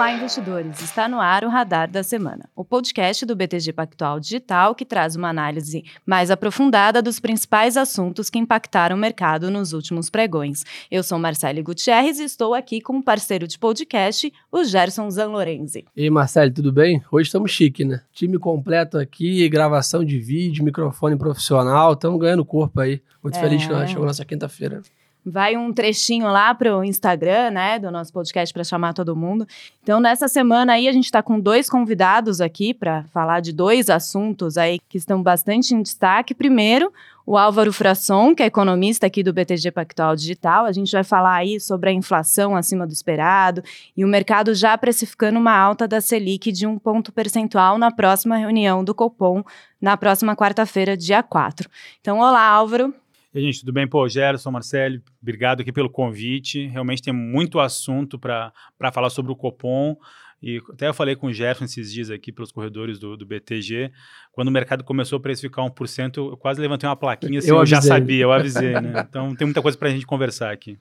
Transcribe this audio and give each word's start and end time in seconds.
Olá, 0.00 0.14
investidores! 0.14 0.80
Está 0.80 1.06
no 1.06 1.20
ar 1.20 1.44
o 1.44 1.50
Radar 1.50 1.86
da 1.86 2.02
Semana, 2.02 2.48
o 2.56 2.64
podcast 2.64 3.26
do 3.26 3.36
BTG 3.36 3.70
Pactual 3.70 4.18
Digital 4.18 4.74
que 4.74 4.86
traz 4.86 5.14
uma 5.14 5.28
análise 5.28 5.84
mais 6.06 6.30
aprofundada 6.30 7.02
dos 7.02 7.20
principais 7.20 7.76
assuntos 7.76 8.30
que 8.30 8.38
impactaram 8.38 8.96
o 8.96 8.98
mercado 8.98 9.50
nos 9.50 9.74
últimos 9.74 10.08
pregões. 10.08 10.64
Eu 10.90 11.02
sou 11.02 11.18
Marcele 11.18 11.60
Gutierrez 11.60 12.18
e 12.18 12.24
estou 12.24 12.54
aqui 12.54 12.80
com 12.80 12.94
um 12.94 13.02
parceiro 13.02 13.46
de 13.46 13.58
podcast, 13.58 14.32
o 14.50 14.64
Gerson 14.64 15.10
Zanlorenzi. 15.10 15.84
E 15.94 16.04
aí, 16.04 16.08
Marcele, 16.08 16.50
tudo 16.50 16.72
bem? 16.72 17.04
Hoje 17.12 17.26
estamos 17.26 17.50
chique, 17.50 17.84
né? 17.84 18.00
Time 18.10 18.38
completo 18.38 18.96
aqui, 18.96 19.46
gravação 19.50 20.02
de 20.02 20.18
vídeo, 20.18 20.64
microfone 20.64 21.14
profissional, 21.14 21.92
estamos 21.92 22.18
ganhando 22.18 22.42
corpo 22.42 22.80
aí. 22.80 23.02
Muito 23.22 23.36
é... 23.36 23.40
feliz 23.42 23.66
que 23.66 23.70
nós 23.70 23.90
chegamos 23.90 24.06
nessa 24.06 24.24
quinta-feira 24.24 24.80
vai 25.24 25.56
um 25.56 25.72
trechinho 25.72 26.26
lá 26.26 26.54
para 26.54 26.76
o 26.76 26.84
Instagram, 26.84 27.50
né, 27.50 27.78
do 27.78 27.90
nosso 27.90 28.12
podcast 28.12 28.52
para 28.52 28.64
chamar 28.64 28.94
todo 28.94 29.14
mundo. 29.16 29.46
Então, 29.82 30.00
nessa 30.00 30.28
semana 30.28 30.74
aí, 30.74 30.88
a 30.88 30.92
gente 30.92 31.04
está 31.04 31.22
com 31.22 31.38
dois 31.38 31.68
convidados 31.68 32.40
aqui 32.40 32.72
para 32.72 33.04
falar 33.12 33.40
de 33.40 33.52
dois 33.52 33.90
assuntos 33.90 34.56
aí 34.56 34.78
que 34.88 34.98
estão 34.98 35.22
bastante 35.22 35.74
em 35.74 35.82
destaque. 35.82 36.34
Primeiro, 36.34 36.92
o 37.26 37.36
Álvaro 37.36 37.72
Frasson, 37.72 38.34
que 38.34 38.42
é 38.42 38.46
economista 38.46 39.06
aqui 39.06 39.22
do 39.22 39.32
BTG 39.32 39.70
Pactual 39.70 40.16
Digital. 40.16 40.64
A 40.64 40.72
gente 40.72 40.90
vai 40.90 41.04
falar 41.04 41.36
aí 41.36 41.60
sobre 41.60 41.90
a 41.90 41.92
inflação 41.92 42.56
acima 42.56 42.86
do 42.86 42.92
esperado 42.92 43.62
e 43.96 44.04
o 44.04 44.08
mercado 44.08 44.54
já 44.54 44.76
precificando 44.76 45.38
uma 45.38 45.56
alta 45.56 45.86
da 45.86 46.00
Selic 46.00 46.50
de 46.50 46.66
um 46.66 46.78
ponto 46.78 47.12
percentual 47.12 47.78
na 47.78 47.92
próxima 47.92 48.36
reunião 48.36 48.82
do 48.82 48.94
Copom, 48.94 49.44
na 49.80 49.96
próxima 49.96 50.34
quarta-feira, 50.34 50.96
dia 50.96 51.22
4. 51.22 51.68
Então, 52.00 52.18
olá, 52.18 52.46
Álvaro. 52.46 52.92
E 53.32 53.40
gente, 53.40 53.60
tudo 53.60 53.72
bem? 53.72 53.86
Pô, 53.86 54.08
Gerson, 54.08 54.50
Marcelo, 54.50 55.00
obrigado 55.22 55.60
aqui 55.60 55.70
pelo 55.70 55.88
convite. 55.88 56.66
Realmente 56.66 57.00
tem 57.00 57.14
muito 57.14 57.60
assunto 57.60 58.18
para 58.18 58.52
falar 58.92 59.08
sobre 59.08 59.30
o 59.30 59.36
Copom. 59.36 59.96
E 60.42 60.60
até 60.72 60.88
eu 60.88 60.94
falei 60.94 61.14
com 61.14 61.28
o 61.28 61.32
Gerson 61.32 61.64
esses 61.64 61.92
dias 61.92 62.10
aqui 62.10 62.32
pelos 62.32 62.50
corredores 62.50 62.98
do, 62.98 63.16
do 63.16 63.26
BTG. 63.26 63.92
Quando 64.32 64.48
o 64.48 64.50
mercado 64.50 64.82
começou 64.82 65.18
a 65.18 65.20
precificar 65.20 65.64
1%, 65.64 66.16
eu 66.16 66.36
quase 66.36 66.60
levantei 66.60 66.88
uma 66.88 66.96
plaquinha 66.96 67.38
assim, 67.38 67.50
eu, 67.50 67.58
eu 67.58 67.66
já 67.66 67.80
sabia, 67.80 68.22
eu 68.22 68.32
avisei, 68.32 68.72
né? 68.80 69.06
Então 69.08 69.34
tem 69.36 69.46
muita 69.46 69.62
coisa 69.62 69.76
para 69.76 69.88
a 69.88 69.92
gente 69.92 70.06
conversar 70.06 70.50
aqui. 70.50 70.78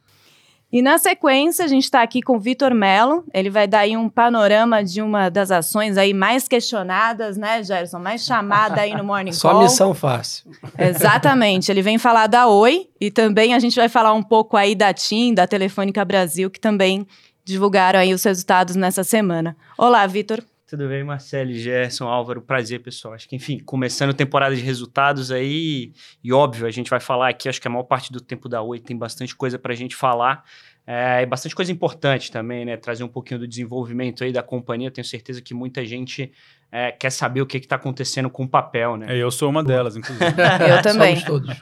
E 0.71 0.83
na 0.83 0.99
sequência, 0.99 1.65
a 1.65 1.67
gente 1.67 1.85
está 1.85 2.03
aqui 2.03 2.21
com 2.21 2.37
o 2.37 2.39
Vitor 2.39 2.75
Mello. 2.75 3.23
Ele 3.33 3.49
vai 3.49 3.67
dar 3.67 3.79
aí 3.79 3.97
um 3.97 4.07
panorama 4.07 4.83
de 4.83 5.01
uma 5.01 5.27
das 5.27 5.49
ações 5.49 5.97
aí 5.97 6.13
mais 6.13 6.47
questionadas, 6.47 7.37
né, 7.37 7.63
Gerson? 7.63 7.97
Mais 7.97 8.23
chamada 8.23 8.81
aí 8.81 8.95
no 8.95 9.03
Morning 9.05 9.31
Só 9.31 9.49
Call. 9.49 9.61
Só 9.61 9.63
missão 9.63 9.93
fácil. 9.95 10.51
Exatamente. 10.77 11.71
Ele 11.71 11.81
vem 11.81 11.97
falar 11.97 12.27
da 12.27 12.47
Oi 12.47 12.87
e 13.01 13.09
também 13.09 13.55
a 13.55 13.59
gente 13.59 13.75
vai 13.75 13.89
falar 13.89 14.13
um 14.13 14.21
pouco 14.21 14.55
aí 14.55 14.75
da 14.75 14.93
TIM, 14.93 15.33
da 15.33 15.47
Telefônica 15.47 16.05
Brasil, 16.05 16.51
que 16.51 16.59
também 16.59 17.07
divulgaram 17.43 17.99
aí 17.99 18.13
os 18.13 18.23
resultados 18.23 18.75
nessa 18.75 19.03
semana. 19.03 19.57
Olá, 19.75 20.05
Vitor. 20.05 20.43
Tudo 20.69 20.87
bem, 20.87 21.03
Marcelo, 21.03 21.51
Gerson, 21.51 22.07
Álvaro, 22.07 22.43
prazer, 22.43 22.79
pessoal. 22.79 23.15
Acho 23.15 23.27
que, 23.27 23.35
enfim, 23.35 23.57
começando 23.57 24.13
temporada 24.13 24.55
de 24.55 24.61
resultados 24.61 25.31
aí, 25.31 25.93
e 26.23 26.31
óbvio, 26.31 26.67
a 26.67 26.69
gente 26.69 26.91
vai 26.91 26.99
falar 26.99 27.29
aqui, 27.29 27.49
acho 27.49 27.59
que 27.59 27.67
a 27.67 27.71
maior 27.71 27.85
parte 27.85 28.11
do 28.11 28.21
tempo 28.21 28.47
da 28.47 28.61
Oi 28.61 28.79
tem 28.79 28.95
bastante 28.95 29.35
coisa 29.35 29.57
para 29.57 29.73
a 29.73 29.75
gente 29.75 29.95
falar, 29.95 30.43
é, 30.85 31.25
bastante 31.25 31.55
coisa 31.55 31.71
importante 31.71 32.31
também, 32.31 32.65
né? 32.65 32.77
Trazer 32.77 33.03
um 33.03 33.07
pouquinho 33.07 33.39
do 33.39 33.47
desenvolvimento 33.47 34.23
aí 34.23 34.31
da 34.31 34.43
companhia. 34.43 34.91
Tenho 34.91 35.05
certeza 35.05 35.41
que 35.41 35.55
muita 35.55 35.83
gente 35.83 36.31
é, 36.71 36.91
quer 36.91 37.09
saber 37.09 37.41
o 37.41 37.47
que 37.47 37.57
está 37.57 37.75
acontecendo 37.75 38.29
com 38.29 38.43
o 38.43 38.47
papel, 38.47 38.95
né? 38.95 39.07
É, 39.09 39.17
eu 39.17 39.31
sou 39.31 39.49
uma 39.49 39.63
delas, 39.63 39.97
inclusive. 39.97 40.25
eu 40.69 40.81
também. 40.83 41.15
Somos 41.15 41.47
todos. 41.47 41.61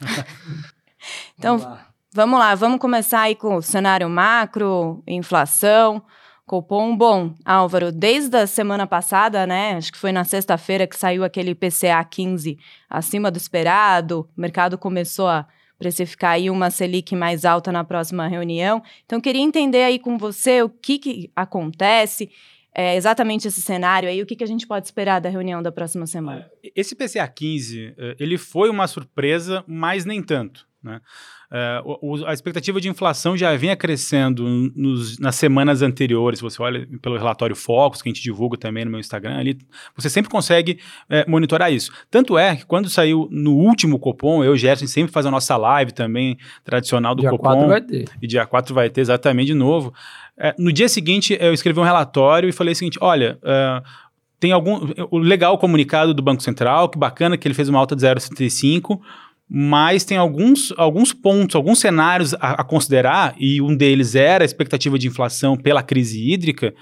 então, 1.40 1.58
vamos 1.58 1.78
lá. 1.78 1.88
vamos 2.14 2.40
lá, 2.40 2.56
vamos 2.56 2.80
começar 2.80 3.22
aí 3.22 3.36
com 3.36 3.56
o 3.56 3.62
cenário 3.62 4.10
macro, 4.10 5.02
inflação. 5.08 6.04
Copom, 6.48 6.96
bom, 6.96 7.36
Álvaro, 7.44 7.92
desde 7.92 8.38
a 8.38 8.48
semana 8.48 8.88
passada, 8.88 9.46
né? 9.46 9.74
Acho 9.74 9.92
que 9.92 9.98
foi 9.98 10.14
na 10.14 10.24
sexta-feira 10.24 10.88
que 10.88 10.96
saiu 10.96 11.26
aquele 11.26 11.54
PCA 11.54 12.02
15 12.10 12.58
acima 12.90 13.30
do 13.30 13.36
esperado, 13.36 14.30
o 14.36 14.40
mercado 14.40 14.78
começou 14.78 15.28
a 15.28 15.46
precificar 15.78 16.32
aí 16.32 16.50
uma 16.50 16.70
Selic 16.70 17.14
mais 17.18 17.44
alta 17.44 17.70
na 17.70 17.84
próxima 17.84 18.30
reunião. 18.30 18.82
Então, 19.06 19.20
queria 19.20 19.42
entender 19.42 19.84
aí 19.84 20.00
com 20.00 20.18
você 20.18 20.64
o 20.64 20.70
que, 20.70 20.98
que 20.98 21.32
acontece, 21.36 22.32
é, 22.74 22.96
exatamente 22.96 23.46
esse 23.46 23.62
cenário 23.62 24.08
aí, 24.08 24.22
o 24.22 24.26
que, 24.26 24.38
que 24.38 24.44
a 24.44 24.48
gente 24.48 24.66
pode 24.66 24.86
esperar 24.86 25.20
da 25.20 25.28
reunião 25.28 25.62
da 25.62 25.72
próxima 25.72 26.08
semana. 26.08 26.50
Esse 26.74 26.96
PCA 26.96 27.28
15, 27.28 27.94
eh, 27.98 28.16
ele 28.18 28.38
foi 28.38 28.70
uma 28.70 28.88
surpresa, 28.88 29.66
mas 29.68 30.06
nem 30.06 30.24
tanto. 30.24 30.67
Né? 30.84 31.02
Uh, 31.52 32.26
a 32.26 32.34
expectativa 32.34 32.80
de 32.80 32.88
inflação 32.88 33.36
já 33.36 33.56
vinha 33.56 33.76
crescendo 33.76 34.44
nos, 34.76 35.18
nas 35.18 35.36
semanas 35.36 35.82
anteriores. 35.82 36.40
Você 36.40 36.62
olha 36.62 36.88
pelo 37.02 37.18
relatório 37.18 37.56
Focus, 37.56 38.02
que 38.02 38.10
a 38.10 38.14
gente 38.14 38.22
divulga 38.22 38.58
também 38.58 38.86
no 38.86 38.92
meu 38.92 39.00
Instagram, 39.00 39.38
ali, 39.38 39.58
você 39.96 40.10
sempre 40.10 40.30
consegue 40.30 40.80
uh, 41.10 41.30
monitorar 41.30 41.72
isso. 41.74 41.92
Tanto 42.12 42.38
é 42.38 42.56
que 42.56 42.66
quando 42.66 42.90
saiu 42.90 43.28
no 43.32 43.54
último 43.54 44.00
Copom, 44.00 44.44
eu 44.44 44.52
e 44.52 44.56
o 44.56 44.58
Gerson 44.58 44.88
sempre 44.88 45.12
faz 45.12 45.26
a 45.26 45.32
nossa 45.32 45.58
live 45.58 45.92
também, 45.92 46.38
tradicional 46.64 47.16
do 47.16 47.22
dia 47.22 47.30
Copom. 47.32 47.50
Dia 47.50 47.68
4 47.68 47.68
vai 47.68 47.82
ter. 47.82 48.10
E 48.22 48.28
dia 48.28 48.46
4 48.46 48.76
vai 48.76 48.90
ter 48.90 49.02
exatamente 49.02 49.48
de 49.48 49.54
novo. 49.56 49.94
Uh, 50.38 50.62
no 50.62 50.72
dia 50.72 50.88
seguinte, 50.88 51.36
eu 51.40 51.54
escrevi 51.54 51.80
um 51.80 51.84
relatório 51.84 52.48
e 52.48 52.52
falei 52.52 52.74
o 52.74 52.76
seguinte: 52.76 53.00
olha 53.02 53.40
tem 54.40 54.52
algum. 54.52 54.94
O 55.10 55.18
legal 55.18 55.58
comunicado 55.58 56.14
do 56.14 56.22
Banco 56.22 56.44
Central, 56.44 56.90
que 56.90 56.98
bacana 56.98 57.38
que 57.38 57.48
ele 57.48 57.56
fez 57.56 57.70
uma 57.70 57.80
alta 57.80 57.96
de 57.96 58.04
0,75 58.04 59.00
mas 59.50 60.04
tem 60.04 60.18
alguns, 60.18 60.74
alguns 60.78 61.14
pontos, 61.14 61.56
alguns 61.56 61.80
cenários 61.80 62.34
a, 62.34 62.62
a, 62.62 62.64
considerar, 62.64 63.34
e 63.40 63.62
um 63.62 63.76
deles 63.76 64.16
era 64.16 64.44
a 64.44 64.46
expectativa 64.46 65.00
de 65.00 65.08
inflação 65.08 65.56
pela 65.56 65.82
crise 65.82 66.32
hídrica, 66.32 66.74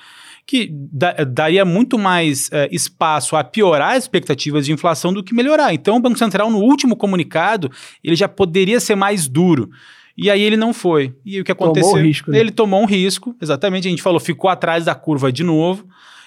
que 0.48 0.70
da, 0.72 1.12
daria 1.24 1.66
muito 1.66 1.98
mais 1.98 2.48
uh, 2.48 2.68
espaço 2.72 3.36
a 3.36 3.44
piorar 3.44 3.96
as 3.96 4.04
expectativas 4.04 4.66
de 4.66 4.72
inflação 4.72 5.14
do 5.14 5.24
que 5.24 5.34
melhorar. 5.34 5.74
Então, 5.74 5.98
o 5.98 6.00
Banco 6.00 6.18
Central, 6.18 6.50
no 6.52 6.60
último 6.60 6.96
comunicado, 6.96 7.72
ele 8.04 8.16
já 8.16 8.28
poderia 8.28 8.80
ser 8.80 8.96
mais 8.96 9.28
duro. 9.28 9.70
E 10.18 10.30
aí 10.30 10.42
ele 10.42 10.56
não 10.56 10.74
foi. 10.74 11.14
E 11.26 11.42
o 11.42 11.44
que 11.44 11.52
aconteceu? 11.52 11.92
Tomou 11.92 12.06
risco, 12.06 12.32
né? 12.32 12.40
Ele 12.40 12.52
tomou 12.52 12.82
um 12.82 12.86
risco, 12.86 13.36
exatamente. 13.42 13.88
A 13.88 13.90
gente 13.90 14.02
falou, 14.02 14.20
ficou 14.20 14.50
atrás 14.50 14.86
da 14.86 14.96
curva 14.96 15.32
de 15.32 15.44
novo. 15.44 15.86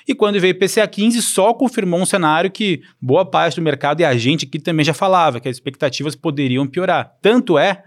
E 0.09 0.15
quando 0.15 0.41
veio 0.41 0.55
o 0.55 0.59
PCA 0.59 0.89
15, 0.89 1.21
só 1.21 1.53
confirmou 1.53 2.01
um 2.01 2.07
cenário 2.07 2.51
que 2.51 2.81
boa 2.99 3.27
parte 3.27 3.57
do 3.57 3.63
mercado 3.63 4.01
e 4.01 4.05
a 4.07 4.17
gente 4.17 4.47
aqui 4.47 4.59
também 4.59 4.83
já 4.83 4.95
falava, 4.95 5.39
que 5.39 5.49
as 5.49 5.57
expectativas 5.57 6.17
poderiam 6.17 6.67
piorar. 6.67 7.13
Tanto 7.21 7.59
é 7.59 7.85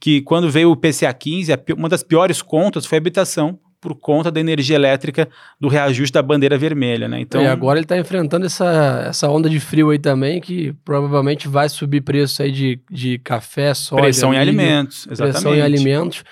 que 0.00 0.22
quando 0.22 0.50
veio 0.50 0.70
o 0.70 0.76
PCA 0.76 1.12
15, 1.12 1.52
uma 1.76 1.90
das 1.90 2.02
piores 2.02 2.40
contas 2.40 2.86
foi 2.86 2.96
a 2.96 3.00
habitação, 3.00 3.58
por 3.80 3.94
conta 3.94 4.30
da 4.30 4.40
energia 4.40 4.76
elétrica 4.76 5.28
do 5.60 5.68
reajuste 5.68 6.12
da 6.12 6.22
bandeira 6.22 6.58
vermelha, 6.58 7.06
né? 7.06 7.20
Então, 7.20 7.42
e 7.42 7.46
agora 7.46 7.78
ele 7.78 7.84
está 7.84 7.96
enfrentando 7.96 8.46
essa, 8.46 9.04
essa 9.08 9.28
onda 9.28 9.48
de 9.48 9.60
frio 9.60 9.90
aí 9.90 9.98
também, 9.98 10.40
que 10.40 10.72
provavelmente 10.84 11.46
vai 11.46 11.68
subir 11.68 12.00
preço 12.00 12.42
aí 12.42 12.50
de, 12.50 12.80
de 12.90 13.18
café, 13.18 13.72
soja... 13.74 14.02
Pressão 14.02 14.30
milho, 14.30 14.38
em 14.38 14.42
alimentos, 14.42 15.06
exatamente. 15.10 15.32
Pressão 15.32 15.54
em 15.54 15.60
alimentos. 15.60 16.24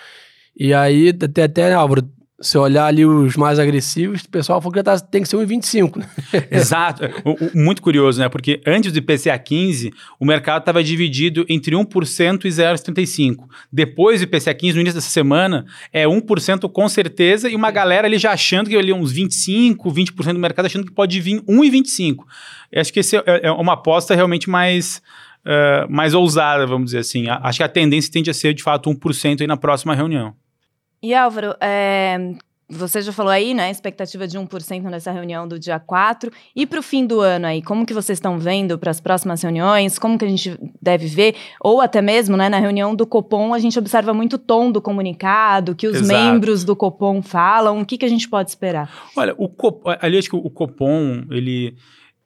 E 0.59 0.75
aí, 0.75 1.11
até, 1.11 1.45
até 1.45 1.73
Álvaro, 1.73 2.03
se 2.39 2.59
olhar 2.59 2.87
ali 2.87 3.05
os 3.05 3.35
mais 3.35 3.59
agressivos, 3.59 4.23
o 4.23 4.29
pessoal 4.29 4.61
falou 4.61 4.75
que 4.75 4.83
tá, 4.83 4.99
tem 5.01 5.23
que 5.23 5.29
ser 5.29 5.39
1,25. 5.39 5.97
Né? 5.97 6.07
Exato. 6.51 7.03
Muito 7.55 7.81
curioso, 7.81 8.21
né? 8.21 8.29
Porque 8.29 8.61
antes 8.67 8.93
do 8.93 8.99
IPCA 8.99 9.39
15, 9.39 9.91
o 10.21 10.27
mercado 10.27 10.61
estava 10.61 10.85
dividido 10.85 11.47
entre 11.49 11.75
1% 11.75 12.45
e 12.45 12.49
0,75%. 12.49 13.37
Depois 13.73 14.21
do 14.21 14.25
IPCA 14.25 14.53
15, 14.53 14.75
no 14.75 14.81
início 14.83 14.99
dessa 14.99 15.09
semana, 15.09 15.65
é 15.91 16.05
1% 16.05 16.71
com 16.71 16.89
certeza 16.91 17.49
e 17.49 17.57
uma 17.57 17.71
galera 17.71 18.07
ali 18.07 18.19
já 18.19 18.33
achando 18.33 18.69
que 18.69 18.77
ali 18.77 18.93
uns 18.93 19.15
25%, 19.15 19.77
20% 19.79 20.33
do 20.35 20.39
mercado 20.39 20.67
achando 20.67 20.85
que 20.85 20.93
pode 20.93 21.19
vir 21.21 21.41
1,25%. 21.43 22.19
Eu 22.71 22.81
acho 22.83 22.93
que 22.93 23.01
esse 23.01 23.17
é, 23.17 23.23
é 23.45 23.51
uma 23.51 23.75
aposta 23.75 24.15
realmente 24.15 24.49
mais... 24.51 25.01
Uh, 25.47 25.87
mais 25.89 26.13
ousada, 26.13 26.67
vamos 26.67 26.87
dizer 26.87 26.99
assim. 26.99 27.27
Acho 27.29 27.59
que 27.59 27.63
a 27.63 27.69
tendência 27.69 28.11
tende 28.11 28.29
a 28.29 28.35
ser, 28.35 28.53
de 28.53 28.65
fato, 28.65 28.91
1% 28.91 29.43
aí 29.43 29.47
na 29.47 29.57
próxima 29.57 29.95
reunião. 29.95 30.35
E 31.03 31.15
Álvaro, 31.15 31.55
é, 31.61 32.35
você 32.69 33.01
já 33.01 33.13
falou 33.13 33.31
aí, 33.31 33.55
né, 33.55 33.71
expectativa 33.71 34.27
de 34.27 34.37
1% 34.37 34.83
nessa 34.91 35.13
reunião 35.13 35.47
do 35.47 35.57
dia 35.57 35.79
4. 35.79 36.33
E 36.55 36.67
para 36.67 36.81
o 36.81 36.83
fim 36.83 37.07
do 37.07 37.21
ano 37.21 37.47
aí, 37.47 37.63
como 37.63 37.87
que 37.87 37.95
vocês 37.95 38.17
estão 38.17 38.39
vendo 38.39 38.77
para 38.77 38.91
as 38.91 39.01
próximas 39.01 39.41
reuniões? 39.41 40.01
Como 40.01 40.19
que 40.19 40.25
a 40.25 40.29
gente 40.29 40.59
deve 40.83 41.07
ver? 41.07 41.37
Ou 41.61 41.81
até 41.81 42.03
mesmo, 42.03 42.37
né, 42.37 42.49
na 42.49 42.59
reunião 42.59 42.95
do 42.95 43.07
Copom, 43.07 43.55
a 43.55 43.59
gente 43.61 43.79
observa 43.79 44.13
muito 44.13 44.35
o 44.35 44.39
tom 44.39 44.73
do 44.73 44.83
comunicado, 44.83 45.77
que 45.77 45.87
os 45.87 45.97
Exato. 45.97 46.21
membros 46.21 46.65
do 46.65 46.75
Copom 46.75 47.23
falam. 47.23 47.81
O 47.81 47.87
que, 47.87 47.99
que 47.99 48.05
a 48.05 48.09
gente 48.09 48.29
pode 48.29 48.51
esperar? 48.51 48.93
Olha, 49.15 49.33
o 49.39 49.49
Copom, 49.49 49.95
ali 50.01 50.19
acho 50.19 50.29
que 50.29 50.37
o 50.37 50.51
Copom, 50.51 51.25
ele... 51.31 51.77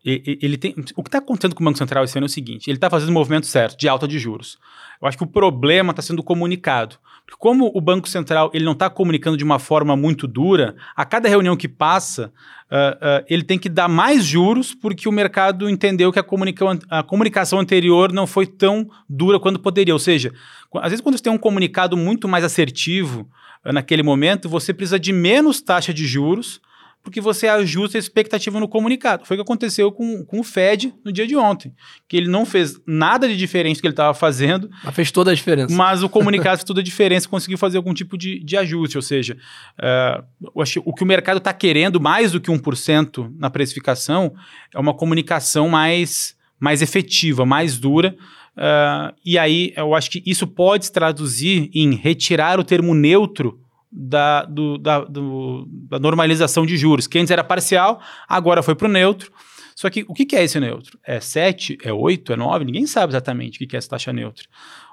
Ele 0.02 0.56
tem, 0.56 0.74
o 0.96 1.02
que 1.02 1.08
está 1.08 1.18
acontecendo 1.18 1.54
com 1.54 1.62
o 1.62 1.66
Banco 1.66 1.76
Central 1.76 2.02
esse 2.04 2.16
ano 2.16 2.24
é 2.24 2.26
o 2.26 2.30
seguinte: 2.30 2.70
ele 2.70 2.78
está 2.78 2.88
fazendo 2.88 3.10
o 3.10 3.12
movimento 3.12 3.46
certo 3.46 3.78
de 3.78 3.86
alta 3.86 4.08
de 4.08 4.18
juros. 4.18 4.56
Eu 4.98 5.06
acho 5.06 5.18
que 5.18 5.24
o 5.24 5.26
problema 5.26 5.90
está 5.90 6.00
sendo 6.00 6.22
comunicado. 6.22 6.96
Como 7.38 7.70
o 7.74 7.80
Banco 7.80 8.08
Central 8.08 8.50
ele 8.52 8.64
não 8.64 8.72
está 8.72 8.90
comunicando 8.90 9.36
de 9.36 9.44
uma 9.44 9.58
forma 9.58 9.96
muito 9.96 10.26
dura, 10.26 10.74
a 10.94 11.04
cada 11.04 11.28
reunião 11.28 11.56
que 11.56 11.68
passa, 11.68 12.32
uh, 12.70 13.22
uh, 13.22 13.24
ele 13.28 13.42
tem 13.42 13.58
que 13.58 13.68
dar 13.68 13.88
mais 13.88 14.24
juros 14.24 14.74
porque 14.74 15.08
o 15.08 15.12
mercado 15.12 15.68
entendeu 15.68 16.12
que 16.12 16.18
a, 16.18 16.22
comunica 16.22 16.64
a 16.90 17.02
comunicação 17.02 17.58
anterior 17.58 18.12
não 18.12 18.26
foi 18.26 18.46
tão 18.46 18.88
dura 19.08 19.38
quanto 19.38 19.60
poderia. 19.60 19.94
Ou 19.94 20.00
seja, 20.00 20.32
às 20.74 20.90
vezes 20.90 21.00
quando 21.00 21.16
você 21.16 21.22
tem 21.22 21.32
um 21.32 21.38
comunicado 21.38 21.96
muito 21.96 22.28
mais 22.28 22.44
assertivo 22.44 23.28
uh, 23.64 23.72
naquele 23.72 24.02
momento, 24.02 24.48
você 24.48 24.74
precisa 24.74 24.98
de 24.98 25.12
menos 25.12 25.60
taxa 25.60 25.94
de 25.94 26.06
juros 26.06 26.60
porque 27.02 27.20
você 27.20 27.48
ajusta 27.48 27.96
a 27.96 28.00
expectativa 28.00 28.60
no 28.60 28.68
comunicado. 28.68 29.24
Foi 29.24 29.36
o 29.36 29.38
que 29.38 29.42
aconteceu 29.42 29.90
com, 29.90 30.24
com 30.24 30.40
o 30.40 30.44
Fed 30.44 30.94
no 31.04 31.10
dia 31.10 31.26
de 31.26 31.36
ontem, 31.36 31.72
que 32.06 32.16
ele 32.16 32.28
não 32.28 32.44
fez 32.44 32.78
nada 32.86 33.26
de 33.26 33.36
diferente 33.36 33.76
do 33.76 33.80
que 33.80 33.86
ele 33.86 33.92
estava 33.92 34.14
fazendo. 34.14 34.70
Mas 34.84 34.94
fez 34.94 35.10
toda 35.10 35.30
a 35.30 35.34
diferença. 35.34 35.74
Mas 35.74 36.02
o 36.02 36.08
comunicado 36.10 36.58
fez 36.58 36.64
toda 36.64 36.80
a 36.80 36.84
diferença, 36.84 37.28
conseguiu 37.28 37.56
fazer 37.56 37.78
algum 37.78 37.94
tipo 37.94 38.18
de, 38.18 38.42
de 38.44 38.56
ajuste, 38.56 38.98
ou 38.98 39.02
seja, 39.02 39.36
uh, 39.78 40.24
o 40.84 40.94
que 40.94 41.02
o 41.02 41.06
mercado 41.06 41.38
está 41.38 41.52
querendo, 41.52 42.00
mais 42.00 42.32
do 42.32 42.40
que 42.40 42.50
1% 42.50 43.32
na 43.38 43.48
precificação, 43.48 44.34
é 44.74 44.78
uma 44.78 44.94
comunicação 44.94 45.68
mais, 45.68 46.36
mais 46.58 46.82
efetiva, 46.82 47.46
mais 47.46 47.78
dura, 47.78 48.16
Uh, 48.56 49.14
e 49.24 49.38
aí 49.38 49.72
eu 49.76 49.94
acho 49.94 50.10
que 50.10 50.22
isso 50.26 50.46
pode 50.46 50.84
se 50.84 50.92
traduzir 50.92 51.70
em 51.72 51.94
retirar 51.94 52.58
o 52.58 52.64
termo 52.64 52.94
neutro 52.94 53.58
da, 53.90 54.44
do, 54.44 54.78
da, 54.78 55.00
do, 55.00 55.66
da 55.88 55.98
normalização 55.98 56.64
de 56.64 56.76
juros, 56.76 57.06
que 57.06 57.18
antes 57.18 57.30
era 57.30 57.42
parcial, 57.42 58.00
agora 58.28 58.62
foi 58.62 58.74
para 58.74 58.88
o 58.88 58.90
neutro. 58.90 59.32
Só 59.74 59.88
que 59.88 60.04
o 60.06 60.12
que 60.12 60.36
é 60.36 60.44
esse 60.44 60.60
neutro? 60.60 60.98
É 61.02 61.20
7? 61.20 61.78
É 61.82 61.92
8? 61.92 62.34
É 62.34 62.36
9? 62.36 62.64
Ninguém 62.66 62.86
sabe 62.86 63.12
exatamente 63.12 63.64
o 63.64 63.66
que 63.66 63.74
é 63.74 63.78
essa 63.78 63.88
taxa 63.88 64.12
neutra. 64.12 64.44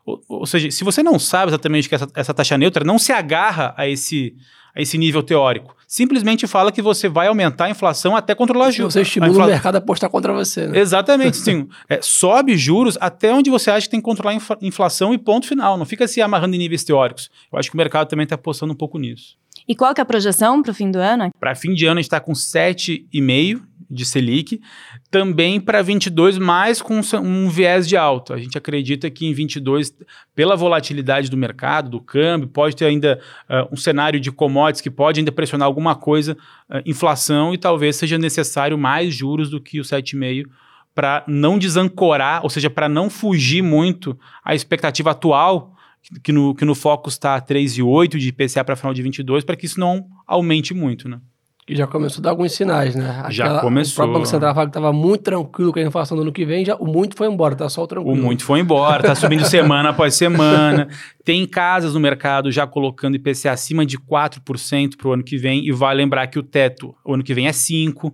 Ou, 0.06 0.24
ou 0.30 0.46
seja, 0.46 0.72
se 0.72 0.84
você 0.84 1.04
não 1.04 1.20
sabe 1.20 1.50
exatamente 1.50 1.88
o 1.88 1.90
que 1.90 1.96
é 1.96 1.98
essa, 1.98 2.08
essa 2.16 2.34
taxa 2.34 2.58
neutra, 2.58 2.86
não 2.86 2.98
se 2.98 3.12
agarra 3.12 3.74
a 3.76 3.88
esse, 3.88 4.36
esse 4.82 4.98
nível 4.98 5.24
teórico. 5.24 5.76
Simplesmente 5.88 6.46
fala 6.48 6.72
que 6.72 6.82
você 6.82 7.08
vai 7.08 7.28
aumentar 7.28 7.66
a 7.66 7.70
inflação 7.70 8.16
até 8.16 8.36
controlar 8.36 8.72
juros. 8.72 8.94
Você 8.94 9.02
estimula 9.02 9.32
infla... 9.32 9.46
o 9.46 9.48
mercado 9.48 9.76
a 9.76 9.78
apostar 9.78 10.10
contra 10.10 10.34
você. 10.34 10.68
Né? 10.68 10.80
Exatamente, 10.80 11.38
sim. 11.38 11.68
É, 11.90 12.00
sobe 12.02 12.58
juros 12.58 12.98
até 13.00 13.34
onde 13.34 13.50
você 13.50 13.72
acha 13.72 13.88
que 13.88 13.92
tem 13.92 14.00
que 14.00 14.06
controlar 14.06 14.34
a 14.34 14.66
inflação 14.66 15.14
e 15.14 15.18
ponto 15.18 15.48
final. 15.48 15.78
Não 15.78 15.86
fica 15.86 16.08
se 16.08 16.22
amarrando 16.22 16.56
em 16.56 16.60
níveis 16.60 16.84
teóricos. 16.84 17.30
Eu 17.52 17.58
acho 17.58 17.70
que 17.70 17.76
o 17.76 17.78
mercado 17.78 18.10
também 18.10 18.26
está 18.26 18.36
apostando 18.36 18.74
um 18.74 18.76
pouco 18.76 18.98
nisso. 18.98 19.38
E 19.68 19.76
qual 19.76 19.94
que 19.94 20.02
é 20.02 20.04
a 20.04 20.06
projeção 20.06 20.62
para 20.62 20.72
o 20.72 20.74
fim 20.74 20.92
do 20.92 21.00
ano? 21.00 21.30
Para 21.40 21.56
fim 21.56 21.74
de 21.74 21.86
ano 21.86 22.00
a 22.00 22.02
gente 22.02 22.08
está 22.08 22.20
com 22.20 22.34
7,5 22.34 23.62
de 23.90 24.06
Selic, 24.06 24.62
também 25.10 25.60
para 25.60 25.82
22 25.82 26.38
mais 26.38 26.82
com 26.82 27.00
um 27.22 27.50
viés 27.50 27.88
de 27.88 27.96
alta. 27.96 28.34
A 28.34 28.38
gente 28.38 28.58
acredita 28.58 29.10
que 29.10 29.26
em 29.26 29.34
22, 29.34 29.94
pela 30.36 30.56
volatilidade 30.56 31.30
do 31.30 31.38
mercado, 31.38 31.90
do 31.90 32.02
câmbio, 32.02 32.48
pode 32.48 32.76
ter 32.76 32.86
ainda 32.86 33.20
uh, 33.50 33.74
um 33.74 33.78
cenário 33.78 34.20
de 34.20 34.32
commodities 34.32 34.82
que 34.82 34.92
pode 34.92 35.20
ainda 35.20 35.32
pressionar 35.32 35.66
alguma 35.66 35.96
coisa, 35.96 36.34
uh, 36.70 36.82
inflação, 36.86 37.54
e 37.54 37.58
talvez 37.58 37.96
seja 37.96 38.18
necessário 38.18 38.78
mais 38.78 39.14
juros 39.14 39.50
do 39.50 39.62
que 39.62 39.80
o 39.80 39.84
7,5 39.84 40.46
para 40.94 41.24
não 41.28 41.60
desancorar, 41.60 42.44
ou 42.44 42.50
seja, 42.50 42.70
para 42.70 42.90
não 42.90 43.10
fugir 43.10 43.62
muito 43.62 44.18
a 44.44 44.56
expectativa 44.56 45.12
atual 45.12 45.76
que 46.24 46.32
no, 46.32 46.56
que 46.56 46.66
no 46.66 46.74
foco 46.74 47.10
está 47.10 47.40
3,8 47.40 48.18
de 48.18 48.30
IPCA 48.30 48.64
para 48.64 48.76
final 48.76 48.94
de 48.94 49.02
22, 49.02 49.44
para 49.44 49.56
que 49.56 49.66
isso 49.66 49.80
não 49.80 50.08
aumente 50.26 50.74
muito, 50.74 51.08
né? 51.08 51.20
Que 51.68 51.76
já 51.76 51.86
começou 51.86 52.22
a 52.22 52.24
dar 52.24 52.30
alguns 52.30 52.54
sinais, 52.54 52.96
né? 52.96 53.10
Aquela, 53.10 53.30
já 53.30 53.60
começou. 53.60 54.06
O 54.06 54.14
Banco 54.14 54.26
Central 54.26 54.54
falou 54.56 54.68
que 54.68 54.70
estava 54.70 54.94
muito 54.94 55.22
tranquilo 55.22 55.74
com 55.74 55.80
a 55.80 55.82
inflação 55.82 56.16
do 56.16 56.24
ano 56.24 56.32
que 56.32 56.46
vem, 56.46 56.64
já, 56.64 56.76
o 56.78 56.88
muito 56.88 57.14
foi 57.18 57.28
embora, 57.28 57.58
tá 57.58 57.68
só 57.68 57.84
o 57.84 57.88
tranquilo. 57.88 58.18
O 58.18 58.24
muito 58.24 58.46
foi 58.46 58.62
embora, 58.62 59.04
tá 59.04 59.14
subindo 59.14 59.44
semana 59.46 59.90
após 59.90 60.16
semana. 60.16 60.88
Tem 61.26 61.46
casas 61.46 61.94
no 61.94 62.00
mercado 62.00 62.50
já 62.54 62.66
colocando 62.66 63.16
IPCA 63.16 63.52
acima 63.52 63.86
de 63.86 64.00
4% 64.00 64.96
para 64.96 65.10
o 65.10 65.12
ano 65.12 65.24
que 65.26 65.36
vem, 65.36 65.68
e 65.68 65.74
vai 65.74 65.94
lembrar 65.94 66.28
que 66.28 66.40
o 66.40 66.44
teto 66.44 66.96
o 67.04 67.14
ano 67.14 67.24
que 67.24 67.34
vem 67.34 67.48
é 67.48 67.52
5%. 67.52 68.14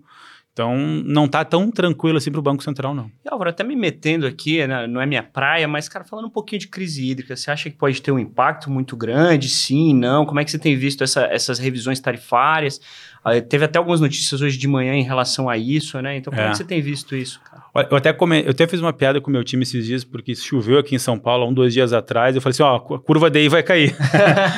Então, 0.53 0.77
não 0.77 1.27
tá 1.27 1.43
tão 1.43 1.71
tranquilo 1.71 2.17
assim 2.17 2.29
para 2.29 2.39
o 2.39 2.43
Banco 2.43 2.63
Central, 2.63 2.93
não. 2.93 3.09
E, 3.25 3.29
Álvaro, 3.29 3.49
até 3.49 3.63
me 3.63 3.75
metendo 3.75 4.27
aqui, 4.27 4.65
né, 4.67 4.85
não 4.85 5.01
é 5.01 5.05
minha 5.05 5.23
praia, 5.23 5.67
mas, 5.67 5.89
cara, 5.89 6.05
falando 6.05 6.25
um 6.25 6.29
pouquinho 6.29 6.59
de 6.59 6.67
crise 6.67 7.09
hídrica, 7.09 7.35
você 7.35 7.49
acha 7.49 7.71
que 7.71 7.75
pode 7.75 7.99
ter 7.99 8.11
um 8.11 8.19
impacto 8.19 8.69
muito 8.69 8.95
grande? 8.95 9.49
Sim, 9.49 9.95
não? 9.95 10.27
Como 10.27 10.39
é 10.39 10.45
que 10.45 10.51
você 10.51 10.59
tem 10.59 10.75
visto 10.75 11.03
essa, 11.03 11.23
essas 11.25 11.57
revisões 11.57 11.99
tarifárias? 11.99 12.79
Uh, 13.25 13.41
teve 13.41 13.63
até 13.63 13.77
algumas 13.77 14.01
notícias 14.01 14.41
hoje 14.41 14.57
de 14.57 14.67
manhã 14.67 14.93
em 14.93 15.03
relação 15.03 15.49
a 15.49 15.57
isso, 15.57 16.01
né? 16.01 16.17
Então, 16.17 16.31
como 16.31 16.45
é, 16.45 16.51
que 16.51 16.57
você 16.57 16.63
tem 16.63 16.81
visto 16.81 17.15
isso, 17.15 17.39
cara? 17.41 17.63
Eu 17.89 17.97
até, 17.97 18.13
come... 18.13 18.43
eu 18.43 18.51
até 18.51 18.67
fiz 18.67 18.79
uma 18.79 18.93
piada 18.93 19.19
com 19.19 19.29
o 19.29 19.33
meu 19.33 19.43
time 19.43 19.63
esses 19.63 19.85
dias, 19.85 20.03
porque 20.03 20.35
choveu 20.35 20.77
aqui 20.77 20.93
em 20.93 20.99
São 20.99 21.17
Paulo, 21.17 21.47
um, 21.47 21.53
dois 21.53 21.73
dias 21.73 21.91
atrás. 21.91 22.35
Eu 22.35 22.41
falei 22.41 22.51
assim: 22.51 22.61
ó, 22.61 22.75
a 22.75 22.99
curva 22.99 23.31
DI 23.31 23.49
vai 23.49 23.63
cair. 23.63 23.95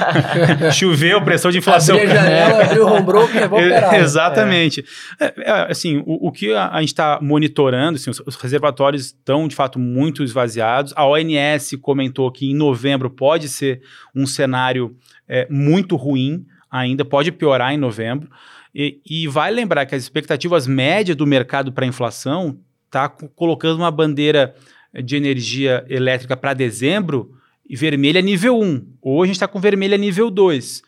Choveu, 0.74 1.22
pressão 1.22 1.50
de 1.50 1.60
inflação. 1.60 1.96
Abrir 1.96 2.12
a 2.12 2.16
janela, 2.16 2.64
abrir 2.64 2.80
o 2.80 2.88
home 2.88 3.06
broker, 3.06 3.50
vou 3.50 3.60
operar. 3.60 3.96
Exatamente. 3.96 4.84
É. 5.18 5.34
É, 5.38 5.52
assim, 5.72 6.04
o, 6.06 6.28
o, 6.28 6.32
que 6.32 6.54
a, 6.54 6.70
a 6.72 6.80
gente 6.82 6.90
está 6.90 7.20
monitorando, 7.22 7.96
assim, 7.96 8.10
os, 8.10 8.22
os, 8.26 8.36
reservatórios 8.36 9.06
estão, 9.06 9.48
de 9.48 9.56
fato, 9.56 9.80
muito 9.80 10.22
esvaziados. 10.22 10.92
A 10.96 11.06
ONS 11.06 11.78
comentou 11.82 12.30
que 12.32 12.52
em 12.52 12.56
novembro 12.56 13.10
pode 13.10 13.48
ser 13.48 13.82
um 14.14 14.26
cenário 14.26 14.94
é, 15.26 15.48
muito 15.50 15.96
ruim 15.96 16.46
ainda, 16.70 17.06
pode 17.06 17.32
piorar 17.32 17.74
em 17.74 17.78
novembro. 17.78 18.30
E, 18.76 19.00
e 19.10 19.28
vai 19.28 19.52
lembrar 19.52 19.86
que 19.86 19.96
as 19.96 20.04
expectativas 20.04 20.68
médias 20.68 21.16
do 21.16 21.26
mercado 21.26 21.72
para 21.72 21.86
inflação 21.86 22.60
está 22.88 23.08
colocando 23.08 23.78
uma 23.78 23.90
bandeira 23.90 24.54
de 24.94 25.16
energia 25.16 25.86
elétrica 25.88 26.36
para 26.36 26.54
dezembro 26.54 27.34
e 27.68 27.76
vermelha 27.78 28.22
nível 28.22 28.60
1. 28.60 28.86
Hoje 29.02 29.24
a 29.24 29.26
gente 29.28 29.36
está 29.36 29.48
com 29.48 29.62
vermelha 29.62 29.98
nível 29.98 30.30
2. 30.30 30.84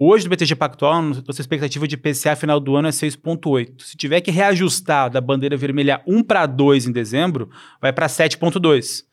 Hoje, 0.00 0.24
no 0.24 0.30
BTG 0.30 0.54
Pactual, 0.54 1.02
nossa 1.02 1.40
expectativa 1.40 1.88
de 1.88 1.96
PCA 1.96 2.36
final 2.36 2.60
do 2.60 2.76
ano 2.76 2.88
é 2.88 2.92
6,8. 2.92 3.82
Se 3.82 3.96
tiver 3.96 4.20
que 4.20 4.30
reajustar 4.30 5.10
da 5.10 5.20
bandeira 5.20 5.56
vermelha 5.56 6.00
1 6.06 6.22
para 6.22 6.46
2 6.46 6.86
em 6.86 6.92
dezembro, 6.92 7.50
vai 7.80 7.92
para 7.92 8.06
7,2. 8.06 9.04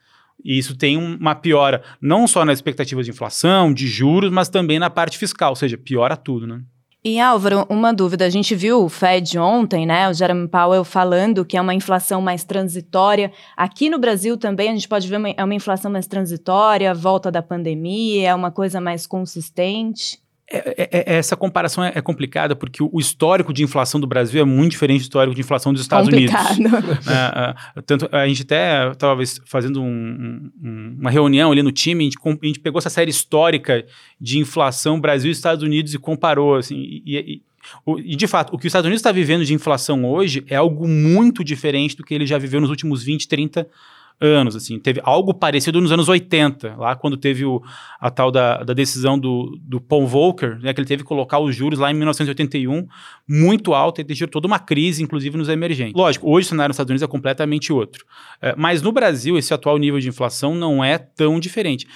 E 0.43 0.59
isso 0.59 0.75
tem 0.77 0.95
uma 0.97 1.33
piora, 1.33 1.81
não 1.99 2.27
só 2.27 2.45
nas 2.45 2.59
expectativas 2.59 3.05
de 3.05 3.11
inflação, 3.11 3.73
de 3.73 3.87
juros, 3.87 4.29
mas 4.29 4.49
também 4.49 4.77
na 4.77 4.89
parte 4.89 5.17
fiscal, 5.17 5.51
ou 5.51 5.55
seja, 5.55 5.77
piora 5.77 6.15
tudo, 6.15 6.45
né? 6.45 6.61
E 7.07 7.19
Álvaro, 7.19 7.67
uma 7.69 7.93
dúvida. 7.93 8.25
A 8.25 8.31
gente 8.31 8.55
viu 8.55 8.83
o 8.83 8.89
Fed 8.89 9.37
ontem, 9.37 9.85
né? 9.85 10.09
O 10.09 10.13
Jeremy 10.13 10.47
Powell 10.47 10.83
falando 10.83 11.45
que 11.45 11.55
é 11.55 11.61
uma 11.61 11.75
inflação 11.75 12.19
mais 12.19 12.43
transitória. 12.43 13.31
Aqui 13.55 13.91
no 13.91 13.99
Brasil 13.99 14.35
também 14.35 14.69
a 14.69 14.73
gente 14.73 14.87
pode 14.87 15.07
ver 15.07 15.17
uma, 15.17 15.29
é 15.29 15.43
uma 15.43 15.53
inflação 15.53 15.91
mais 15.91 16.07
transitória, 16.07 16.95
volta 16.95 17.31
da 17.31 17.43
pandemia, 17.43 18.29
é 18.29 18.33
uma 18.33 18.49
coisa 18.49 18.81
mais 18.81 19.05
consistente. 19.05 20.19
É, 20.47 20.57
é, 20.57 20.89
é, 20.91 21.17
essa 21.17 21.35
comparação 21.35 21.83
é, 21.83 21.91
é, 21.95 22.01
complicada 22.01 22.55
porque 22.55 22.83
o, 22.83 22.99
histórico 22.99 23.51
de 23.51 23.63
inflação 23.63 23.99
do 23.99 24.05
Brasil 24.05 24.39
é 24.39 24.45
muito 24.45 24.71
diferente 24.71 25.01
do 25.01 25.05
histórico 25.05 25.33
de 25.33 25.41
inflação 25.41 25.73
dos 25.73 25.81
Estados 25.81 26.07
Complicado. 26.07 26.57
Unidos. 26.57 26.75
É, 27.07 27.55
é, 27.79 27.81
tanto, 27.81 28.07
a 28.11 28.27
gente 28.27 28.43
até 28.43 28.91
estava 28.91 29.21
fazendo 29.45 29.81
um, 29.81 30.51
um, 30.61 30.97
uma 30.99 31.09
reunião 31.09 31.51
ali 31.51 31.63
no 31.63 31.71
time, 31.71 32.03
a 32.03 32.05
gente, 32.05 32.17
a 32.23 32.45
gente, 32.45 32.59
pegou 32.59 32.77
essa 32.77 32.89
série 32.89 33.09
histórica 33.09 33.85
de 34.21 34.37
inflação 34.37 34.99
Brasil 34.99 35.29
e 35.29 35.31
Estados 35.31 35.63
Unidos 35.63 35.93
e 35.93 35.97
comparou. 35.97 36.55
Assim, 36.55 36.75
e, 36.77 37.41
e, 37.87 38.03
e 38.03 38.15
de 38.15 38.27
fato, 38.27 38.53
o 38.53 38.59
que 38.59 38.67
os 38.67 38.69
Estados 38.69 38.85
Unidos 38.85 38.99
está 38.99 39.11
vivendo 39.11 39.43
de 39.43 39.53
inflação 39.53 40.05
hoje 40.05 40.43
é 40.47 40.55
algo 40.55 40.87
muito 40.87 41.43
diferente 41.43 41.95
do 41.95 42.03
que 42.03 42.13
ele 42.13 42.25
já 42.25 42.37
viveu 42.37 42.61
nos 42.61 42.69
últimos 42.69 43.03
20, 43.03 43.27
30 43.27 43.59
anos 43.61 43.69
anos, 44.19 44.55
assim. 44.55 44.79
Teve 44.79 45.01
algo 45.03 45.33
parecido 45.33 45.81
nos 45.81 45.91
anos 45.91 46.07
80, 46.07 46.75
lá 46.77 46.95
quando 46.95 47.17
teve 47.17 47.45
o, 47.45 47.61
a 47.99 48.09
tal 48.09 48.31
da, 48.31 48.63
da 48.63 48.73
decisão 48.73 49.17
do, 49.19 49.57
do 49.61 49.79
Paul 49.81 50.07
Volcker, 50.07 50.59
né, 50.59 50.73
que 50.73 50.79
ele 50.79 50.87
teve 50.87 51.03
que 51.03 51.07
colocar 51.07 51.39
os 51.39 51.55
juros 51.55 51.79
lá 51.79 51.91
em 51.91 51.93
1981 51.93 52.87
muito 53.27 53.73
alto 53.73 54.01
e 54.01 54.03
deixou 54.03 54.27
toda 54.27 54.47
uma 54.47 54.59
crise, 54.59 55.03
inclusive 55.03 55.37
nos 55.37 55.49
emergentes. 55.49 55.95
Lógico, 55.95 56.29
hoje 56.29 56.47
o 56.47 56.49
cenário 56.49 56.69
nos 56.69 56.75
Estados 56.75 56.89
Unidos 56.89 57.03
é 57.03 57.07
completamente 57.07 57.73
outro. 57.73 58.05
É, 58.41 58.55
mas 58.57 58.81
no 58.81 58.91
Brasil, 58.91 59.37
esse 59.37 59.53
atual 59.53 59.77
nível 59.77 59.99
de 59.99 60.09
inflação 60.09 60.55
não 60.55 60.83
é 60.83 60.97
tão 60.97 61.39
diferente. 61.39 61.87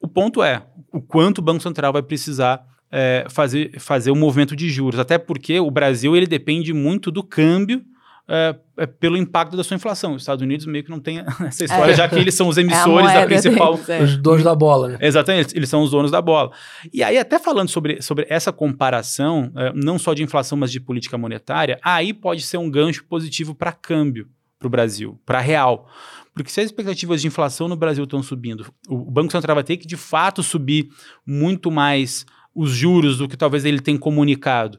O 0.00 0.08
ponto 0.08 0.42
é 0.42 0.66
o 0.92 1.00
quanto 1.00 1.38
o 1.38 1.42
Banco 1.42 1.62
Central 1.62 1.92
vai 1.92 2.02
precisar 2.02 2.62
é, 2.90 3.26
fazer, 3.28 3.78
fazer 3.78 4.10
o 4.10 4.14
um 4.14 4.18
movimento 4.18 4.54
de 4.54 4.68
juros, 4.68 4.98
até 4.98 5.18
porque 5.18 5.58
o 5.60 5.70
Brasil 5.70 6.16
ele 6.16 6.26
depende 6.26 6.72
muito 6.72 7.10
do 7.10 7.22
câmbio 7.22 7.82
é, 8.28 8.54
é, 8.76 8.86
pelo 8.86 9.16
impacto 9.16 9.56
da 9.56 9.64
sua 9.64 9.74
inflação. 9.74 10.14
Os 10.14 10.22
Estados 10.22 10.42
Unidos 10.42 10.66
meio 10.66 10.84
que 10.84 10.90
não 10.90 11.00
tem 11.00 11.20
essa 11.46 11.64
história, 11.64 11.92
é. 11.92 11.96
já 11.96 12.08
que 12.08 12.16
eles 12.16 12.34
são 12.34 12.48
os 12.48 12.58
é 12.58 12.60
emissores 12.60 13.12
da 13.12 13.24
principal. 13.24 13.74
Deles, 13.74 13.88
é. 13.88 14.02
os 14.02 14.16
donos 14.18 14.44
da 14.44 14.54
bola, 14.54 14.88
né? 14.88 14.98
Exatamente, 15.00 15.56
eles 15.56 15.68
são 15.68 15.82
os 15.82 15.90
donos 15.90 16.10
da 16.10 16.20
bola. 16.20 16.50
E 16.92 17.02
aí, 17.02 17.16
até 17.16 17.38
falando 17.38 17.68
sobre, 17.68 18.02
sobre 18.02 18.26
essa 18.28 18.52
comparação, 18.52 19.50
é, 19.56 19.72
não 19.74 19.98
só 19.98 20.12
de 20.12 20.22
inflação, 20.22 20.58
mas 20.58 20.70
de 20.70 20.80
política 20.80 21.16
monetária, 21.16 21.78
aí 21.82 22.12
pode 22.12 22.42
ser 22.42 22.58
um 22.58 22.70
gancho 22.70 23.04
positivo 23.04 23.54
para 23.54 23.72
câmbio 23.72 24.28
para 24.58 24.66
o 24.66 24.70
Brasil, 24.70 25.18
para 25.24 25.40
real. 25.40 25.88
Porque 26.34 26.50
se 26.50 26.60
as 26.60 26.66
expectativas 26.66 27.20
de 27.20 27.26
inflação 27.26 27.68
no 27.68 27.76
Brasil 27.76 28.04
estão 28.04 28.22
subindo, 28.22 28.66
o 28.88 29.10
Banco 29.10 29.32
Central 29.32 29.54
vai 29.54 29.64
ter 29.64 29.76
que 29.76 29.86
de 29.86 29.96
fato 29.96 30.42
subir 30.42 30.88
muito 31.26 31.70
mais 31.70 32.26
os 32.54 32.70
juros 32.70 33.18
do 33.18 33.28
que 33.28 33.36
talvez 33.36 33.64
ele 33.64 33.80
tenha 33.80 33.98
comunicado. 33.98 34.78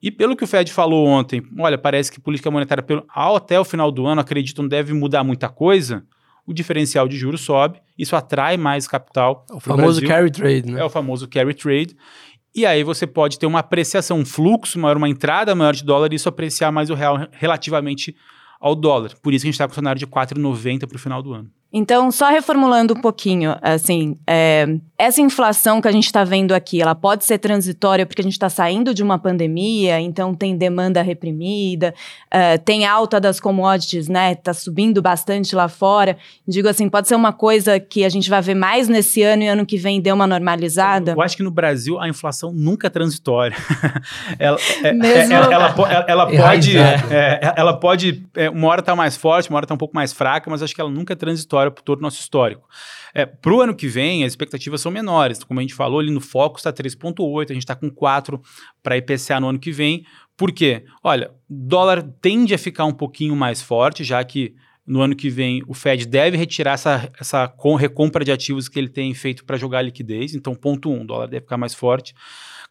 E 0.00 0.10
pelo 0.10 0.36
que 0.36 0.44
o 0.44 0.46
Fed 0.46 0.72
falou 0.72 1.06
ontem, 1.06 1.42
olha, 1.58 1.76
parece 1.76 2.10
que 2.10 2.20
política 2.20 2.50
monetária 2.50 2.82
pelo, 2.82 3.04
até 3.08 3.58
o 3.58 3.64
final 3.64 3.90
do 3.90 4.06
ano, 4.06 4.20
acredito, 4.20 4.62
não 4.62 4.68
deve 4.68 4.92
mudar 4.92 5.24
muita 5.24 5.48
coisa. 5.48 6.04
O 6.46 6.52
diferencial 6.52 7.06
de 7.06 7.16
juros 7.16 7.42
sobe, 7.42 7.80
isso 7.98 8.16
atrai 8.16 8.56
mais 8.56 8.86
capital. 8.86 9.44
É 9.50 9.54
o 9.54 9.60
famoso 9.60 10.00
Brasil. 10.00 10.08
carry 10.08 10.30
trade, 10.30 10.72
né? 10.72 10.80
É 10.80 10.84
o 10.84 10.88
famoso 10.88 11.28
carry 11.28 11.52
trade. 11.52 11.96
E 12.54 12.64
aí 12.64 12.82
você 12.82 13.06
pode 13.06 13.38
ter 13.38 13.46
uma 13.46 13.58
apreciação, 13.58 14.18
um 14.18 14.24
fluxo 14.24 14.78
maior, 14.78 14.96
uma 14.96 15.08
entrada 15.08 15.54
maior 15.54 15.74
de 15.74 15.84
dólar 15.84 16.12
e 16.12 16.16
isso 16.16 16.28
apreciar 16.28 16.72
mais 16.72 16.90
o 16.90 16.94
real 16.94 17.28
relativamente 17.32 18.16
ao 18.60 18.74
dólar. 18.74 19.12
Por 19.22 19.34
isso 19.34 19.42
que 19.42 19.48
a 19.48 19.50
gente 19.50 19.54
está 19.54 19.66
com 19.66 19.72
o 19.72 19.74
cenário 19.74 19.98
de 19.98 20.06
4,90 20.06 20.86
para 20.86 20.96
o 20.96 20.98
final 20.98 21.22
do 21.22 21.34
ano. 21.34 21.50
Então, 21.70 22.10
só 22.10 22.30
reformulando 22.30 22.94
um 22.94 23.00
pouquinho, 23.00 23.54
assim, 23.60 24.16
é, 24.26 24.66
essa 24.96 25.20
inflação 25.20 25.82
que 25.82 25.86
a 25.86 25.92
gente 25.92 26.06
está 26.06 26.24
vendo 26.24 26.52
aqui, 26.52 26.80
ela 26.80 26.94
pode 26.94 27.26
ser 27.26 27.36
transitória 27.36 28.06
porque 28.06 28.22
a 28.22 28.24
gente 28.24 28.32
está 28.32 28.48
saindo 28.48 28.94
de 28.94 29.02
uma 29.02 29.18
pandemia, 29.18 30.00
então 30.00 30.34
tem 30.34 30.56
demanda 30.56 31.02
reprimida, 31.02 31.94
uh, 32.34 32.58
tem 32.64 32.86
alta 32.86 33.20
das 33.20 33.38
commodities, 33.38 34.08
né? 34.08 34.32
Está 34.32 34.54
subindo 34.54 35.02
bastante 35.02 35.54
lá 35.54 35.68
fora. 35.68 36.16
Digo 36.46 36.68
assim, 36.68 36.88
pode 36.88 37.06
ser 37.06 37.16
uma 37.16 37.34
coisa 37.34 37.78
que 37.78 38.02
a 38.02 38.08
gente 38.08 38.30
vai 38.30 38.40
ver 38.40 38.54
mais 38.54 38.88
nesse 38.88 39.22
ano 39.22 39.42
e 39.42 39.46
ano 39.46 39.66
que 39.66 39.76
vem 39.76 40.00
deu 40.00 40.14
uma 40.14 40.26
normalizada. 40.26 41.12
Eu 41.12 41.20
acho 41.20 41.36
que 41.36 41.42
no 41.42 41.50
Brasil 41.50 42.00
a 42.00 42.08
inflação 42.08 42.50
nunca 42.50 42.86
é 42.86 42.90
transitória. 42.90 43.56
ela, 44.38 44.58
é, 44.82 44.92
Mesmo... 44.94 45.34
ela, 45.34 45.52
ela, 45.52 45.74
ela, 45.76 46.06
ela 46.08 46.26
pode, 46.26 46.78
é, 46.78 47.52
ela 47.56 47.76
pode, 47.78 48.26
uma 48.54 48.68
hora 48.68 48.80
tá 48.80 48.96
mais 48.96 49.18
forte, 49.18 49.50
uma 49.50 49.58
hora 49.58 49.66
tá 49.66 49.74
um 49.74 49.78
pouco 49.78 49.94
mais 49.94 50.14
fraca, 50.14 50.50
mas 50.50 50.62
acho 50.62 50.74
que 50.74 50.80
ela 50.80 50.90
nunca 50.90 51.12
é 51.12 51.16
transitória 51.16 51.57
história 51.58 51.70
por 51.70 51.82
todo 51.82 51.98
o 51.98 52.02
nosso 52.02 52.20
histórico. 52.20 52.68
É, 53.12 53.26
para 53.26 53.52
o 53.52 53.60
ano 53.60 53.74
que 53.74 53.88
vem, 53.88 54.24
as 54.24 54.32
expectativas 54.32 54.80
são 54.80 54.92
menores. 54.92 55.42
Como 55.42 55.58
a 55.58 55.62
gente 55.62 55.74
falou, 55.74 56.00
ali 56.00 56.10
no 56.10 56.20
foco 56.20 56.58
está 56.58 56.72
3,8, 56.72 57.50
a 57.50 57.54
gente 57.54 57.62
está 57.62 57.74
com 57.74 57.90
4 57.90 58.40
para 58.82 58.96
IPCA 58.96 59.40
no 59.40 59.48
ano 59.48 59.58
que 59.58 59.72
vem. 59.72 60.04
Por 60.36 60.52
quê? 60.52 60.84
Olha, 61.02 61.30
dólar 61.48 62.02
tende 62.20 62.54
a 62.54 62.58
ficar 62.58 62.84
um 62.84 62.92
pouquinho 62.92 63.34
mais 63.34 63.60
forte, 63.60 64.04
já 64.04 64.22
que 64.22 64.54
no 64.86 65.02
ano 65.02 65.14
que 65.14 65.28
vem 65.28 65.62
o 65.66 65.74
Fed 65.74 66.06
deve 66.06 66.36
retirar 66.36 66.72
essa, 66.72 67.10
essa 67.20 67.52
recompra 67.78 68.24
de 68.24 68.32
ativos 68.32 68.68
que 68.68 68.78
ele 68.78 68.88
tem 68.88 69.12
feito 69.12 69.44
para 69.44 69.56
jogar 69.56 69.82
liquidez. 69.82 70.34
Então, 70.34 70.54
ponto 70.54 70.90
1, 70.90 70.94
um, 70.94 71.02
o 71.02 71.06
dólar 71.06 71.26
deve 71.26 71.42
ficar 71.42 71.58
mais 71.58 71.74
forte. 71.74 72.14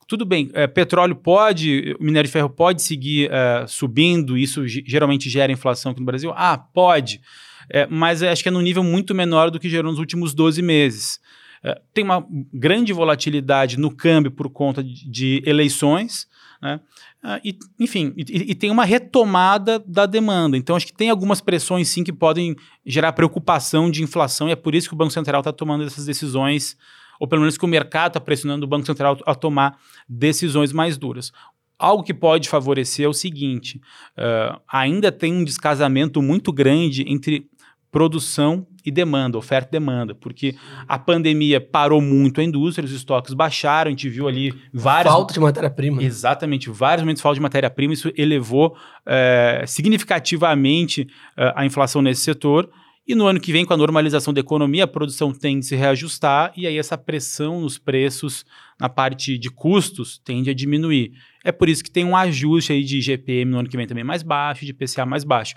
Tudo 0.07 0.25
bem, 0.25 0.49
é, 0.53 0.65
petróleo 0.67 1.15
pode, 1.17 1.93
o 1.99 2.03
minério 2.03 2.27
de 2.27 2.31
ferro 2.31 2.49
pode 2.49 2.81
seguir 2.81 3.29
é, 3.29 3.67
subindo, 3.67 4.37
isso 4.37 4.65
geralmente 4.65 5.29
gera 5.29 5.51
inflação 5.51 5.91
aqui 5.91 5.99
no 5.99 6.05
Brasil? 6.05 6.31
Ah, 6.33 6.57
pode. 6.57 7.19
É, 7.69 7.87
mas 7.87 8.23
acho 8.23 8.41
que 8.41 8.49
é 8.49 8.51
num 8.51 8.61
nível 8.61 8.83
muito 8.83 9.13
menor 9.13 9.51
do 9.51 9.59
que 9.59 9.69
gerou 9.69 9.91
nos 9.91 9.99
últimos 9.99 10.33
12 10.33 10.61
meses. 10.61 11.19
É, 11.63 11.79
tem 11.93 12.03
uma 12.03 12.25
grande 12.53 12.93
volatilidade 12.93 13.77
no 13.77 13.91
câmbio 13.91 14.31
por 14.31 14.49
conta 14.49 14.83
de, 14.83 15.09
de 15.09 15.43
eleições, 15.45 16.27
né? 16.61 16.79
Uh, 17.23 17.39
e, 17.43 17.57
enfim, 17.79 18.13
e, 18.15 18.51
e, 18.51 18.55
tem 18.55 18.69
uma 18.69 18.85
retomada 18.85 19.79
da 19.79 20.05
demanda. 20.05 20.55
Então, 20.55 20.75
acho 20.75 20.85
que 20.85 20.93
tem 20.93 21.09
algumas 21.09 21.41
pressões, 21.41 21.89
sim, 21.89 22.03
que 22.03 22.13
podem 22.13 22.55
gerar 22.85 23.11
preocupação 23.13 23.89
de 23.89 24.03
inflação, 24.03 24.47
e 24.47 24.51
é 24.51 24.55
por 24.55 24.75
isso 24.75 24.87
que 24.87 24.93
o 24.93 24.97
Banco 24.97 25.11
Central 25.11 25.41
está 25.41 25.51
tomando 25.51 25.83
essas 25.83 26.05
decisões, 26.05 26.77
ou 27.19 27.27
pelo 27.27 27.41
menos 27.41 27.57
que 27.57 27.65
o 27.65 27.67
mercado 27.67 28.11
está 28.11 28.19
pressionando 28.19 28.65
o 28.65 28.69
Banco 28.69 28.85
Central 28.85 29.17
a 29.25 29.33
tomar 29.33 29.77
decisões 30.07 30.71
mais 30.71 30.97
duras. 30.97 31.31
Algo 31.77 32.03
que 32.03 32.13
pode 32.13 32.49
favorecer 32.49 33.05
é 33.05 33.09
o 33.09 33.13
seguinte: 33.13 33.81
uh, 34.17 34.59
ainda 34.67 35.11
tem 35.11 35.33
um 35.33 35.43
descasamento 35.43 36.21
muito 36.21 36.51
grande 36.53 37.03
entre 37.07 37.49
produção 37.91 38.67
e 38.85 38.91
demanda, 38.91 39.37
oferta 39.37 39.69
e 39.69 39.71
demanda, 39.71 40.13
porque 40.13 40.55
a 40.87 40.97
pandemia 40.97 41.59
parou 41.59 42.01
muito 42.01 42.39
a 42.39 42.43
indústria, 42.43 42.85
os 42.85 42.91
estoques 42.91 43.33
baixaram, 43.33 43.89
a 43.89 43.91
gente 43.91 44.07
viu 44.09 44.27
ali 44.27 44.53
várias... 44.73 45.13
Falta 45.13 45.33
de 45.33 45.39
matéria-prima. 45.39 46.03
Exatamente, 46.03 46.69
vários 46.69 47.03
momentos 47.03 47.19
de 47.19 47.23
falta 47.23 47.35
de 47.35 47.41
matéria-prima, 47.41 47.93
isso 47.93 48.11
elevou 48.15 48.75
é, 49.05 49.63
significativamente 49.67 51.07
é, 51.35 51.53
a 51.55 51.65
inflação 51.65 52.01
nesse 52.01 52.21
setor, 52.21 52.69
e 53.07 53.15
no 53.15 53.25
ano 53.25 53.39
que 53.39 53.53
vem, 53.53 53.65
com 53.65 53.73
a 53.73 53.77
normalização 53.77 54.33
da 54.33 54.41
economia, 54.41 54.83
a 54.83 54.87
produção 54.87 55.31
tende 55.31 55.59
a 55.59 55.69
se 55.69 55.75
reajustar, 55.77 56.51
e 56.57 56.67
aí 56.67 56.77
essa 56.77 56.97
pressão 56.97 57.61
nos 57.61 57.77
preços, 57.77 58.45
na 58.77 58.89
parte 58.89 59.37
de 59.37 59.49
custos, 59.49 60.17
tende 60.17 60.49
a 60.49 60.53
diminuir. 60.53 61.13
É 61.41 61.53
por 61.53 61.69
isso 61.69 61.81
que 61.81 61.89
tem 61.89 62.03
um 62.03 62.17
ajuste 62.17 62.73
aí 62.73 62.83
de 62.83 62.99
GPM 62.99 63.49
no 63.49 63.59
ano 63.59 63.69
que 63.69 63.77
vem 63.77 63.87
também 63.87 64.03
mais 64.03 64.23
baixo, 64.23 64.65
de 64.65 64.73
PCA 64.73 65.05
mais 65.05 65.23
baixo 65.23 65.55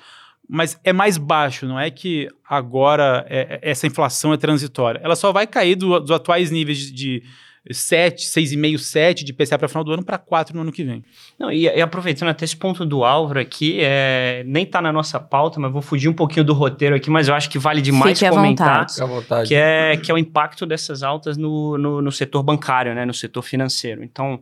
mas 0.50 0.78
é 0.83 0.92
mais 0.92 1.16
baixo, 1.16 1.64
não 1.66 1.78
é 1.78 1.90
que 1.90 2.28
agora 2.49 3.25
é, 3.28 3.61
é 3.62 3.71
essa 3.71 3.87
inflação 3.87 4.33
é 4.33 4.37
transitória. 4.37 5.00
Ela 5.02 5.14
só 5.14 5.33
vai 5.33 5.47
cair 5.47 5.76
do, 5.76 6.00
dos 6.00 6.11
atuais 6.11 6.50
níveis 6.50 6.92
de, 6.92 7.23
7, 7.71 8.26
6,5, 8.26 8.78
7 8.78 9.25
de 9.25 9.33
PCA 9.33 9.59
para 9.59 9.69
final 9.69 9.85
do 9.85 9.92
ano 9.92 10.02
para 10.02 10.16
4 10.16 10.54
no 10.57 10.62
ano 10.62 10.73
que 10.73 10.83
vem. 10.83 11.04
Não, 11.38 11.52
e, 11.52 11.64
e, 11.64 11.80
aproveitando 11.80 12.30
até 12.30 12.45
esse 12.45 12.57
ponto 12.57 12.87
do 12.87 13.04
Álvaro 13.04 13.38
aqui, 13.38 13.78
é, 13.80 14.42
nem 14.47 14.64
está 14.64 14.80
na 14.80 14.92
nossa 14.92 15.21
pauta, 15.21 15.61
mas 15.61 15.71
vou 15.71 15.83
fugir 15.83 16.09
um 16.09 16.12
pouquinho 16.12 16.45
do 16.45 16.54
roteiro 16.54 16.97
aqui, 16.97 17.11
mas 17.11 17.28
eu 17.28 17.35
acho 17.35 17.50
que 17.50 17.59
vale 17.59 17.83
demais 17.83 18.19
Fique 18.19 18.30
comentar. 18.30 18.87
À 18.99 19.04
vontade. 19.04 19.49
Que 19.49 19.54
é, 19.54 19.97
que 19.97 20.11
é 20.11 20.14
o 20.14 20.19
impacto 20.19 20.64
dessas 20.64 21.02
altas 21.02 21.37
no, 21.37 21.76
no, 21.76 22.02
no 22.02 22.11
setor 22.11 22.42
bancário, 22.42 22.95
né, 22.95 23.04
no 23.04 23.14
setor 23.14 23.42
financeiro. 23.42 24.02
Então, 24.02 24.40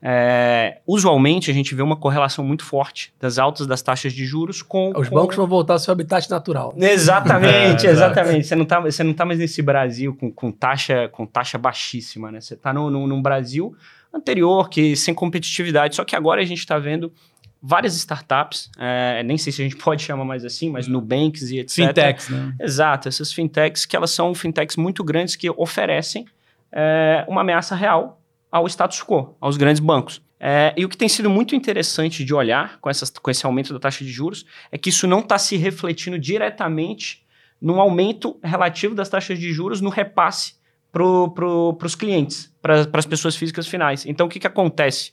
é, 0.00 0.78
usualmente 0.86 1.50
a 1.50 1.54
gente 1.54 1.74
vê 1.74 1.82
uma 1.82 1.96
correlação 1.96 2.44
muito 2.44 2.64
forte 2.64 3.12
das 3.20 3.36
altas 3.36 3.66
das 3.66 3.82
taxas 3.82 4.12
de 4.12 4.24
juros 4.24 4.62
com. 4.62 4.92
Os 4.96 5.08
com... 5.08 5.14
bancos 5.14 5.36
vão 5.36 5.46
voltar 5.46 5.72
ao 5.72 5.78
seu 5.78 5.92
habitat 5.92 6.30
natural. 6.30 6.72
Exatamente, 6.76 7.86
é, 7.86 7.90
exatamente. 7.90 8.46
Você 8.46 8.54
não, 8.54 8.62
está 8.62 8.80
você 8.80 9.02
não 9.02 9.12
tá 9.12 9.24
mais 9.24 9.40
nesse 9.40 9.60
Brasil 9.60 10.14
com, 10.14 10.30
com, 10.30 10.52
taxa, 10.52 11.08
com 11.08 11.26
taxa 11.26 11.58
baixíssima, 11.58 12.30
né? 12.30 12.40
Você 12.40 12.54
está 12.54 12.72
no, 12.72 12.88
no, 12.88 13.08
num 13.08 13.20
Brasil 13.20 13.74
anterior, 14.14 14.68
que 14.68 14.94
sem 14.94 15.12
competitividade. 15.12 15.96
Só 15.96 16.04
que 16.04 16.14
agora 16.14 16.40
a 16.40 16.44
gente 16.44 16.60
está 16.60 16.78
vendo 16.78 17.12
várias 17.60 17.96
startups, 17.96 18.70
é, 18.78 19.24
nem 19.24 19.36
sei 19.36 19.52
se 19.52 19.60
a 19.60 19.64
gente 19.64 19.76
pode 19.82 20.02
chamar 20.02 20.24
mais 20.24 20.44
assim, 20.44 20.70
mas 20.70 20.86
Nubanks 20.86 21.50
e 21.50 21.58
etc. 21.58 21.74
Fintechs, 21.74 22.28
né? 22.28 22.54
Exato, 22.60 23.08
essas 23.08 23.32
fintechs 23.32 23.84
que 23.84 23.96
elas 23.96 24.12
são 24.12 24.32
fintechs 24.32 24.76
muito 24.76 25.02
grandes 25.02 25.34
que 25.34 25.50
oferecem 25.50 26.24
é, 26.70 27.24
uma 27.26 27.40
ameaça 27.40 27.74
real 27.74 28.20
ao 28.50 28.66
status 28.66 29.02
quo, 29.02 29.36
aos 29.40 29.56
grandes 29.56 29.80
bancos. 29.80 30.22
É, 30.40 30.72
e 30.76 30.84
o 30.84 30.88
que 30.88 30.96
tem 30.96 31.08
sido 31.08 31.28
muito 31.28 31.56
interessante 31.56 32.24
de 32.24 32.32
olhar 32.32 32.78
com, 32.80 32.88
essas, 32.88 33.10
com 33.10 33.30
esse 33.30 33.44
aumento 33.44 33.72
da 33.72 33.80
taxa 33.80 34.04
de 34.04 34.10
juros 34.10 34.46
é 34.70 34.78
que 34.78 34.88
isso 34.88 35.06
não 35.06 35.20
está 35.20 35.36
se 35.36 35.56
refletindo 35.56 36.18
diretamente 36.18 37.26
num 37.60 37.80
aumento 37.80 38.38
relativo 38.42 38.94
das 38.94 39.08
taxas 39.08 39.38
de 39.38 39.52
juros 39.52 39.80
no 39.80 39.90
repasse 39.90 40.54
para 40.92 41.02
pro, 41.34 41.76
os 41.82 41.94
clientes, 41.94 42.54
para 42.62 42.88
as 42.92 43.06
pessoas 43.06 43.36
físicas 43.36 43.66
finais. 43.66 44.06
Então, 44.06 44.26
o 44.26 44.28
que, 44.28 44.38
que 44.38 44.46
acontece? 44.46 45.12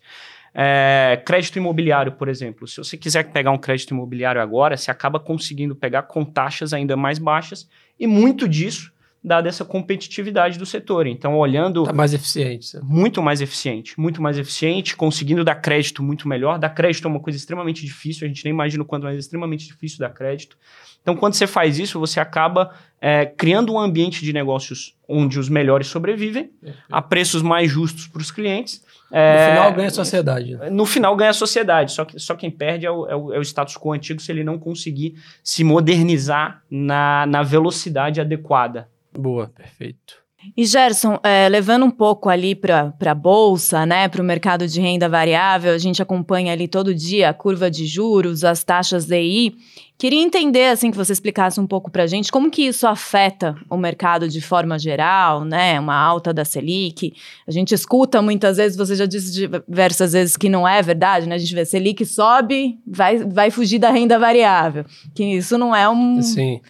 É, 0.53 1.21
crédito 1.25 1.57
imobiliário, 1.57 2.13
por 2.13 2.29
exemplo. 2.29 2.67
Se 2.67 2.77
você 2.77 2.95
quiser 2.95 3.31
pegar 3.31 3.51
um 3.51 3.57
crédito 3.57 3.93
imobiliário 3.93 4.41
agora, 4.41 4.77
você 4.77 4.89
acaba 4.89 5.19
conseguindo 5.19 5.75
pegar 5.75 6.03
com 6.03 6.23
taxas 6.23 6.71
ainda 6.71 6.95
mais 6.95 7.19
baixas, 7.19 7.67
e 7.99 8.07
muito 8.07 8.47
disso 8.47 8.93
dada 9.25 9.49
essa 9.49 9.65
competitividade 9.65 10.59
do 10.59 10.65
setor. 10.65 11.07
Então, 11.07 11.35
olhando. 11.37 11.81
Está 11.81 11.93
mais 11.93 12.13
eficiente. 12.13 12.67
Sabe? 12.67 12.85
Muito 12.85 13.21
mais 13.21 13.41
eficiente. 13.41 13.99
Muito 13.99 14.21
mais 14.21 14.37
eficiente, 14.37 14.95
conseguindo 14.95 15.43
dar 15.43 15.55
crédito 15.55 16.03
muito 16.03 16.27
melhor. 16.27 16.59
Dar 16.59 16.69
crédito 16.69 17.07
é 17.07 17.11
uma 17.11 17.19
coisa 17.19 17.37
extremamente 17.37 17.83
difícil, 17.83 18.25
a 18.25 18.27
gente 18.27 18.43
nem 18.45 18.53
imagina 18.53 18.83
o 18.83 18.85
quanto 18.85 19.03
mais 19.03 19.15
é 19.15 19.19
extremamente 19.19 19.65
difícil 19.65 19.99
dar 19.99 20.11
crédito. 20.11 20.55
Então, 21.01 21.15
quando 21.15 21.33
você 21.33 21.45
faz 21.45 21.77
isso, 21.77 21.99
você 21.99 22.19
acaba 22.19 22.71
é, 22.99 23.25
criando 23.25 23.73
um 23.73 23.79
ambiente 23.79 24.23
de 24.23 24.33
negócios 24.33 24.95
onde 25.07 25.37
os 25.39 25.49
melhores 25.49 25.85
sobrevivem, 25.85 26.49
a 26.91 26.99
preços 26.99 27.43
mais 27.43 27.69
justos 27.69 28.07
para 28.07 28.21
os 28.21 28.31
clientes. 28.31 28.83
É, 29.11 29.49
no 29.49 29.51
final 29.51 29.73
ganha 29.73 29.87
a 29.87 29.91
sociedade. 29.91 30.57
No 30.71 30.85
final 30.85 31.15
ganha 31.15 31.29
a 31.29 31.33
sociedade, 31.33 31.91
só, 31.91 32.05
que, 32.05 32.17
só 32.17 32.33
quem 32.33 32.49
perde 32.49 32.87
é 32.87 32.91
o, 32.91 33.07
é, 33.07 33.15
o, 33.15 33.33
é 33.33 33.37
o 33.37 33.41
status 33.43 33.77
quo 33.77 33.93
antigo 33.93 34.19
se 34.19 34.31
ele 34.31 34.43
não 34.43 34.57
conseguir 34.57 35.15
se 35.43 35.63
modernizar 35.63 36.63
na, 36.71 37.27
na 37.27 37.43
velocidade 37.43 38.19
adequada. 38.19 38.89
Boa, 39.17 39.47
perfeito. 39.47 40.25
E 40.55 40.65
Gerson, 40.65 41.17
é, 41.23 41.47
levando 41.49 41.85
um 41.85 41.91
pouco 41.91 42.29
ali 42.29 42.53
para 42.53 42.93
a 43.05 43.15
bolsa, 43.15 43.85
né, 43.85 44.07
para 44.07 44.21
o 44.21 44.25
mercado 44.25 44.67
de 44.67 44.79
renda 44.81 45.07
variável, 45.07 45.73
a 45.73 45.77
gente 45.77 46.01
acompanha 46.01 46.51
ali 46.51 46.67
todo 46.67 46.93
dia 46.93 47.29
a 47.29 47.33
curva 47.33 47.71
de 47.71 47.85
juros, 47.85 48.43
as 48.43 48.63
taxas 48.63 49.05
DI. 49.05 49.55
Queria 49.97 50.21
entender, 50.21 50.67
assim, 50.67 50.91
que 50.91 50.97
você 50.97 51.13
explicasse 51.13 51.59
um 51.59 51.65
pouco 51.65 51.89
para 51.89 52.03
a 52.03 52.07
gente 52.07 52.31
como 52.31 52.51
que 52.51 52.63
isso 52.63 52.85
afeta 52.85 53.55
o 53.69 53.77
mercado 53.77 54.27
de 54.27 54.41
forma 54.41 54.77
geral, 54.77 55.45
né, 55.45 55.79
uma 55.79 55.95
alta 55.95 56.33
da 56.33 56.43
Selic. 56.43 57.13
A 57.47 57.51
gente 57.51 57.73
escuta 57.73 58.21
muitas 58.21 58.57
vezes, 58.57 58.77
você 58.77 58.95
já 58.95 59.05
disse 59.05 59.47
diversas 59.67 60.13
vezes 60.13 60.35
que 60.35 60.49
não 60.49 60.67
é 60.67 60.81
verdade, 60.81 61.27
né, 61.27 61.35
a 61.35 61.39
gente 61.39 61.55
vê 61.55 61.65
Selic 61.65 62.05
sobe, 62.05 62.77
vai, 62.85 63.17
vai 63.17 63.49
fugir 63.49 63.79
da 63.79 63.89
renda 63.89 64.19
variável, 64.19 64.85
que 65.13 65.23
isso 65.23 65.57
não 65.57 65.75
é 65.75 65.89
um... 65.89 66.21
Sim. 66.21 66.61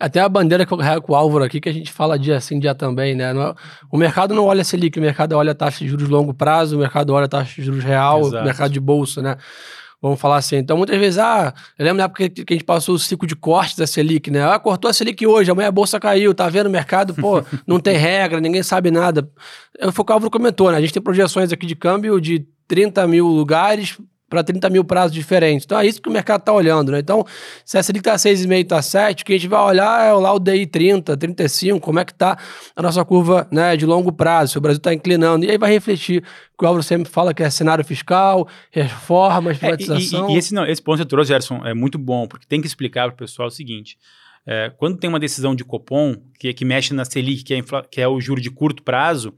Até 0.00 0.20
a 0.20 0.28
bandeira 0.28 0.64
que 0.64 0.72
eu 0.72 0.78
carrego 0.78 1.02
com 1.02 1.12
o 1.12 1.16
Álvaro 1.16 1.44
aqui, 1.44 1.60
que 1.60 1.68
a 1.68 1.72
gente 1.72 1.92
fala 1.92 2.18
dia 2.18 2.40
sim, 2.40 2.60
dia 2.60 2.74
também, 2.74 3.16
né? 3.16 3.32
É, 3.32 3.54
o 3.90 3.96
mercado 3.96 4.32
não 4.32 4.44
olha 4.44 4.62
Selic, 4.62 4.96
o 4.98 5.02
mercado 5.02 5.32
olha 5.32 5.52
a 5.52 5.54
taxa 5.54 5.80
de 5.80 5.88
juros 5.88 6.08
longo 6.08 6.32
prazo, 6.32 6.76
o 6.76 6.78
mercado 6.78 7.12
olha 7.12 7.24
a 7.24 7.28
taxa 7.28 7.54
de 7.56 7.62
juros 7.62 7.82
real, 7.82 8.20
Exato. 8.20 8.42
o 8.42 8.44
mercado 8.44 8.72
de 8.72 8.80
bolsa, 8.80 9.20
né? 9.20 9.36
Vamos 10.00 10.20
falar 10.20 10.36
assim. 10.36 10.56
Então, 10.56 10.76
muitas 10.76 10.96
vezes, 10.96 11.18
ah, 11.18 11.52
eu 11.76 11.84
lembro 11.84 11.98
na 11.98 12.04
época 12.04 12.28
que 12.28 12.44
a 12.48 12.52
gente 12.52 12.64
passou 12.64 12.94
o 12.94 12.98
ciclo 12.98 13.26
de 13.26 13.34
corte 13.34 13.76
da 13.76 13.84
Selic, 13.84 14.30
né? 14.30 14.48
Ah, 14.48 14.56
cortou 14.56 14.88
a 14.88 14.92
Selic 14.92 15.26
hoje, 15.26 15.50
amanhã 15.50 15.68
a 15.68 15.72
bolsa 15.72 15.98
caiu, 15.98 16.32
tá 16.32 16.48
vendo 16.48 16.68
o 16.68 16.70
mercado? 16.70 17.12
Pô, 17.14 17.42
não 17.66 17.80
tem 17.80 17.96
regra, 17.96 18.40
ninguém 18.40 18.62
sabe 18.62 18.92
nada. 18.92 19.28
Foi 19.92 20.02
o 20.02 20.04
que 20.04 20.12
o 20.12 20.14
Álvaro 20.14 20.30
comentou, 20.30 20.70
né? 20.70 20.78
A 20.78 20.80
gente 20.80 20.92
tem 20.92 21.02
projeções 21.02 21.52
aqui 21.52 21.66
de 21.66 21.74
câmbio 21.74 22.20
de 22.20 22.46
30 22.68 23.04
mil 23.08 23.26
lugares 23.26 23.98
para 24.28 24.44
30 24.44 24.68
mil 24.70 24.84
prazos 24.84 25.12
diferentes. 25.12 25.64
Então 25.64 25.78
é 25.78 25.86
isso 25.86 26.00
que 26.00 26.08
o 26.08 26.12
mercado 26.12 26.40
está 26.40 26.52
olhando, 26.52 26.92
né? 26.92 26.98
Então, 26.98 27.24
se 27.64 27.78
a 27.78 27.82
Selic 27.82 28.00
está 28.00 28.16
6,5, 28.16 28.60
está 28.60 28.82
7, 28.82 29.22
o 29.22 29.26
que 29.26 29.32
a 29.32 29.36
gente 29.36 29.48
vai 29.48 29.60
olhar 29.60 30.04
é 30.04 30.12
lá 30.12 30.32
o 30.32 30.38
DI 30.38 30.66
30, 30.66 31.16
35, 31.16 31.80
como 31.80 31.98
é 31.98 32.04
que 32.04 32.12
está 32.12 32.38
a 32.76 32.82
nossa 32.82 33.04
curva 33.04 33.48
né, 33.50 33.76
de 33.76 33.86
longo 33.86 34.12
prazo, 34.12 34.52
se 34.52 34.58
o 34.58 34.60
Brasil 34.60 34.78
está 34.78 34.92
inclinando. 34.92 35.44
E 35.44 35.50
aí 35.50 35.58
vai 35.58 35.70
refletir, 35.70 36.18
o 36.18 36.58
que 36.58 36.64
o 36.64 36.66
Álvaro 36.66 36.82
sempre 36.82 37.10
fala 37.10 37.32
que 37.32 37.42
é 37.42 37.50
cenário 37.50 37.84
fiscal, 37.84 38.46
reformas, 38.70 39.58
privatização. 39.58 40.26
É, 40.26 40.30
e, 40.30 40.32
e, 40.32 40.34
e 40.34 40.38
esse, 40.38 40.54
não, 40.54 40.66
esse 40.66 40.82
ponto 40.82 40.96
que 40.96 41.02
você 41.02 41.08
trouxe, 41.08 41.28
Gerson, 41.28 41.64
é 41.64 41.72
muito 41.72 41.98
bom, 41.98 42.26
porque 42.26 42.46
tem 42.46 42.60
que 42.60 42.66
explicar 42.66 43.04
para 43.08 43.14
o 43.14 43.16
pessoal 43.16 43.48
o 43.48 43.50
seguinte. 43.50 43.96
É, 44.50 44.72
quando 44.78 44.96
tem 44.96 45.10
uma 45.10 45.20
decisão 45.20 45.54
de 45.54 45.62
Copom, 45.62 46.16
que, 46.38 46.54
que 46.54 46.64
mexe 46.64 46.94
na 46.94 47.04
Selic, 47.04 47.44
que 47.44 47.52
é, 47.52 47.62
que 47.90 48.00
é 48.00 48.08
o 48.08 48.18
juro 48.18 48.40
de 48.40 48.50
curto 48.50 48.82
prazo, 48.82 49.34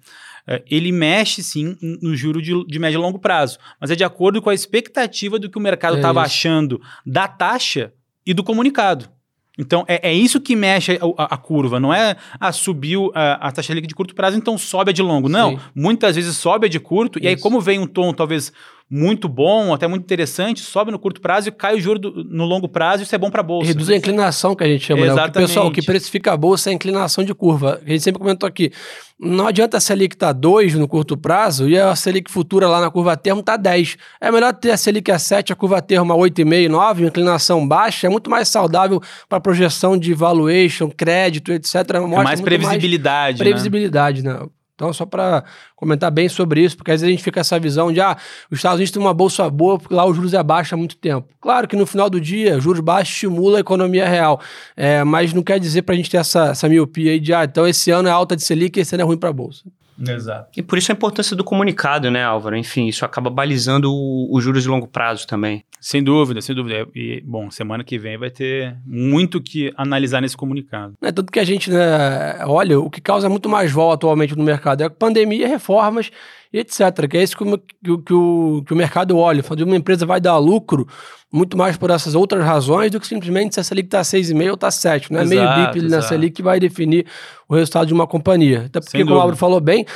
é, 0.47 0.63
ele 0.71 0.93
mexe 0.93 1.43
sim 1.43 1.77
no 2.01 2.15
juro 2.15 2.41
de, 2.41 2.65
de, 2.65 2.79
médio 2.79 2.99
e 2.99 3.03
longo 3.03 3.19
prazo, 3.19 3.59
mas 3.81 3.91
é 3.91 3.97
de 3.97 4.05
acordo 4.05 4.41
com 4.41 4.51
a 4.51 4.55
expectativa 4.55 5.37
do 5.37 5.51
que 5.51 5.59
o 5.59 5.61
mercado 5.61 5.97
estava 5.97 6.21
é 6.21 6.25
achando 6.25 6.81
da 7.05 7.27
taxa 7.27 7.93
e 8.25 8.33
do 8.33 8.45
comunicado. 8.45 9.11
Então, 9.59 9.85
é, 9.89 10.11
é 10.11 10.15
isso 10.15 10.41
que 10.41 10.55
mexe 10.55 10.97
a, 11.19 11.25
a, 11.25 11.37
curva, 11.37 11.81
não 11.81 11.93
é 11.93 12.17
ah, 12.39 12.53
subiu 12.53 13.11
a, 13.13 13.49
a 13.49 13.53
taxa 13.53 13.75
de 13.79 13.95
curto 13.97 14.15
prazo, 14.15 14.37
então 14.37 14.57
sobe 14.57 14.91
a 14.91 14.95
de 14.95 15.03
longo. 15.03 15.29
Não, 15.29 15.59
Sim. 15.59 15.61
muitas 15.75 16.15
vezes 16.15 16.37
sobe 16.37 16.67
a 16.67 16.71
de 16.71 16.79
curto, 16.79 17.19
isso. 17.19 17.27
e 17.27 17.29
aí, 17.29 17.37
como 17.37 17.61
vem 17.61 17.81
um 17.81 17.87
tom 17.87 18.15
talvez 18.15 18.53
muito 18.91 19.29
bom, 19.29 19.73
até 19.73 19.87
muito 19.87 20.03
interessante, 20.03 20.61
sobe 20.61 20.91
no 20.91 20.99
curto 20.99 21.21
prazo 21.21 21.49
e 21.49 21.53
cai 21.53 21.77
o 21.77 21.81
juro 21.81 21.97
do, 21.97 22.25
no 22.25 22.45
longo 22.45 22.69
prazo, 22.69 23.05
isso 23.05 23.15
é 23.15 23.19
bom 23.19 23.31
para 23.31 23.41
a 23.41 23.45
bolsa. 23.45 23.69
Reduz 23.69 23.89
a 23.89 23.95
inclinação 23.95 24.57
que 24.57 24.65
a 24.65 24.67
gente 24.67 24.85
chama, 24.85 25.03
Exatamente. 25.07 25.21
né? 25.21 25.29
O 25.29 25.33
que, 25.33 25.49
pessoal, 25.49 25.67
o 25.69 25.71
que 25.71 25.83
precifica 25.83 26.33
a 26.33 26.37
bolsa 26.37 26.71
é 26.71 26.73
a 26.73 26.75
inclinação 26.75 27.23
de 27.23 27.33
curva. 27.33 27.81
A 27.87 27.89
gente 27.89 28.03
sempre 28.03 28.19
comentou 28.19 28.49
aqui. 28.49 28.73
Não 29.17 29.47
adianta 29.47 29.77
a 29.77 29.81
Selic 29.81 30.17
estar 30.17 30.29
tá 30.29 30.33
2 30.33 30.75
no 30.75 30.89
curto 30.89 31.17
prazo 31.17 31.69
e 31.69 31.79
a 31.79 31.95
Selic 31.95 32.29
futura 32.29 32.67
lá 32.67 32.81
na 32.81 32.91
curva 32.91 33.17
termo 33.17 33.45
tá 33.45 33.57
10. 33.57 33.97
É 34.21 34.33
melhor 34.33 34.53
ter 34.55 34.73
a 34.73 34.77
Selic 34.77 35.09
a 35.13 35.21
7, 35.21 35.53
a 35.53 35.57
curva 35.57 35.81
termo 35.81 36.13
a 36.13 36.17
8,5, 36.17 36.69
9, 36.69 37.07
inclinação 37.07 37.69
baixa, 37.69 38.09
é 38.09 38.11
muito 38.11 38.29
mais 38.29 38.49
saudável 38.49 39.01
para 39.29 39.39
projeção 39.39 39.97
de 39.97 40.13
valuation, 40.15 40.91
crédito, 40.91 41.53
etc. 41.53 41.75
Mostra 41.75 41.97
é 41.97 42.25
mais 42.25 42.41
previsibilidade. 42.41 43.39
Mais 43.39 43.39
previsibilidade, 43.39 44.25
né? 44.25 44.33
né? 44.33 44.47
Então, 44.81 44.95
só 44.95 45.05
para 45.05 45.45
comentar 45.77 46.11
bem 46.11 46.27
sobre 46.27 46.63
isso, 46.65 46.75
porque 46.75 46.91
às 46.91 47.03
vezes 47.03 47.09
a 47.09 47.11
gente 47.11 47.23
fica 47.23 47.41
essa 47.41 47.61
visão 47.61 47.93
de, 47.93 48.01
ah, 48.01 48.17
os 48.51 48.61
Estados 48.61 48.77
Unidos 48.77 48.91
têm 48.91 49.03
uma 49.03 49.13
bolsa 49.13 49.51
boa 49.51 49.79
porque 49.79 49.93
lá 49.93 50.07
os 50.07 50.17
juros 50.17 50.33
é 50.33 50.43
baixo 50.43 50.75
há 50.75 50.79
muito 50.79 50.97
tempo. 50.97 51.29
Claro 51.39 51.69
que 51.69 51.77
no 51.77 51.85
final 51.87 52.09
do 52.09 52.19
dia, 52.19 52.59
juros 52.59 52.81
baixos 52.81 53.13
estimula 53.13 53.59
a 53.59 53.61
economia 53.61 54.09
real, 54.09 54.41
é, 54.75 55.05
mas 55.05 55.35
não 55.35 55.43
quer 55.43 55.61
dizer 55.61 55.83
para 55.83 55.95
a 55.95 55.97
gente 55.99 56.09
ter 56.09 56.17
essa, 56.17 56.53
essa 56.53 56.67
miopia 56.67 57.13
aí 57.13 57.21
de, 57.21 57.35
ah, 57.35 57.45
então 57.45 57.69
esse 57.69 57.91
ano 57.91 58.09
é 58.09 58.11
alta 58.11 58.35
de 58.35 58.43
Selic 58.43 58.79
e 58.79 58.81
esse 58.81 58.95
ano 58.95 59.03
é 59.03 59.05
ruim 59.05 59.19
para 59.19 59.29
a 59.29 59.35
bolsa. 59.35 59.65
Exato. 60.09 60.49
E 60.57 60.63
por 60.63 60.79
isso 60.79 60.91
a 60.91 60.95
importância 60.95 61.37
do 61.37 61.45
comunicado, 61.45 62.11
né, 62.11 62.25
Álvaro? 62.25 62.57
Enfim, 62.57 62.87
isso 62.87 63.05
acaba 63.05 63.31
balizando 63.31 63.91
os 64.31 64.43
juros 64.43 64.63
de 64.63 64.69
longo 64.69 64.87
prazo 64.87 65.27
também. 65.27 65.65
Sem 65.81 66.03
dúvida, 66.03 66.41
sem 66.41 66.55
dúvida. 66.55 66.87
E, 66.95 67.23
bom, 67.25 67.51
semana 67.51 67.83
que 67.83 67.99
vem 67.99 68.19
vai 68.19 68.31
ter 68.31 68.77
muito 68.85 69.41
que 69.41 69.73
analisar 69.77 70.21
nesse 70.21 70.37
comunicado. 70.37 70.95
É 71.03 71.11
tudo 71.11 71.33
que 71.33 71.41
a 71.41 71.45
gente, 71.45 71.71
né, 71.71 72.45
olha, 72.45 72.79
o 72.79 72.91
que 72.91 73.01
causa 73.01 73.29
muito 73.29 73.49
mais 73.49 73.73
vol 73.73 73.93
atualmente 73.93 74.37
no 74.37 74.45
mercado 74.45 74.83
é 74.83 74.87
a 74.87 74.91
pandemia, 74.91 75.49
reformas 75.49 76.11
etc. 76.53 77.09
Que 77.09 77.19
é 77.19 77.23
isso 77.23 77.37
que 77.37 77.45
o, 77.45 77.59
que, 77.99 78.13
o, 78.15 78.63
que 78.67 78.73
o 78.73 78.77
mercado 78.77 79.17
olha. 79.17 79.43
Quando 79.43 79.63
uma 79.63 79.77
empresa 79.77 80.05
vai 80.05 80.21
dar 80.21 80.37
lucro, 80.39 80.87
muito 81.33 81.57
mais 81.57 81.77
por 81.77 81.91
essas 81.91 82.15
outras 82.15 82.45
razões 82.45 82.91
do 82.91 82.99
que 82.99 83.07
simplesmente 83.07 83.55
se 83.55 83.61
a 83.61 83.65
Selic 83.65 83.87
está 83.87 84.01
6,5 84.01 84.49
ou 84.49 84.55
está 84.55 84.71
7. 84.71 85.13
Não 85.13 85.21
é 85.21 85.23
exato, 85.23 85.59
meio 85.59 85.73
BIP 85.73 85.89
na 85.89 86.03
Selic 86.03 86.35
que 86.37 86.43
vai 86.43 86.59
definir 86.59 87.07
o 87.49 87.55
resultado 87.55 87.87
de 87.87 87.95
uma 87.95 88.07
companhia. 88.07 88.67
Até 88.67 88.81
porque, 88.81 89.05
como 89.05 89.15
o 89.15 89.19
Álvaro 89.19 89.37
falou 89.37 89.61
bem, 89.61 89.87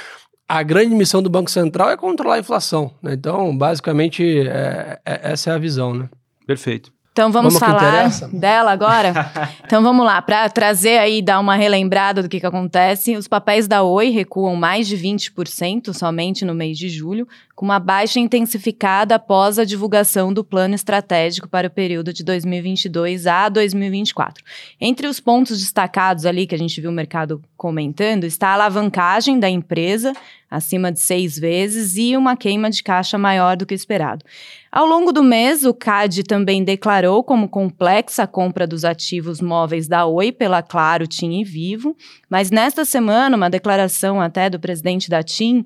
a 0.48 0.62
grande 0.62 0.94
missão 0.94 1.22
do 1.22 1.30
Banco 1.30 1.50
Central 1.50 1.90
é 1.90 1.96
controlar 1.96 2.36
a 2.36 2.38
inflação. 2.38 2.92
Né? 3.02 3.14
Então, 3.14 3.56
basicamente, 3.56 4.22
é, 4.22 5.00
é, 5.04 5.32
essa 5.32 5.50
é 5.50 5.54
a 5.54 5.58
visão. 5.58 5.94
Né? 5.94 6.08
Perfeito. 6.46 6.92
Então 7.14 7.30
vamos, 7.30 7.54
vamos 7.54 7.64
falar 7.64 8.10
dela 8.32 8.72
agora? 8.72 9.12
então 9.64 9.84
vamos 9.84 10.04
lá, 10.04 10.20
para 10.20 10.48
trazer 10.48 10.98
aí, 10.98 11.22
dar 11.22 11.38
uma 11.38 11.54
relembrada 11.54 12.20
do 12.20 12.28
que, 12.28 12.40
que 12.40 12.46
acontece. 12.46 13.16
Os 13.16 13.28
papéis 13.28 13.68
da 13.68 13.84
Oi 13.84 14.10
recuam 14.10 14.56
mais 14.56 14.88
de 14.88 14.98
20% 14.98 15.92
somente 15.92 16.44
no 16.44 16.52
mês 16.52 16.76
de 16.76 16.88
julho, 16.88 17.28
com 17.54 17.64
uma 17.64 17.78
baixa 17.78 18.18
intensificada 18.18 19.14
após 19.14 19.58
a 19.58 19.64
divulgação 19.64 20.32
do 20.32 20.42
plano 20.42 20.74
estratégico 20.74 21.48
para 21.48 21.68
o 21.68 21.70
período 21.70 22.12
de 22.12 22.24
2022 22.24 23.26
a 23.26 23.48
2024. 23.48 24.42
Entre 24.80 25.06
os 25.06 25.20
pontos 25.20 25.60
destacados 25.60 26.26
ali 26.26 26.46
que 26.46 26.54
a 26.54 26.58
gente 26.58 26.80
viu 26.80 26.90
o 26.90 26.94
mercado 26.94 27.40
comentando, 27.56 28.24
está 28.24 28.48
a 28.48 28.54
alavancagem 28.54 29.38
da 29.38 29.48
empresa, 29.48 30.12
acima 30.50 30.90
de 30.90 31.00
seis 31.00 31.38
vezes, 31.38 31.96
e 31.96 32.16
uma 32.16 32.36
queima 32.36 32.68
de 32.70 32.82
caixa 32.82 33.16
maior 33.16 33.56
do 33.56 33.64
que 33.64 33.74
esperado. 33.74 34.24
Ao 34.70 34.84
longo 34.84 35.12
do 35.12 35.22
mês, 35.22 35.64
o 35.64 35.72
CAD 35.72 36.24
também 36.24 36.64
declarou 36.64 37.22
como 37.22 37.48
complexa 37.48 38.24
a 38.24 38.26
compra 38.26 38.66
dos 38.66 38.84
ativos 38.84 39.40
móveis 39.40 39.86
da 39.86 40.04
Oi 40.04 40.32
pela 40.32 40.60
Claro, 40.60 41.06
TIM 41.06 41.40
e 41.40 41.44
Vivo, 41.44 41.96
mas 42.28 42.50
nesta 42.50 42.84
semana, 42.84 43.36
uma 43.36 43.48
declaração 43.48 44.20
até 44.20 44.50
do 44.50 44.58
presidente 44.58 45.08
da 45.08 45.22
TIM 45.22 45.64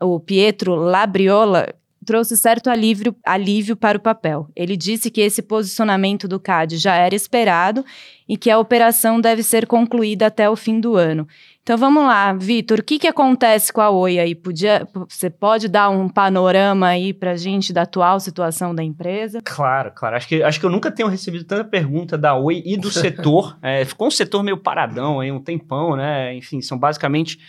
o 0.00 0.20
Pietro 0.20 0.74
Labriola, 0.74 1.74
trouxe 2.06 2.36
certo 2.36 2.70
alívio, 2.70 3.14
alívio 3.24 3.76
para 3.76 3.98
o 3.98 4.00
papel. 4.00 4.48
Ele 4.54 4.76
disse 4.76 5.10
que 5.10 5.20
esse 5.20 5.42
posicionamento 5.42 6.28
do 6.28 6.38
CAD 6.38 6.78
já 6.78 6.94
era 6.94 7.14
esperado 7.14 7.84
e 8.28 8.36
que 8.36 8.50
a 8.50 8.58
operação 8.58 9.20
deve 9.20 9.42
ser 9.42 9.66
concluída 9.66 10.26
até 10.26 10.48
o 10.48 10.56
fim 10.56 10.80
do 10.80 10.96
ano. 10.96 11.26
Então 11.62 11.76
vamos 11.76 12.04
lá, 12.04 12.32
Vitor, 12.32 12.78
o 12.78 12.82
que, 12.82 12.96
que 12.96 13.08
acontece 13.08 13.72
com 13.72 13.80
a 13.80 13.90
Oi 13.90 14.20
aí? 14.20 14.36
Podia, 14.36 14.86
você 15.08 15.28
pode 15.28 15.66
dar 15.66 15.90
um 15.90 16.08
panorama 16.08 16.86
aí 16.86 17.12
para 17.12 17.32
a 17.32 17.36
gente 17.36 17.72
da 17.72 17.82
atual 17.82 18.20
situação 18.20 18.72
da 18.72 18.84
empresa? 18.84 19.40
Claro, 19.44 19.90
claro. 19.92 20.14
Acho 20.14 20.28
que, 20.28 20.44
acho 20.44 20.60
que 20.60 20.66
eu 20.66 20.70
nunca 20.70 20.92
tenho 20.92 21.08
recebido 21.08 21.44
tanta 21.44 21.64
pergunta 21.64 22.16
da 22.16 22.36
Oi 22.36 22.62
e 22.64 22.76
do 22.76 22.88
setor. 22.92 23.58
é, 23.60 23.84
ficou 23.84 24.06
um 24.06 24.12
setor 24.12 24.44
meio 24.44 24.56
paradão 24.56 25.18
aí, 25.18 25.32
um 25.32 25.42
tempão, 25.42 25.96
né? 25.96 26.36
Enfim, 26.36 26.62
são 26.62 26.78
basicamente 26.78 27.40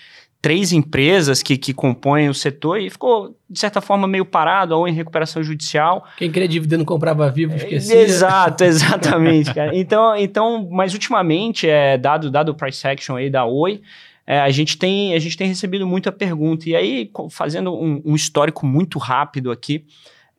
três 0.41 0.71
empresas 0.71 1.41
que, 1.41 1.57
que 1.57 1.73
compõem 1.73 2.29
o 2.29 2.33
setor 2.33 2.79
e 2.79 2.89
ficou, 2.89 3.35
de 3.49 3.59
certa 3.59 3.81
forma, 3.81 4.07
meio 4.07 4.25
parado 4.25 4.75
ou 4.75 4.87
em 4.87 4.93
recuperação 4.93 5.43
judicial. 5.43 6.05
Quem 6.17 6.31
queria 6.31 6.47
dividendo 6.47 6.85
comprava 6.85 7.29
vivo, 7.29 7.53
é, 7.53 7.57
esquecia. 7.57 8.01
Exato, 8.01 8.63
exatamente, 8.65 9.53
cara. 9.53 9.75
Então, 9.75 10.15
então, 10.15 10.67
mas 10.71 10.93
ultimamente, 10.93 11.67
é, 11.67 11.97
dado, 11.97 12.29
dado 12.29 12.49
o 12.49 12.55
price 12.55 12.87
action 12.87 13.15
aí 13.15 13.29
da 13.29 13.45
Oi, 13.45 13.81
é, 14.25 14.39
a, 14.39 14.49
gente 14.49 14.77
tem, 14.77 15.13
a 15.13 15.19
gente 15.19 15.37
tem 15.37 15.47
recebido 15.47 15.87
muita 15.87 16.11
pergunta. 16.11 16.69
E 16.69 16.75
aí, 16.75 17.11
fazendo 17.31 17.73
um, 17.73 18.01
um 18.05 18.15
histórico 18.15 18.65
muito 18.65 18.99
rápido 18.99 19.51
aqui, 19.51 19.85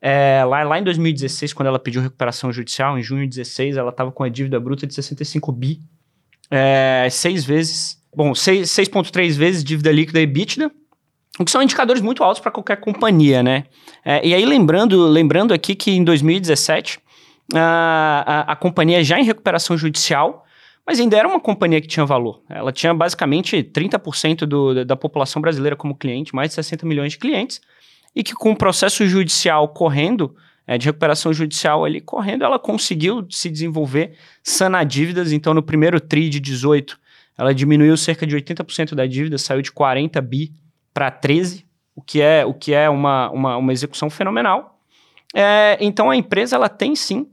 é, 0.01 0.43
lá, 0.45 0.63
lá 0.63 0.79
em 0.79 0.83
2016, 0.83 1.51
quando 1.51 1.67
ela 1.67 1.79
pediu 1.79 2.01
recuperação 2.01 2.53
judicial, 2.53 2.97
em 2.97 3.03
junho 3.03 3.27
de 3.27 3.35
2016, 3.35 3.77
ela 3.77 3.89
estava 3.89 4.11
com 4.11 4.23
a 4.23 4.29
dívida 4.29 4.59
bruta 4.59 4.87
de 4.87 4.93
65 4.93 5.51
bi, 5.51 5.81
é, 6.49 7.07
seis 7.11 7.43
vezes 7.43 7.98
Bom, 8.15 8.31
6,3 8.31 9.31
vezes 9.33 9.63
dívida 9.63 9.91
líquida 9.91 10.19
e 10.19 10.23
EBITDA, 10.23 10.71
o 11.39 11.45
que 11.45 11.51
são 11.51 11.61
indicadores 11.61 12.01
muito 12.01 12.23
altos 12.23 12.41
para 12.41 12.51
qualquer 12.51 12.77
companhia, 12.77 13.41
né? 13.41 13.65
É, 14.03 14.25
e 14.27 14.33
aí, 14.33 14.45
lembrando, 14.45 15.07
lembrando 15.07 15.53
aqui 15.53 15.75
que 15.75 15.91
em 15.91 16.03
2017, 16.03 16.99
a, 17.53 18.23
a, 18.25 18.51
a, 18.51 18.55
companhia 18.55 19.03
já 19.03 19.19
em 19.19 19.23
recuperação 19.23 19.77
judicial, 19.77 20.45
mas 20.85 20.99
ainda 20.99 21.17
era 21.17 21.27
uma 21.27 21.39
companhia 21.39 21.79
que 21.79 21.87
tinha 21.87 22.05
valor. 22.05 22.41
Ela 22.49 22.71
tinha 22.71 22.93
basicamente 22.93 23.63
30% 23.63 24.39
do, 24.45 24.83
da 24.83 24.95
população 24.95 25.41
brasileira 25.41 25.75
como 25.75 25.95
cliente, 25.95 26.35
mais 26.35 26.49
de 26.49 26.55
60 26.55 26.85
milhões 26.85 27.13
de 27.13 27.19
clientes, 27.19 27.61
e 28.15 28.23
que 28.23 28.33
com 28.33 28.51
o 28.51 28.55
processo 28.55 29.05
judicial 29.07 29.69
correndo, 29.69 30.35
é, 30.67 30.77
de 30.77 30.85
recuperação 30.85 31.31
judicial 31.31 31.85
ali 31.85 32.01
correndo, 32.01 32.43
ela 32.43 32.59
conseguiu 32.59 33.25
se 33.29 33.49
desenvolver, 33.49 34.13
sanar 34.43 34.85
dívidas. 34.85 35.31
Então, 35.31 35.53
no 35.53 35.63
primeiro 35.63 35.99
TRI 35.99 36.29
de 36.29 36.39
18, 36.39 36.99
ela 37.39 37.55
diminuiu 37.55 37.95
cerca 37.95 38.27
de 38.27 38.35
80% 38.35 38.93
da 38.93 39.07
dívida, 39.07 39.37
saiu 39.37 39.61
de 39.61 39.71
40 39.71 40.21
bi 40.21 40.51
para 40.93 41.09
13, 41.09 41.65
o 41.95 42.01
que 42.01 42.21
é, 42.21 42.45
o 42.45 42.53
que 42.53 42.73
é 42.73 42.89
uma, 42.89 43.31
uma, 43.31 43.55
uma 43.55 43.71
execução 43.71 44.09
fenomenal. 44.09 44.77
É, 45.33 45.77
então 45.79 46.09
a 46.09 46.17
empresa 46.17 46.57
ela 46.57 46.67
tem 46.67 46.97
sim 46.97 47.27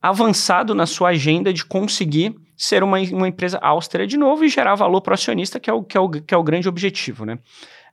avançado 0.00 0.74
na 0.74 0.86
sua 0.86 1.10
agenda 1.10 1.52
de 1.52 1.66
conseguir 1.66 2.34
ser 2.56 2.82
uma, 2.82 2.98
uma 2.98 3.28
empresa 3.28 3.58
austera 3.58 4.06
de 4.06 4.16
novo 4.16 4.42
e 4.42 4.48
gerar 4.48 4.74
valor 4.74 5.02
para 5.02 5.10
o 5.10 5.14
acionista, 5.14 5.60
que 5.60 5.68
é 5.68 5.72
o, 5.72 5.82
que, 5.82 5.98
é 5.98 6.00
o, 6.00 6.08
que 6.08 6.32
é 6.32 6.36
o 6.36 6.42
grande 6.42 6.66
objetivo, 6.66 7.26
né? 7.26 7.38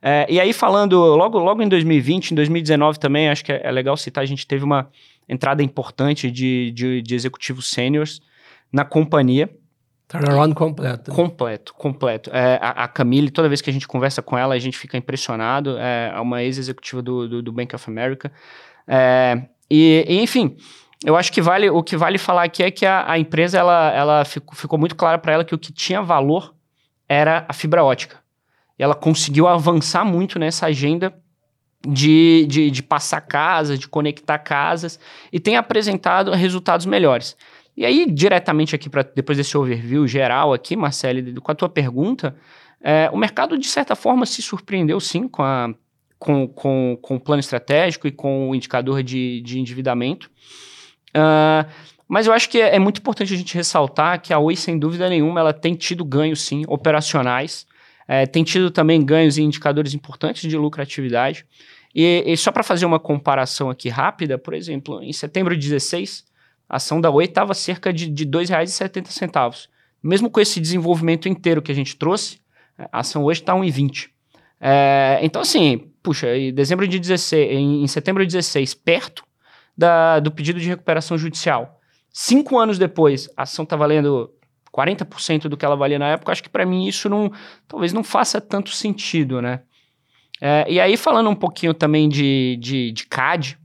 É, 0.00 0.26
e 0.30 0.40
aí 0.40 0.52
falando, 0.54 0.98
logo, 0.98 1.38
logo 1.38 1.62
em 1.62 1.68
2020, 1.68 2.30
em 2.30 2.34
2019 2.34 2.98
também, 2.98 3.28
acho 3.28 3.44
que 3.44 3.52
é, 3.52 3.60
é 3.64 3.70
legal 3.70 3.98
citar, 3.98 4.22
a 4.22 4.26
gente 4.26 4.46
teve 4.46 4.64
uma 4.64 4.88
entrada 5.28 5.62
importante 5.62 6.30
de, 6.30 6.70
de, 6.70 7.02
de 7.02 7.14
executivos 7.14 7.68
sêniores 7.68 8.22
na 8.72 8.84
companhia, 8.84 9.50
Turnaround 10.08 10.54
completo. 10.54 11.10
Completo, 11.10 11.74
completo. 11.74 12.30
É, 12.32 12.58
a, 12.60 12.84
a, 12.84 12.88
Camille, 12.88 13.30
toda 13.30 13.48
vez 13.48 13.60
que 13.60 13.70
a 13.70 13.72
gente 13.72 13.88
conversa 13.88 14.20
com 14.20 14.36
ela, 14.36 14.54
a 14.54 14.58
gente 14.58 14.76
fica 14.76 14.96
impressionado. 14.96 15.76
É, 15.78 16.12
é 16.14 16.20
uma 16.20 16.42
ex-executiva 16.42 17.02
do, 17.02 17.28
do, 17.28 17.42
do, 17.42 17.52
Bank 17.52 17.74
of 17.74 17.90
America. 17.90 18.30
É, 18.86 19.42
e, 19.70 20.04
e, 20.06 20.20
enfim, 20.20 20.56
eu 21.04 21.16
acho 21.16 21.32
que 21.32 21.40
vale 21.40 21.70
o 21.70 21.82
que 21.82 21.96
vale 21.96 22.18
falar 22.18 22.44
aqui 22.44 22.62
é 22.62 22.70
que 22.70 22.84
a, 22.84 23.10
a 23.10 23.18
empresa 23.18 23.58
ela, 23.58 23.90
ela 23.92 24.24
ficou, 24.24 24.54
ficou 24.54 24.78
muito 24.78 24.94
claro 24.94 25.18
para 25.18 25.32
ela 25.32 25.44
que 25.44 25.54
o 25.54 25.58
que 25.58 25.72
tinha 25.72 26.02
valor 26.02 26.54
era 27.08 27.44
a 27.48 27.52
fibra 27.52 27.82
ótica. 27.82 28.18
E 28.78 28.82
ela 28.82 28.94
conseguiu 28.94 29.46
avançar 29.46 30.04
muito 30.04 30.38
nessa 30.38 30.66
agenda 30.66 31.14
de, 31.86 32.46
de, 32.48 32.70
de 32.70 32.82
passar 32.82 33.20
casas, 33.20 33.78
de 33.78 33.88
conectar 33.88 34.38
casas, 34.38 34.98
e 35.32 35.38
tem 35.38 35.56
apresentado 35.56 36.30
resultados 36.32 36.86
melhores. 36.86 37.36
E 37.76 37.84
aí, 37.84 38.06
diretamente 38.10 38.74
aqui, 38.74 38.88
para 38.88 39.02
depois 39.02 39.36
desse 39.36 39.56
overview 39.56 40.06
geral 40.06 40.52
aqui, 40.52 40.76
Marcelo, 40.76 41.40
com 41.40 41.50
a 41.50 41.54
tua 41.54 41.68
pergunta, 41.68 42.36
é, 42.80 43.10
o 43.12 43.16
mercado, 43.16 43.58
de 43.58 43.66
certa 43.66 43.96
forma, 43.96 44.26
se 44.26 44.42
surpreendeu 44.42 45.00
sim 45.00 45.26
com, 45.26 45.42
a, 45.42 45.74
com, 46.18 46.46
com, 46.46 46.98
com 47.00 47.16
o 47.16 47.20
plano 47.20 47.40
estratégico 47.40 48.06
e 48.06 48.12
com 48.12 48.50
o 48.50 48.54
indicador 48.54 49.02
de, 49.02 49.40
de 49.40 49.58
endividamento. 49.58 50.30
Uh, 51.16 51.68
mas 52.06 52.26
eu 52.26 52.32
acho 52.32 52.48
que 52.48 52.60
é, 52.60 52.76
é, 52.76 52.78
muito 52.78 52.98
importante 52.98 53.32
a 53.32 53.36
gente 53.36 53.54
ressaltar 53.54 54.20
que 54.20 54.32
a 54.32 54.38
Oi, 54.38 54.54
sem 54.54 54.78
dúvida 54.78 55.08
nenhuma, 55.08 55.40
ela 55.40 55.52
tem 55.52 55.74
tido 55.74 56.04
ganhos, 56.04 56.42
sim, 56.42 56.62
operacionais. 56.68 57.66
É, 58.06 58.26
tem 58.26 58.44
tido 58.44 58.70
também 58.70 59.04
ganhos 59.04 59.38
em 59.38 59.44
indicadores 59.44 59.94
importantes 59.94 60.48
de 60.48 60.56
lucratividade. 60.56 61.46
E, 61.94 62.22
e 62.26 62.36
só 62.36 62.52
para 62.52 62.62
fazer 62.62 62.84
uma 62.84 63.00
comparação 63.00 63.70
aqui 63.70 63.88
rápida, 63.88 64.36
por 64.36 64.52
exemplo, 64.52 65.02
em 65.02 65.12
setembro 65.12 65.56
de 65.56 65.68
16, 65.68 66.24
a 66.74 66.76
ação 66.76 67.00
da 67.00 67.08
Oi 67.08 67.26
estava 67.26 67.54
cerca 67.54 67.92
de, 67.92 68.08
de 68.08 68.24
R$ 68.24 68.30
2,70. 68.30 69.68
Mesmo 70.02 70.28
com 70.28 70.40
esse 70.40 70.60
desenvolvimento 70.60 71.28
inteiro 71.28 71.62
que 71.62 71.70
a 71.70 71.74
gente 71.74 71.94
trouxe, 71.94 72.40
a 72.90 72.98
ação 72.98 73.22
hoje 73.22 73.42
está 73.42 73.54
1,20. 73.54 74.08
É, 74.60 75.20
então, 75.22 75.40
assim, 75.40 75.92
puxa, 76.02 76.36
em 76.36 76.52
dezembro 76.52 76.88
de 76.88 76.98
16, 76.98 77.48
em, 77.52 77.84
em 77.84 77.86
setembro 77.86 78.26
de 78.26 78.32
16, 78.32 78.74
perto 78.74 79.22
da, 79.78 80.18
do 80.18 80.32
pedido 80.32 80.58
de 80.58 80.68
recuperação 80.68 81.16
judicial. 81.16 81.80
Cinco 82.12 82.58
anos 82.58 82.76
depois, 82.76 83.28
a 83.36 83.44
ação 83.44 83.62
está 83.62 83.76
valendo 83.76 84.32
40% 84.76 85.42
do 85.42 85.56
que 85.56 85.64
ela 85.64 85.76
valia 85.76 86.00
na 86.00 86.08
época. 86.08 86.32
Acho 86.32 86.42
que 86.42 86.48
para 86.48 86.66
mim 86.66 86.88
isso 86.88 87.08
não, 87.08 87.30
talvez 87.68 87.92
não 87.92 88.02
faça 88.02 88.40
tanto 88.40 88.70
sentido, 88.70 89.40
né? 89.40 89.60
É, 90.40 90.66
e 90.68 90.80
aí, 90.80 90.96
falando 90.96 91.30
um 91.30 91.36
pouquinho 91.36 91.72
também 91.72 92.08
de, 92.08 92.58
de, 92.60 92.90
de 92.90 93.06
CAD, 93.06 93.60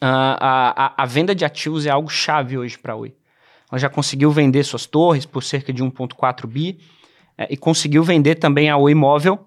a, 0.00 0.94
a, 0.96 1.02
a 1.02 1.06
venda 1.06 1.34
de 1.34 1.44
ativos 1.44 1.86
é 1.86 1.90
algo 1.90 2.08
chave 2.08 2.56
hoje 2.58 2.78
para 2.78 2.92
a 2.92 2.96
Oi. 2.96 3.14
Ela 3.70 3.78
já 3.78 3.88
conseguiu 3.88 4.30
vender 4.30 4.64
suas 4.64 4.86
torres 4.86 5.26
por 5.26 5.42
cerca 5.42 5.72
de 5.72 5.82
1,4 5.82 6.46
bi 6.46 6.78
é, 7.36 7.46
e 7.50 7.56
conseguiu 7.56 8.02
vender 8.02 8.36
também 8.36 8.70
a 8.70 8.76
Oi 8.76 8.94
Móvel 8.94 9.46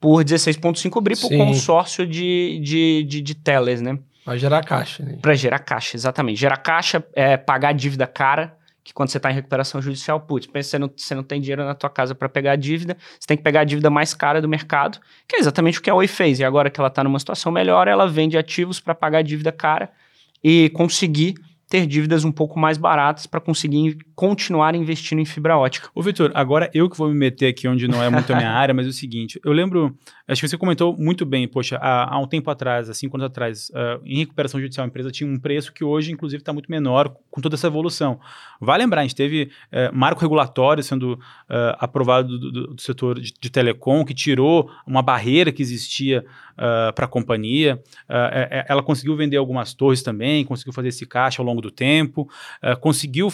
por 0.00 0.24
16,5 0.24 1.02
bi 1.02 1.16
por 1.16 1.28
consórcio 1.30 2.06
de, 2.06 2.60
de, 2.62 3.02
de, 3.04 3.20
de 3.20 3.34
teles, 3.34 3.80
né? 3.80 3.98
Para 4.24 4.36
gerar 4.36 4.64
caixa, 4.64 5.02
né? 5.02 5.18
Para 5.20 5.34
gerar 5.34 5.58
caixa, 5.60 5.96
exatamente. 5.96 6.38
Gerar 6.38 6.58
caixa 6.58 7.04
é 7.14 7.36
pagar 7.36 7.72
dívida 7.72 8.06
cara, 8.06 8.57
que 8.88 8.94
quando 8.94 9.10
você 9.10 9.18
está 9.18 9.30
em 9.30 9.34
recuperação 9.34 9.82
judicial, 9.82 10.18
putz, 10.18 10.46
pensa, 10.46 10.70
você 10.70 10.78
não, 10.78 10.90
você 10.96 11.14
não 11.14 11.22
tem 11.22 11.42
dinheiro 11.42 11.62
na 11.62 11.74
tua 11.74 11.90
casa 11.90 12.14
para 12.14 12.26
pegar 12.26 12.52
a 12.52 12.56
dívida, 12.56 12.96
você 13.20 13.26
tem 13.26 13.36
que 13.36 13.42
pegar 13.42 13.60
a 13.60 13.64
dívida 13.64 13.90
mais 13.90 14.14
cara 14.14 14.40
do 14.40 14.48
mercado, 14.48 14.98
que 15.28 15.36
é 15.36 15.40
exatamente 15.40 15.78
o 15.78 15.82
que 15.82 15.90
a 15.90 15.94
Oi 15.94 16.06
fez. 16.06 16.40
E 16.40 16.44
agora 16.44 16.70
que 16.70 16.80
ela 16.80 16.88
está 16.88 17.04
numa 17.04 17.18
situação 17.18 17.52
melhor, 17.52 17.86
ela 17.86 18.08
vende 18.08 18.38
ativos 18.38 18.80
para 18.80 18.94
pagar 18.94 19.18
a 19.18 19.22
dívida 19.22 19.52
cara 19.52 19.90
e 20.42 20.70
conseguir 20.70 21.34
ter 21.68 21.86
dívidas 21.86 22.24
um 22.24 22.32
pouco 22.32 22.58
mais 22.58 22.78
baratas 22.78 23.26
para 23.26 23.40
conseguir 23.40 23.98
continuar 24.14 24.74
investindo 24.74 25.20
em 25.20 25.24
fibra 25.24 25.56
ótica. 25.56 25.90
Ô, 25.94 26.02
Vitor, 26.02 26.32
agora 26.34 26.70
eu 26.72 26.88
que 26.88 26.96
vou 26.96 27.08
me 27.08 27.14
meter 27.14 27.48
aqui 27.48 27.68
onde 27.68 27.86
não 27.86 28.02
é 28.02 28.08
muito 28.08 28.32
a 28.32 28.36
minha 28.36 28.50
área, 28.50 28.74
mas 28.74 28.86
é 28.86 28.88
o 28.88 28.92
seguinte: 28.92 29.38
eu 29.44 29.52
lembro, 29.52 29.94
acho 30.26 30.40
que 30.40 30.48
você 30.48 30.56
comentou 30.56 30.96
muito 30.96 31.26
bem, 31.26 31.46
poxa, 31.46 31.76
há, 31.76 32.14
há 32.14 32.18
um 32.18 32.26
tempo 32.26 32.50
atrás, 32.50 32.88
há 32.88 32.94
cinco 32.94 33.16
anos 33.18 33.26
atrás, 33.26 33.70
uh, 33.70 34.00
em 34.04 34.18
recuperação 34.18 34.58
judicial, 34.58 34.84
a 34.84 34.88
empresa 34.88 35.10
tinha 35.10 35.28
um 35.28 35.38
preço 35.38 35.72
que 35.72 35.84
hoje, 35.84 36.10
inclusive, 36.10 36.40
está 36.40 36.52
muito 36.54 36.70
menor 36.70 37.14
com 37.30 37.40
toda 37.40 37.54
essa 37.54 37.66
evolução. 37.66 38.18
Vale 38.60 38.82
lembrar, 38.82 39.02
a 39.02 39.04
gente 39.04 39.14
teve 39.14 39.50
uh, 39.70 39.94
marco 39.94 40.22
regulatório 40.22 40.82
sendo 40.82 41.12
uh, 41.12 41.76
aprovado 41.78 42.38
do, 42.38 42.50
do, 42.50 42.66
do 42.74 42.80
setor 42.80 43.20
de, 43.20 43.32
de, 43.38 43.50
telecom, 43.50 44.04
que 44.06 44.14
tirou 44.14 44.70
uma 44.86 45.02
barreira 45.02 45.52
que 45.52 45.62
existia 45.62 46.24
para 46.96 47.04
a 47.04 47.08
companhia. 47.08 47.80
ela 48.66 48.82
conseguiu 48.82 49.14
vender 49.16 49.36
algumas 49.36 49.74
torres 49.74 50.02
também, 50.02 50.44
conseguiu 50.44 50.72
fazer 50.72 50.88
esse 50.88 51.06
caixa 51.06 51.40
ao 51.40 51.46
longo 51.46 51.57
do 51.60 51.70
tempo, 51.70 52.28
conseguiu 52.80 53.30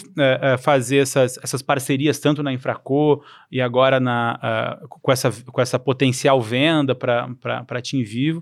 fazer 0.59 0.85
fazer 0.85 0.97
essas, 0.97 1.37
essas 1.41 1.61
parcerias 1.61 2.19
tanto 2.19 2.43
na 2.43 2.53
Infraco 2.53 3.23
e 3.51 3.61
agora 3.61 3.99
na, 3.99 4.79
uh, 4.81 4.87
com, 4.87 5.11
essa, 5.11 5.31
com 5.51 5.61
essa 5.61 5.79
potencial 5.79 6.41
venda 6.41 6.93
para 6.93 7.81
Team 7.81 8.03
Vivo. 8.03 8.39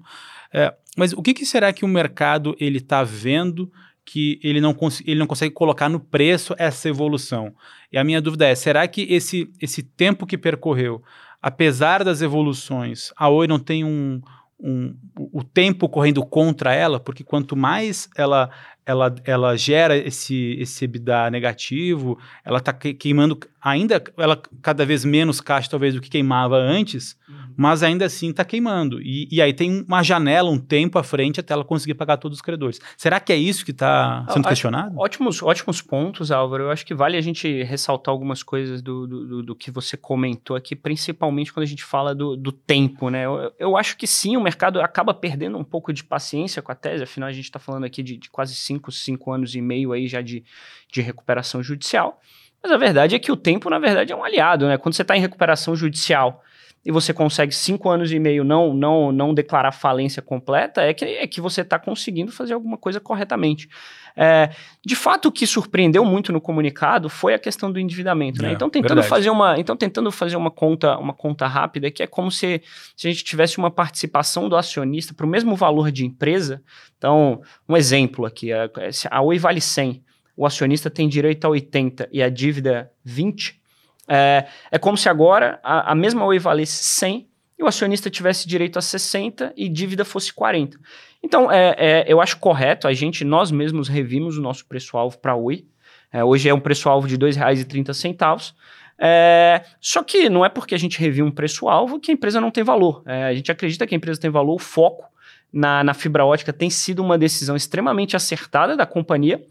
Uh, 0.54 0.74
mas 0.98 1.13
o 1.13 1.22
que, 1.22 1.34
que, 1.34 1.46
será 1.46 1.72
que 1.72 1.86
o 1.86 1.88
mercado 1.88 2.56
ele 2.60 2.78
está 2.78 3.04
vendo 3.04 3.72
que 4.06 4.39
ele 4.43 4.60
não, 4.60 4.76
ele 5.06 5.19
não 5.19 5.28
consegue 5.28 5.54
colocar 5.54 5.89
no 5.89 6.00
preço 6.00 6.54
essa 6.58 6.89
evolução? 6.89 7.54
E 7.91 7.98
a 7.98 8.04
minha 8.04 8.22
dúvida 8.22 8.48
é, 8.48 8.56
será 8.56 8.88
que 8.88 9.02
esse, 9.04 9.52
esse 9.62 9.82
tempo 9.82 10.26
que 10.26 10.38
percorreu, 10.38 11.02
apesar 11.41 12.04
das 12.04 12.22
evoluções, 12.22 13.12
a 13.15 13.30
Oi 13.30 13.48
não 13.48 13.60
tem 13.60 13.84
um, 13.84 14.22
um, 14.60 14.96
o 15.32 15.43
tempo 15.43 15.89
correndo 15.89 16.24
contra 16.26 16.74
ela, 16.74 17.00
porque 17.00 17.24
quanto 17.24 17.56
mais 17.56 18.10
ela 18.15 18.50
ela, 18.86 19.13
ela 19.24 19.58
gera 19.58 19.96
esse, 19.96 20.58
esse 20.60 20.86
EBITDA 20.86 21.30
negativo, 21.32 22.19
ela 22.43 22.58
está 22.58 22.74
queimando 22.74 23.39
ainda, 23.62 24.04
ela 24.17 24.41
cada 24.62 24.86
vez 24.86 25.06
menos 25.06 25.39
caixa 25.39 25.69
talvez 25.69 25.93
do 25.93 26.02
que 26.02 26.10
queimava 26.10 26.58
antes, 26.58 27.17
uhum. 27.28 27.43
Mas 27.58 27.82
ainda 27.82 28.06
assim 28.06 28.30
está 28.30 28.46
queimando. 28.46 29.02
E, 29.02 29.28
e 29.32 29.42
aí 29.42 29.54
tem 29.54 29.84
uma 29.88 30.04
janela, 30.04 30.50
um 30.50 30.60
tempo 30.60 31.00
à 31.00 31.04
frente 31.04 31.39
até 31.39 31.54
ela 31.54 31.66
conseguir 31.66 31.96
pagar 31.96 32.18
todos 32.18 32.38
os 32.38 32.42
credores. 32.42 32.80
Será 32.98 33.20
que 33.20 33.34
é 33.34 33.36
isso 33.36 33.66
que 33.66 33.72
está 33.72 34.26
sendo 34.30 34.48
questionado? 34.48 34.96
Ótimos, 34.98 35.42
ótimos 35.42 35.82
pontos, 35.82 36.32
Álvaro. 36.32 36.63
Eu 36.63 36.72
acho 36.72 36.86
que 36.86 36.94
vale 36.94 37.18
a 37.18 37.22
gente 37.22 37.63
ressaltar 37.63 38.12
algumas 38.12 38.44
coisas 38.44 38.82
do, 38.82 39.08
do, 39.08 39.44
do, 39.44 39.56
que 39.56 39.72
você 39.72 39.98
comentou 39.98 40.56
aqui, 40.56 40.76
principalmente 40.76 41.52
quando 41.52 41.63
a 41.63 41.68
gente 41.68 41.84
fala 41.84 42.13
do, 42.13 42.36
do 42.36 42.52
tempo, 42.52 43.10
né? 43.10 43.26
Eu, 43.26 43.52
eu 43.58 43.78
acho 43.78 43.98
que 43.98 44.06
sim, 44.06 44.38
o 44.38 44.42
mercado 44.42 44.82
acaba 44.82 45.13
perdendo 45.13 45.58
um 45.58 45.63
pouco 45.63 45.92
de 45.94 46.04
paciência 46.04 46.62
com 46.62 46.72
a 46.72 46.76
tese, 46.76 47.04
afinal 47.04 47.30
a 47.30 47.34
gente 47.34 47.46
está 47.46 47.60
falando 47.60 47.86
aqui 47.86 48.04
de, 48.04 48.18
de 48.18 48.30
quase 48.30 48.54
cinco 48.54 48.84
cinco, 48.84 48.92
cinco 48.92 49.32
anos 49.32 49.56
e 49.56 49.62
meio 49.62 49.92
aí 49.92 50.08
já 50.08 50.22
de, 50.22 50.44
de 50.92 51.02
recuperação 51.02 51.63
judicial. 51.63 52.20
Mas 52.62 52.72
a 52.72 52.78
verdade 52.78 53.16
é 53.16 53.20
que 53.20 53.32
o 53.32 53.36
tempo, 53.36 53.70
na 53.70 53.80
verdade, 53.80 54.12
é 54.12 54.16
um 54.16 54.24
aliado, 54.24 54.68
né? 54.68 54.78
Quando 54.78 54.96
você 54.96 55.02
está 55.02 55.16
em 55.16 55.22
recuperação 55.22 55.76
judicial 55.76 56.42
e 56.86 56.91
você 56.91 57.13
consegue 57.13 57.54
cinco 57.54 57.89
anos 57.89 58.12
e 58.12 58.19
meio 58.19 58.43
não 58.43 58.74
não 58.74 59.12
não 59.12 59.34
declarar 59.34 59.72
falência 59.72 60.22
completa, 60.22 60.82
é 60.82 60.93
que, 60.93 61.06
é 61.06 61.26
que 61.28 61.39
você 61.39 61.62
está 61.62 61.80
conseguindo 61.80 62.32
fazer 62.32 62.54
alguma 62.54 62.78
coisa 62.78 63.00
corretamente. 63.00 63.69
É, 64.15 64.52
de 64.86 64.96
fato, 64.96 65.28
o 65.28 65.32
que 65.32 65.48
surpreendeu 65.48 66.06
muito 66.06 66.32
no 66.32 66.39
comunicado 66.39 67.10
foi 67.10 67.34
a 67.34 67.39
questão 67.39 67.72
do 67.72 67.80
endividamento. 67.80 68.41
Né? 68.41 68.50
É, 68.50 68.54
então, 68.54 68.69
tentando 68.69 69.02
fazer 69.02 69.30
uma, 69.30 69.60
então, 69.60 69.76
tentando 69.76 70.12
fazer 70.12 70.36
uma 70.36 70.52
conta, 70.52 70.98
uma 70.98 71.13
conta 71.13 71.48
rápida, 71.48 71.89
que 71.89 72.04
é 72.04 72.08
como 72.08 72.30
se, 72.30 72.62
se 72.96 73.08
a 73.08 73.12
gente 73.12 73.24
tivesse 73.24 73.58
uma 73.58 73.72
participação 73.72 74.48
do 74.48 74.56
acionista 74.56 75.13
para 75.13 75.26
o 75.26 75.30
mesmo 75.30 75.56
valor 75.56 75.91
de 75.91 76.06
empresa. 76.06 76.62
Então, 76.98 77.41
um 77.67 77.76
exemplo 77.76 78.26
aqui: 78.26 78.52
a, 78.54 78.69
a 79.10 79.22
Oi 79.22 79.39
vale 79.39 79.62
100, 79.62 80.04
o 80.38 80.46
acionista 80.46 80.89
tem 80.89 81.10
direito 81.10 81.46
a 81.46 81.50
80 81.50 82.10
e 82.12 82.22
a 82.22 82.30
dívida 82.30 82.91
20. 83.04 83.62
É, 84.08 84.46
é 84.72 84.78
como 84.78 84.98
se 84.98 85.08
agora 85.08 85.60
a, 85.63 85.92
a 85.92 85.96
mesma 85.96 86.26
Oi 86.26 86.39
valesse 86.39 86.84
100 86.84 87.28
e 87.58 87.63
o 87.63 87.68
acionista 87.68 88.10
tivesse 88.10 88.48
direito 88.48 88.78
a 88.78 88.82
60 88.82 89.54
e 89.56 89.70
dívida 89.70 90.04
fosse 90.04 90.34
40. 90.34 90.78
Então, 91.22 91.50
é, 91.50 91.76
é, 91.78 92.06
eu 92.08 92.20
acho 92.20 92.38
correto, 92.38 92.88
a 92.88 92.94
gente, 92.94 93.24
nós 93.24 93.50
mesmos 93.50 93.88
revimos 93.88 94.38
o 94.38 94.42
nosso 94.42 94.66
preço-alvo 94.66 95.18
para 95.18 95.36
Oi. 95.36 95.66
É, 96.12 96.24
hoje 96.24 96.50
é 96.50 96.54
um 96.54 96.60
preço-alvo 96.60 97.08
de 97.08 97.16
R$ 97.16 97.22
2,30. 97.22 98.54
É, 99.00 99.63
só 99.80 100.04
que 100.04 100.30
não 100.30 100.46
é 100.46 100.50
porque 100.50 100.76
a 100.76 100.78
gente 100.78 101.00
reviu 101.00 101.26
um 101.26 101.32
preço-alvo 101.32 102.00
que 102.00 102.12
a 102.12 102.13
empresa 102.13 102.42
não 102.42 102.52
tem 102.52 102.63
valor. 102.63 103.02
É, 103.06 103.24
a 103.26 103.34
gente 103.34 103.52
acredita 103.52 103.88
que 103.88 103.96
a 103.96 103.98
empresa 103.98 104.20
tem 104.20 104.30
valor, 104.30 104.56
o 104.56 104.60
foco 104.60 105.06
na, 105.52 105.84
na 105.84 105.94
fibra 105.94 106.26
ótica 106.26 106.52
tem 106.52 106.70
sido 106.70 107.02
uma 107.02 107.18
decisão 107.18 107.56
extremamente 107.56 108.16
acertada 108.16 108.76
da 108.76 108.86
companhia. 108.86 109.44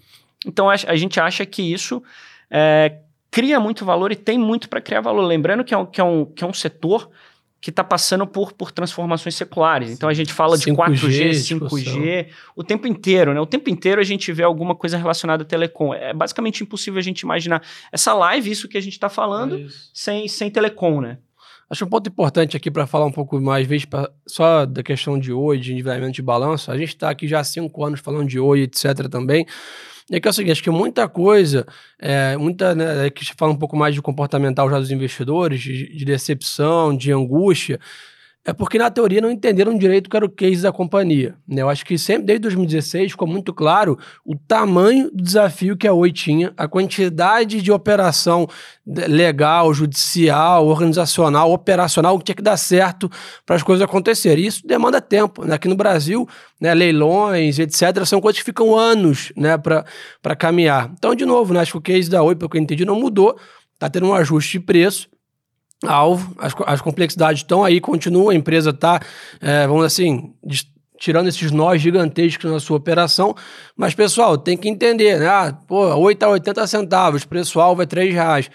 Então, 0.47 0.69
a, 0.69 0.75
a 0.75 0.97
gente 0.97 1.19
acha 1.19 1.47
que 1.47 1.63
isso 1.63 2.03
é, 2.51 2.99
cria 3.33 3.59
muito 3.59 3.85
valor 3.85 4.13
e 4.13 4.17
tem 4.17 4.39
muito 4.39 4.69
para 4.69 4.81
criar 4.81 5.01
valor. 5.01 5.23
Lembrando 5.23 5.65
que 5.65 5.73
é 5.73 5.79
um, 5.79 5.87
que 5.87 6.01
é 6.01 6.05
um, 6.05 6.25
que 6.27 6.45
é 6.45 6.47
um 6.47 6.53
setor 6.53 7.11
que 7.63 7.71
está 7.71 7.83
passando 7.83 8.27
por, 8.27 8.53
por 8.53 8.71
transformações 8.71 9.35
seculares. 9.37 9.91
Então 9.91 10.09
a 10.09 10.13
gente 10.13 10.33
fala 10.33 10.59
de 10.59 10.65
5G, 10.65 11.31
5G, 11.31 11.61
5G 11.61 12.27
o 12.55 12.63
tempo 12.63 12.87
inteiro, 12.87 13.33
né? 13.33 13.41
O 13.41 13.47
tempo 13.47 13.71
inteiro 13.71 14.01
a 14.01 14.05
gente 14.05 14.31
vê 14.33 14.43
alguma 14.43 14.75
coisa 14.75 14.99
relacionada 14.99 15.45
a 15.45 15.47
telecom. 15.47 15.95
É 15.95 16.13
basicamente 16.13 16.63
impossível 16.63 16.99
a 16.99 17.03
gente 17.03 17.21
imaginar 17.21 17.63
essa 17.91 18.13
live, 18.13 18.51
isso 18.51 18.69
que 18.69 18.77
a 18.77 18.81
gente 18.83 18.95
está 18.95 19.09
falando, 19.09 19.57
é 19.57 19.67
sem, 19.95 20.29
sem 20.29 20.51
telecom, 20.51 21.01
né? 21.01 21.19
Acho 21.71 21.87
um 21.87 21.89
ponto 21.89 22.07
importante 22.07 22.55
aqui 22.55 22.71
para 22.71 22.87
falar 22.87 23.07
um 23.07 23.13
pouco 23.13 23.41
mais, 23.41 23.67
vezes 23.67 23.87
pra, 23.87 24.11
só 24.27 24.67
da 24.67 24.83
questão 24.83 25.19
de 25.19 25.33
oi, 25.33 25.57
de 25.57 25.73
endividamento 25.73 26.13
de 26.13 26.21
balanço. 26.21 26.71
A 26.71 26.77
gente 26.77 26.89
está 26.89 27.09
aqui 27.09 27.27
já 27.27 27.41
há 27.41 27.45
cinco 27.45 27.83
anos 27.83 28.01
falando 28.01 28.29
de 28.29 28.39
oi, 28.39 28.63
etc. 28.63 29.09
também. 29.09 29.47
E 30.13 30.21
que 30.21 30.29
é 30.29 30.31
o 30.31 30.35
seguinte, 30.35 30.53
acho 30.53 30.63
que 30.63 30.71
muita 30.71 31.09
coisa, 31.09 31.67
é, 31.99 32.37
muita, 32.37 32.75
né, 32.75 33.07
é 33.07 33.11
que 33.11 33.25
fala 33.35 33.51
um 33.51 33.57
pouco 33.57 33.75
mais 33.75 33.95
de 33.95 34.03
comportamental 34.03 34.69
já 34.69 34.79
dos 34.79 34.91
investidores, 34.91 35.63
de, 35.63 35.97
de 35.97 36.05
decepção, 36.05 36.95
de 36.95 37.11
angústia, 37.11 37.81
é 38.45 38.53
porque, 38.53 38.77
na 38.77 38.91
teoria, 38.91 39.21
não 39.21 39.31
entenderam 39.31 39.79
direito 39.79 40.09
o 40.09 40.11
que 40.11 40.17
era 40.17 40.27
o 40.27 40.29
case 40.29 40.63
da 40.63 40.73
companhia. 40.73 41.37
Né? 41.47 41.63
Eu 41.63 41.69
acho 41.69 41.87
que 41.87 41.97
sempre, 41.97 42.25
desde 42.25 42.43
2016, 42.43 43.13
ficou 43.13 43.29
muito 43.29 43.55
claro 43.55 43.97
o 44.25 44.35
tamanho 44.37 45.09
do 45.13 45.23
desafio 45.23 45.77
que 45.77 45.87
a 45.87 45.93
Oi 45.93 46.11
tinha, 46.11 46.53
a 46.57 46.67
quantidade 46.67 47.63
de 47.63 47.71
operação 47.71 48.49
legal, 48.85 49.73
judicial, 49.73 50.67
organizacional, 50.67 51.53
operacional, 51.53 52.19
que 52.19 52.25
tinha 52.25 52.35
que 52.35 52.43
dar 52.43 52.57
certo 52.57 53.09
para 53.47 53.55
as 53.55 53.63
coisas 53.63 53.85
acontecerem. 53.85 54.43
E 54.43 54.49
isso 54.49 54.67
demanda 54.67 55.01
tempo. 55.01 55.45
Né? 55.45 55.55
Aqui 55.55 55.69
no 55.69 55.77
Brasil, 55.77 56.29
né, 56.61 56.75
leilões, 56.75 57.61
etc., 57.61 58.05
são 58.05 58.21
coisas 58.21 58.41
que 58.41 58.45
ficam 58.45 58.77
anos 58.77 59.33
né, 59.37 59.57
para 59.57 60.35
caminhar. 60.37 60.91
Então, 60.99 61.15
de 61.15 61.25
novo, 61.25 61.55
né, 61.55 61.61
acho 61.61 61.73
que 61.73 61.79
o 61.79 61.81
case 61.81 62.11
da 62.11 62.21
Oi, 62.25 62.35
pelo 62.35 62.51
que 62.51 62.57
eu 62.57 62.63
entendi, 62.63 62.85
não 62.85 62.99
mudou. 62.99 63.39
Está 63.75 63.89
tendo 63.89 64.09
um 64.09 64.15
ajuste 64.15 64.59
de 64.59 64.65
preço 64.65 65.09
alvo, 65.83 66.35
as, 66.39 66.53
as 66.67 66.81
complexidades 66.81 67.41
estão 67.41 67.65
aí, 67.65 67.81
continuam, 67.81 68.31
a 68.31 68.35
empresa 68.35 68.71
está, 68.71 69.01
é, 69.41 69.67
vamos 69.67 69.85
assim, 69.85 70.33
tirando 71.03 71.29
esses 71.29 71.51
nós 71.51 71.83
gigantescos 71.83 72.49
na 72.49 72.61
sua 72.61 72.77
operação. 72.77 73.35
Mas, 73.77 73.93
pessoal, 73.93 74.39
tem 74.39 74.57
que 74.57 74.69
entender, 74.69 75.19
né? 75.19 75.27
Ah, 75.27 75.53
pô, 75.67 75.93
8 75.97 76.23
a 76.23 76.29
80 76.29 76.67
centavos, 76.69 77.25
preço-alvo 77.25 77.83
é 77.83 77.87
3 77.87 78.15
reais. 78.15 78.51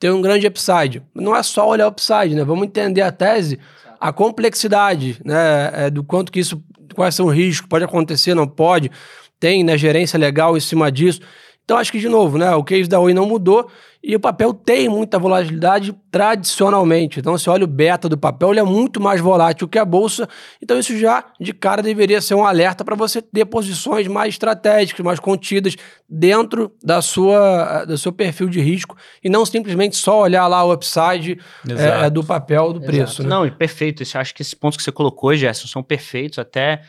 Tem 0.00 0.10
um 0.10 0.20
grande 0.20 0.48
upside. 0.48 1.00
Não 1.14 1.36
é 1.36 1.42
só 1.44 1.68
olhar 1.68 1.86
upside, 1.86 2.34
né? 2.34 2.42
Vamos 2.42 2.64
entender 2.64 3.02
a 3.02 3.12
tese, 3.12 3.60
a 4.00 4.12
complexidade, 4.12 5.20
né? 5.24 5.86
É, 5.86 5.90
do 5.90 6.02
quanto 6.02 6.32
que 6.32 6.40
isso, 6.40 6.60
quais 6.92 7.14
são 7.14 7.26
os 7.26 7.34
riscos, 7.34 7.68
pode 7.68 7.84
acontecer, 7.84 8.34
não 8.34 8.48
pode. 8.48 8.90
Tem, 9.38 9.62
né, 9.62 9.78
gerência 9.78 10.18
legal 10.18 10.56
em 10.56 10.60
cima 10.60 10.90
disso. 10.90 11.20
Então, 11.64 11.76
acho 11.76 11.92
que, 11.92 12.00
de 12.00 12.08
novo, 12.08 12.36
né, 12.36 12.52
o 12.54 12.64
case 12.64 12.88
da 12.88 12.98
Oi 12.98 13.14
não 13.14 13.26
mudou 13.26 13.70
e 14.02 14.16
o 14.16 14.20
papel 14.20 14.52
tem 14.52 14.88
muita 14.88 15.16
volatilidade 15.16 15.94
tradicionalmente. 16.10 17.20
Então, 17.20 17.38
se 17.38 17.48
olha 17.48 17.64
o 17.64 17.68
beta 17.68 18.08
do 18.08 18.18
papel, 18.18 18.50
ele 18.50 18.58
é 18.58 18.64
muito 18.64 19.00
mais 19.00 19.20
volátil 19.20 19.68
que 19.68 19.78
a 19.78 19.84
bolsa. 19.84 20.28
Então, 20.60 20.76
isso 20.76 20.98
já 20.98 21.24
de 21.40 21.52
cara 21.52 21.80
deveria 21.80 22.20
ser 22.20 22.34
um 22.34 22.44
alerta 22.44 22.84
para 22.84 22.96
você 22.96 23.22
ter 23.22 23.44
posições 23.44 24.08
mais 24.08 24.34
estratégicas, 24.34 25.04
mais 25.04 25.20
contidas 25.20 25.76
dentro 26.08 26.72
da 26.82 27.00
sua, 27.00 27.84
do 27.84 27.96
seu 27.96 28.12
perfil 28.12 28.48
de 28.48 28.60
risco 28.60 28.96
e 29.22 29.30
não 29.30 29.46
simplesmente 29.46 29.96
só 29.96 30.20
olhar 30.20 30.48
lá 30.48 30.64
o 30.64 30.72
upside 30.72 31.38
é, 31.68 32.10
do 32.10 32.24
papel 32.24 32.72
do 32.72 32.80
Exato. 32.80 32.92
preço. 32.92 33.22
Né? 33.22 33.28
Não, 33.28 33.46
e 33.46 33.52
perfeito. 33.52 34.02
Eu 34.02 34.20
acho 34.20 34.34
que 34.34 34.42
esses 34.42 34.54
pontos 34.54 34.76
que 34.76 34.82
você 34.82 34.90
colocou, 34.90 35.32
Gerson, 35.36 35.68
são 35.68 35.82
perfeitos. 35.82 36.40
Até 36.40 36.82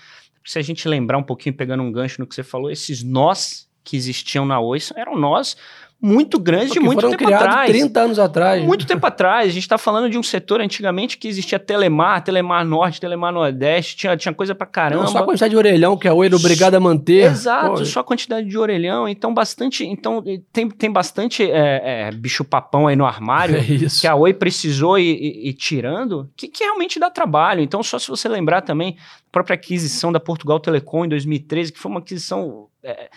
se 0.43 0.57
a 0.57 0.61
gente 0.63 0.87
lembrar 0.87 1.19
um 1.19 1.23
pouquinho, 1.23 1.55
pegando 1.55 1.83
um 1.83 1.91
gancho 1.91 2.19
no 2.19 2.25
que 2.25 2.33
você 2.33 2.43
falou, 2.43 2.71
esses 2.71 3.03
nós 3.03 3.71
que 3.83 3.97
existiam 3.97 4.45
na 4.45 4.59
Oi 4.59 4.79
eram 4.95 5.17
nós 5.17 5.57
muito 6.03 6.37
grandes 6.37 6.67
Porque 6.67 6.81
de 6.81 6.85
muito 6.85 7.09
tempo 7.09 7.33
atrás. 7.33 7.71
30 7.71 7.99
anos 8.01 8.19
atrás. 8.19 8.61
Muito 8.61 8.85
tempo 8.85 9.07
atrás. 9.07 9.47
A 9.47 9.53
gente 9.53 9.63
está 9.63 9.77
falando 9.77 10.09
de 10.09 10.17
um 10.17 10.21
setor 10.21 10.59
antigamente 10.59 11.17
que 11.17 11.29
existia 11.29 11.57
Telemar, 11.57 12.21
Telemar 12.21 12.65
Norte, 12.65 12.99
Telemar 12.99 13.31
Nordeste, 13.31 13.95
tinha, 13.95 14.17
tinha 14.17 14.33
coisa 14.33 14.53
pra 14.53 14.67
caramba. 14.67 15.03
Não, 15.03 15.07
só 15.07 15.19
a 15.19 15.23
quantidade 15.23 15.51
de 15.51 15.55
orelhão 15.55 15.95
que 15.95 16.05
a 16.05 16.13
Oi 16.13 16.27
era 16.27 16.35
obrigada 16.35 16.75
a 16.75 16.79
manter. 16.81 17.31
Exato, 17.31 17.77
Pô. 17.77 17.85
só 17.85 18.01
a 18.01 18.03
quantidade 18.03 18.49
de 18.49 18.57
orelhão. 18.57 19.07
Então, 19.07 19.33
bastante. 19.33 19.85
Então, 19.85 20.21
tem, 20.51 20.69
tem 20.69 20.91
bastante 20.91 21.49
é, 21.49 22.09
é, 22.09 22.11
bicho-papão 22.11 22.87
aí 22.87 22.97
no 22.97 23.05
armário 23.05 23.55
é 23.55 23.63
que 23.63 24.05
a 24.05 24.13
Oi 24.13 24.33
precisou 24.33 24.99
ir, 24.99 25.15
ir, 25.15 25.47
ir 25.47 25.53
tirando, 25.53 26.29
que, 26.35 26.49
que 26.49 26.65
realmente 26.65 26.99
dá 26.99 27.09
trabalho. 27.09 27.61
Então, 27.61 27.81
só 27.81 27.97
se 27.97 28.09
você 28.09 28.27
lembrar 28.27 28.59
também, 28.59 28.97
a 28.99 29.31
própria 29.31 29.53
aquisição 29.53 30.11
da 30.11 30.19
Portugal 30.19 30.59
Telecom 30.59 31.05
em 31.05 31.09
2013, 31.09 31.71
que 31.71 31.79
foi 31.79 31.89
uma 31.89 32.01
aquisição. 32.01 32.67
É, 32.83 33.09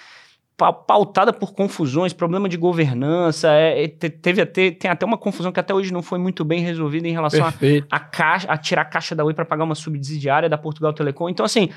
pautada 0.56 1.32
por 1.34 1.52
confusões, 1.52 2.14
problema 2.14 2.48
de 2.48 2.56
governança, 2.56 3.48
é, 3.50 3.86
teve 3.88 4.40
até, 4.40 4.70
tem 4.70 4.90
até 4.90 5.04
uma 5.04 5.18
confusão 5.18 5.52
que 5.52 5.60
até 5.60 5.74
hoje 5.74 5.92
não 5.92 6.02
foi 6.02 6.18
muito 6.18 6.44
bem 6.44 6.60
resolvida 6.60 7.06
em 7.06 7.12
relação 7.12 7.44
a, 7.44 7.52
a, 7.90 8.00
caixa, 8.00 8.50
a 8.50 8.56
tirar 8.56 8.82
a 8.82 8.86
caixa 8.86 9.14
da 9.14 9.22
Oi 9.22 9.34
para 9.34 9.44
pagar 9.44 9.64
uma 9.64 9.74
subsidiária 9.74 10.48
da 10.48 10.56
Portugal 10.56 10.94
Telecom. 10.94 11.28
Então, 11.28 11.44
assim, 11.44 11.68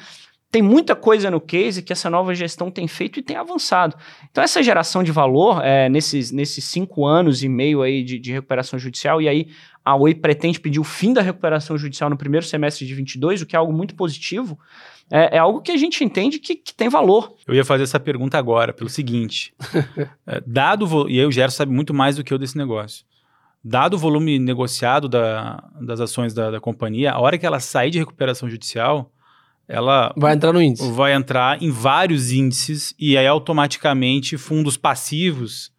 tem 0.51 0.61
muita 0.61 0.95
coisa 0.95 1.29
no 1.29 1.39
case 1.39 1.83
que 1.83 1.93
essa 1.93 2.09
nova 2.09 2.33
gestão 2.33 2.71
tem 2.71 2.87
feito 2.87 3.19
e 3.19 3.21
tem 3.21 3.35
avançado. 3.35 3.95
Então, 4.31 4.43
essa 4.43 4.63
geração 4.63 5.03
de 5.03 5.11
valor, 5.11 5.63
é, 5.63 5.87
nesses, 5.89 6.31
nesses 6.31 6.65
cinco 6.65 7.05
anos 7.05 7.43
e 7.43 7.49
meio 7.49 7.83
aí 7.83 8.03
de, 8.03 8.17
de 8.17 8.31
recuperação 8.31 8.79
judicial, 8.79 9.21
e 9.21 9.29
aí 9.29 9.47
a 9.85 9.95
Oi 9.95 10.15
pretende 10.15 10.59
pedir 10.59 10.79
o 10.79 10.83
fim 10.83 11.13
da 11.13 11.21
recuperação 11.21 11.77
judicial 11.77 12.09
no 12.09 12.17
primeiro 12.17 12.45
semestre 12.45 12.85
de 12.85 12.95
22, 12.95 13.43
o 13.43 13.45
que 13.45 13.55
é 13.55 13.59
algo 13.59 13.71
muito 13.71 13.95
positivo, 13.95 14.57
é, 15.11 15.37
é 15.37 15.39
algo 15.39 15.61
que 15.61 15.71
a 15.71 15.77
gente 15.77 16.03
entende 16.03 16.39
que, 16.39 16.55
que, 16.55 16.73
tem 16.73 16.89
valor. 16.89 17.35
Eu 17.47 17.53
ia 17.53 17.65
fazer 17.65 17.83
essa 17.83 17.99
pergunta 17.99 18.37
agora, 18.37 18.73
pelo 18.73 18.89
seguinte: 18.89 19.53
é, 20.25 20.41
dado, 20.45 21.09
e 21.09 21.19
aí 21.19 21.25
o 21.25 21.31
Gerson 21.31 21.57
sabe 21.57 21.71
muito 21.71 21.93
mais 21.93 22.15
do 22.15 22.23
que 22.23 22.33
eu 22.33 22.37
desse 22.37 22.57
negócio. 22.57 23.05
Dado 23.63 23.95
o 23.95 23.97
volume 23.97 24.39
negociado 24.39 25.09
da, 25.09 25.63
das 25.81 25.99
ações 25.99 26.33
da, 26.33 26.49
da 26.49 26.59
companhia, 26.59 27.11
a 27.11 27.19
hora 27.19 27.37
que 27.37 27.45
ela 27.45 27.59
sair 27.59 27.91
de 27.91 27.99
recuperação 27.99 28.49
judicial, 28.49 29.11
ela 29.69 30.11
vai 30.17 30.33
entrar 30.33 30.51
no 30.51 30.59
índice. 30.59 30.91
Vai 30.91 31.13
entrar 31.13 31.61
em 31.61 31.69
vários 31.69 32.31
índices 32.31 32.95
e 32.97 33.15
aí 33.15 33.27
automaticamente 33.27 34.35
fundos 34.35 34.75
passivos 34.75 35.71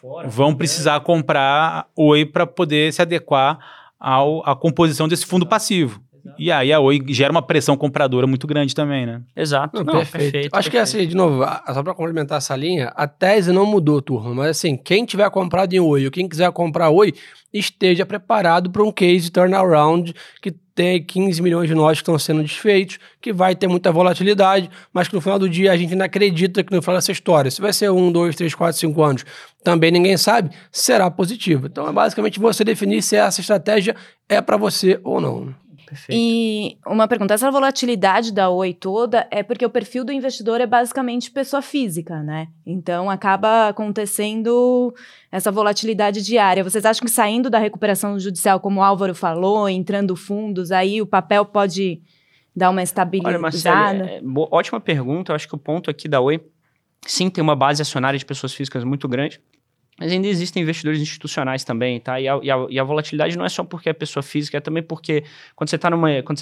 fora, 0.00 0.28
vão 0.28 0.50
né? 0.50 0.56
precisar 0.56 1.00
comprar 1.00 1.88
Oi 1.96 2.26
para 2.26 2.44
poder 2.44 2.92
se 2.92 3.00
adequar 3.00 3.58
ao, 3.98 4.46
à 4.46 4.56
composição 4.56 5.06
desse 5.06 5.24
fundo 5.24 5.46
passivo. 5.46 6.02
E 6.38 6.50
aí 6.50 6.72
a 6.72 6.80
Oi 6.80 7.00
gera 7.08 7.30
uma 7.30 7.42
pressão 7.42 7.76
compradora 7.76 8.26
muito 8.26 8.46
grande 8.46 8.74
também, 8.74 9.06
né? 9.06 9.22
Exato. 9.36 9.76
Não, 9.76 9.84
não, 9.84 9.92
perfeito. 9.94 10.32
perfeito. 10.32 10.54
Acho 10.54 10.70
perfeito. 10.70 10.90
que 10.92 10.98
assim, 10.98 11.08
de 11.08 11.16
novo, 11.16 11.44
só 11.72 11.82
para 11.82 11.94
complementar 11.94 12.38
essa 12.38 12.56
linha, 12.56 12.92
a 12.94 13.06
tese 13.06 13.52
não 13.52 13.66
mudou, 13.66 14.00
turma. 14.00 14.34
Mas 14.34 14.50
assim, 14.50 14.76
quem 14.76 15.04
tiver 15.04 15.28
comprado 15.30 15.72
em 15.72 15.80
Oi 15.80 16.04
ou 16.04 16.10
quem 16.10 16.28
quiser 16.28 16.50
comprar 16.52 16.90
Oi, 16.90 17.12
esteja 17.52 18.06
preparado 18.06 18.70
para 18.70 18.82
um 18.82 18.90
case 18.90 19.30
turnaround 19.30 20.14
que 20.40 20.50
tem 20.74 21.02
15 21.02 21.42
milhões 21.42 21.68
de 21.68 21.74
nós 21.74 21.98
que 21.98 22.02
estão 22.02 22.18
sendo 22.18 22.42
desfeitos, 22.42 22.98
que 23.20 23.32
vai 23.32 23.54
ter 23.54 23.68
muita 23.68 23.92
volatilidade, 23.92 24.70
mas 24.92 25.06
que 25.06 25.14
no 25.14 25.20
final 25.20 25.38
do 25.38 25.48
dia 25.48 25.70
a 25.70 25.76
gente 25.76 25.94
não 25.94 26.06
acredita 26.06 26.64
que 26.64 26.74
no 26.74 26.80
final 26.80 26.96
dessa 26.96 27.12
história, 27.12 27.50
se 27.50 27.60
vai 27.60 27.72
ser 27.72 27.90
um, 27.90 28.10
dois, 28.10 28.34
três, 28.34 28.54
quatro, 28.54 28.78
cinco 28.78 29.02
anos, 29.02 29.24
também 29.62 29.90
ninguém 29.90 30.16
sabe, 30.16 30.50
será 30.70 31.10
positivo. 31.10 31.66
Então 31.66 31.86
é 31.86 31.92
basicamente 31.92 32.40
você 32.40 32.64
definir 32.64 33.02
se 33.02 33.16
essa 33.16 33.40
estratégia 33.40 33.94
é 34.28 34.40
para 34.40 34.56
você 34.56 34.98
ou 35.04 35.20
não. 35.20 35.54
Perfeito. 35.92 36.18
E 36.18 36.78
uma 36.86 37.06
pergunta: 37.06 37.34
essa 37.34 37.50
volatilidade 37.50 38.32
da 38.32 38.48
Oi 38.48 38.72
toda 38.72 39.28
é 39.30 39.42
porque 39.42 39.66
o 39.66 39.68
perfil 39.68 40.06
do 40.06 40.10
investidor 40.10 40.58
é 40.58 40.66
basicamente 40.66 41.30
pessoa 41.30 41.60
física, 41.60 42.22
né? 42.22 42.48
Então 42.64 43.10
acaba 43.10 43.68
acontecendo 43.68 44.94
essa 45.30 45.52
volatilidade 45.52 46.22
diária. 46.22 46.64
Vocês 46.64 46.86
acham 46.86 47.04
que 47.04 47.10
saindo 47.10 47.50
da 47.50 47.58
recuperação 47.58 48.18
judicial, 48.18 48.58
como 48.58 48.80
o 48.80 48.82
Álvaro 48.82 49.14
falou, 49.14 49.68
entrando 49.68 50.16
fundos, 50.16 50.72
aí 50.72 51.02
o 51.02 51.06
papel 51.06 51.44
pode 51.44 52.00
dar 52.56 52.70
uma 52.70 52.82
estabilizada? 52.82 53.34
Olha, 53.34 53.38
Marcelo, 53.38 54.04
é, 54.04 54.16
é, 54.16 54.22
ótima 54.50 54.80
pergunta. 54.80 55.32
Eu 55.32 55.36
acho 55.36 55.46
que 55.46 55.54
o 55.54 55.58
ponto 55.58 55.90
aqui 55.90 56.08
da 56.08 56.22
Oi, 56.22 56.40
sim, 57.06 57.28
tem 57.28 57.44
uma 57.44 57.54
base 57.54 57.82
acionária 57.82 58.18
de 58.18 58.24
pessoas 58.24 58.54
físicas 58.54 58.82
muito 58.82 59.06
grande. 59.06 59.42
Mas 60.02 60.10
ainda 60.10 60.26
existem 60.26 60.64
investidores 60.64 61.00
institucionais 61.00 61.62
também, 61.62 62.00
tá? 62.00 62.20
E 62.20 62.26
a, 62.26 62.40
e 62.42 62.50
a, 62.50 62.66
e 62.68 62.80
a 62.80 62.82
volatilidade 62.82 63.38
não 63.38 63.44
é 63.44 63.48
só 63.48 63.62
porque 63.62 63.88
é 63.88 63.92
pessoa 63.92 64.20
física, 64.20 64.56
é 64.56 64.60
também 64.60 64.82
porque 64.82 65.22
quando 65.54 65.70
você 65.70 65.76
está 65.76 65.88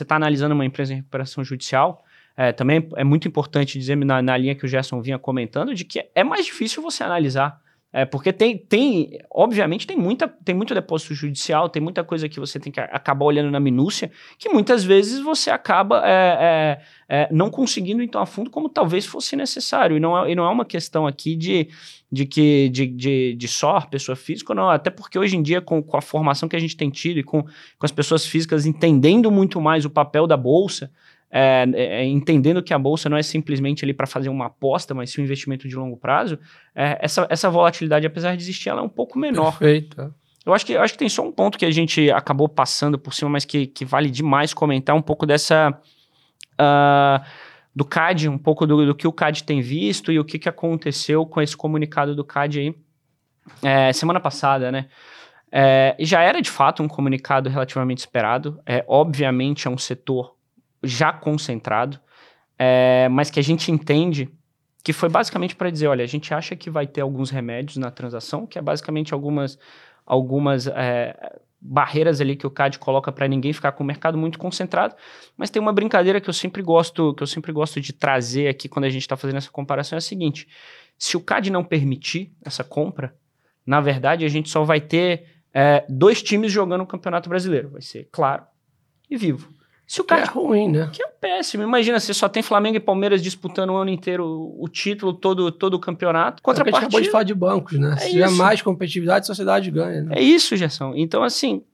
tá 0.07 0.17
analisando 0.17 0.55
uma 0.55 0.65
empresa 0.65 0.95
em 0.95 0.97
recuperação 0.97 1.45
judicial, 1.45 2.03
é, 2.35 2.53
também 2.53 2.89
é 2.97 3.05
muito 3.05 3.29
importante 3.29 3.79
dizer 3.79 3.99
na, 3.99 4.23
na 4.23 4.35
linha 4.35 4.55
que 4.55 4.65
o 4.65 4.69
Gerson 4.69 5.03
vinha 5.03 5.19
comentando, 5.19 5.75
de 5.75 5.85
que 5.85 6.03
é 6.15 6.25
mais 6.25 6.47
difícil 6.47 6.83
você 6.83 7.05
analisar 7.05 7.61
é, 7.93 8.05
porque 8.05 8.33
tem, 8.33 8.57
tem, 8.57 9.19
obviamente, 9.29 9.85
tem, 9.85 9.97
muita, 9.97 10.29
tem 10.29 10.55
muito 10.55 10.73
depósito 10.73 11.13
judicial, 11.13 11.69
tem 11.69 11.83
muita 11.83 12.05
coisa 12.05 12.29
que 12.29 12.39
você 12.39 12.61
tem 12.61 12.71
que 12.71 12.79
acabar 12.79 13.25
olhando 13.25 13.51
na 13.51 13.59
minúcia, 13.59 14.13
que 14.39 14.49
muitas 14.49 14.85
vezes 14.85 15.21
você 15.21 15.51
acaba 15.51 16.01
é, 16.07 16.39
é, 16.41 16.81
é, 17.09 17.29
não 17.33 17.51
conseguindo 17.51 18.01
então 18.01 18.21
a 18.21 18.27
fundo 18.27 18.49
como 18.49 18.69
talvez 18.69 19.05
fosse 19.05 19.35
necessário. 19.35 19.97
E 19.97 20.01
não 20.01 20.17
é, 20.17 20.31
e 20.31 20.37
não 20.37 20.45
é 20.45 20.49
uma 20.49 20.65
questão 20.65 21.05
aqui 21.05 21.35
de, 21.35 21.69
de 22.13 22.27
que 22.27 22.69
de, 22.69 22.87
de, 22.87 23.35
de 23.35 23.49
só 23.49 23.81
pessoa 23.81 24.15
física, 24.15 24.55
não. 24.55 24.71
Até 24.71 24.89
porque 24.89 25.19
hoje 25.19 25.37
em 25.37 25.43
dia, 25.43 25.61
com, 25.61 25.83
com 25.83 25.97
a 25.97 26.03
formação 26.03 26.49
que 26.49 26.55
a 26.55 26.61
gente 26.61 26.77
tem 26.77 26.91
tido 26.91 27.19
e 27.19 27.25
com, 27.25 27.43
com 27.43 27.85
as 27.85 27.91
pessoas 27.91 28.25
físicas 28.25 28.67
entendendo 28.67 29.33
muito 29.33 29.61
mais 29.61 29.85
o 29.85 29.91
papel 29.91 30.29
da 30.29 30.37
bolsa, 30.37 30.93
é, 31.31 31.65
é, 31.75 31.83
é, 31.83 32.05
entendendo 32.05 32.63
que 32.63 32.75
a 32.75 32.79
bolsa 32.79 33.09
não 33.09 33.17
é 33.17 33.23
simplesmente 33.23 33.85
ali 33.85 33.95
para 33.95 34.07
fazer 34.07 34.29
uma 34.29 34.47
aposta, 34.47 34.93
mas 34.95 35.11
sim 35.11 35.21
um 35.21 35.25
investimento 35.25 35.69
de 35.69 35.77
longo 35.77 35.97
prazo, 35.97 36.39
é, 36.75 36.99
essa, 37.01 37.27
essa 37.31 37.49
volatilidade, 37.49 38.07
apesar 38.07 38.35
de 38.37 38.43
existir, 38.43 38.69
ela 38.69 38.81
é 38.81 38.85
um 38.85 38.89
pouco 38.89 39.19
menor. 39.19 39.57
Perfeito. 39.57 40.13
Eu 40.45 40.55
acho 40.55 40.67
que, 40.67 40.73
eu 40.73 40.83
acho 40.83 40.95
que 40.95 40.99
tem 40.99 41.09
só 41.09 41.23
um 41.23 41.31
ponto 41.31 41.59
que 41.59 41.67
a 41.67 41.71
gente 41.71 42.11
acabou 42.11 42.49
passando 42.49 42.99
por 42.99 43.15
cima, 43.15 43.31
mas 43.31 43.45
que, 43.45 43.67
que 43.67 43.85
vale 43.85 44.11
demais 44.11 44.53
comentar 44.53 44.97
um 44.97 45.03
pouco 45.03 45.27
dessa. 45.27 45.79
Uh, 46.61 47.25
do 47.75 47.85
CAD, 47.85 48.29
um 48.29 48.37
pouco 48.37 48.67
do, 48.67 48.85
do, 48.87 48.95
que 48.95 49.07
o 49.07 49.13
CAD 49.13 49.45
tem 49.45 49.61
visto 49.61 50.11
e 50.11 50.19
o 50.19 50.25
que, 50.25 50.39
que 50.39 50.49
aconteceu 50.49 51.25
com 51.25 51.41
esse 51.41 51.57
comunicado 51.57 52.17
do 52.17 52.25
CAD 52.25 52.59
aí 52.59 52.75
é, 53.63 53.93
semana 53.93 54.19
passada, 54.19 54.73
né? 54.73 54.89
É, 55.53 55.97
já 56.01 56.21
era 56.21 56.41
de 56.41 56.51
fato 56.51 56.83
um 56.83 56.89
comunicado 56.89 57.49
relativamente 57.49 57.99
esperado. 57.99 58.61
É, 58.67 58.85
obviamente 58.89 59.67
é 59.67 59.71
um 59.71 59.79
setor 59.79 60.35
já 60.83 61.13
concentrado, 61.13 61.99
é, 62.59 63.09
mas 63.09 63.31
que 63.31 63.41
a 63.41 63.43
gente 63.43 63.71
entende 63.71 64.29
que 64.83 64.93
foi 64.93 65.09
basicamente 65.09 65.55
para 65.55 65.71
dizer, 65.71 65.89
olha, 65.89 66.03
a 66.03 66.09
gente 66.09 66.33
acha 66.33 66.57
que 66.57 66.71
vai 66.71 66.87
ter 66.87 67.03
alguns 67.03 67.31
remédios 67.31 67.77
na 67.77 67.91
transação, 67.91 68.47
que 68.47 68.59
é 68.59 68.63
basicamente 68.63 69.13
algumas, 69.13 69.59
algumas 70.07 70.67
é, 70.67 71.39
barreiras 71.61 72.21
ali 72.21 72.35
que 72.35 72.47
o 72.47 72.51
CAD 72.51 72.79
coloca 72.79 73.13
para 73.13 73.29
ninguém 73.29 73.53
ficar 73.53 73.73
com 73.73 73.85
o 73.85 73.87
mercado 73.87 74.17
muito 74.17 74.39
concentrado, 74.39 74.95
mas 75.37 75.51
tem 75.51 75.61
uma 75.61 75.73
brincadeira 75.73 76.21
que 76.21 76.29
eu 76.29 76.35
sempre 76.35 76.63
gosto, 76.63 77.15
que 77.15 77.23
eu 77.23 77.27
sempre 77.27 77.53
gosto 77.53 77.81
de 77.81 77.93
trazer 77.93 78.49
aqui 78.49 78.69
quando 78.69 78.87
a 78.87 78.91
gente 78.91 79.03
está 79.03 79.17
fazendo 79.17 79.37
essa 79.37 79.51
comparação 79.51 79.97
é 79.97 79.99
a 79.99 80.03
seguinte: 80.03 80.49
se 80.99 81.17
o 81.17 81.21
CAD 81.21 81.51
não 81.51 81.63
permitir 81.63 82.33
essa 82.43 82.65
compra, 82.65 83.15
na 83.67 83.81
verdade 83.81 84.25
a 84.25 84.29
gente 84.29 84.49
só 84.49 84.65
vai 84.65 84.81
ter 84.81 85.27
é, 85.53 85.85
dois 85.89 86.23
times 86.23 86.51
jogando 86.51 86.83
o 86.83 86.87
Campeonato 86.87 87.29
Brasileiro, 87.29 87.69
vai 87.71 87.83
ser 87.83 88.09
Claro 88.11 88.45
e 89.11 89.17
Vivo. 89.17 89.60
Se 89.91 90.01
o 90.01 90.05
card... 90.05 90.23
Que 90.23 90.39
é 90.39 90.41
ruim, 90.41 90.69
né? 90.69 90.89
Que 90.93 91.03
é 91.03 91.09
péssimo. 91.09 91.65
Imagina, 91.65 91.99
você 91.99 92.15
só 92.15 92.29
tem 92.29 92.45
Flamengo 92.45 92.77
e 92.77 92.81
Palmeiras 92.81 93.21
disputando 93.21 93.71
o 93.71 93.77
ano 93.77 93.91
inteiro 93.91 94.55
o 94.57 94.69
título, 94.69 95.13
todo, 95.13 95.51
todo 95.51 95.75
o 95.75 95.81
campeonato. 95.81 96.41
Contra 96.41 96.63
é 96.63 96.69
a 96.69 96.71
gente 96.71 96.79
acabou 96.79 97.01
de 97.01 97.11
falar 97.11 97.25
de 97.25 97.35
bancos, 97.35 97.77
né? 97.77 97.95
É 97.95 97.97
se 97.97 98.11
tiver 98.11 98.31
mais 98.31 98.63
competitividade, 98.63 99.25
a 99.25 99.27
sociedade 99.27 99.69
ganha. 99.69 100.03
Né? 100.03 100.19
É 100.19 100.23
isso, 100.23 100.57
Gerson. 100.57 100.93
Então, 100.95 101.25
assim, 101.25 101.65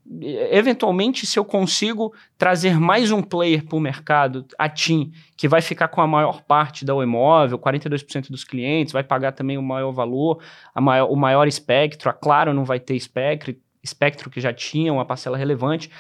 eventualmente, 0.50 1.26
se 1.26 1.38
eu 1.38 1.44
consigo 1.44 2.14
trazer 2.38 2.81
mais 2.81 3.11
um 3.11 3.20
player 3.20 3.62
para 3.62 3.76
o 3.76 3.81
mercado, 3.81 4.46
a 4.59 4.66
TIM, 4.66 5.12
que 5.37 5.46
vai 5.46 5.61
ficar 5.61 5.88
com 5.88 6.00
a 6.00 6.07
maior 6.07 6.40
parte 6.40 6.87
da 6.87 6.94
imóvel, 6.94 7.59
42% 7.59 8.31
dos 8.31 8.44
clientes, 8.44 8.94
vai 8.94 9.05
pagar 9.05 9.33
também 9.33 9.59
o 9.59 9.62
maior 9.62 9.92
valor, 9.92 10.40
maior, 10.74 11.12
o 11.12 11.16
maior 11.16 11.46
espectro, 11.46 12.09
a 12.09 12.14
Claro 12.14 12.55
não 12.55 12.64
vai 12.64 12.81
ter 12.81 12.96
espectro, 12.96 13.55
espectro 13.83 14.31
que 14.31 14.40
já 14.40 14.55
tinha 14.55 14.90
uma 14.90 15.05
parcela 15.05 15.37
relevante. 15.37 15.90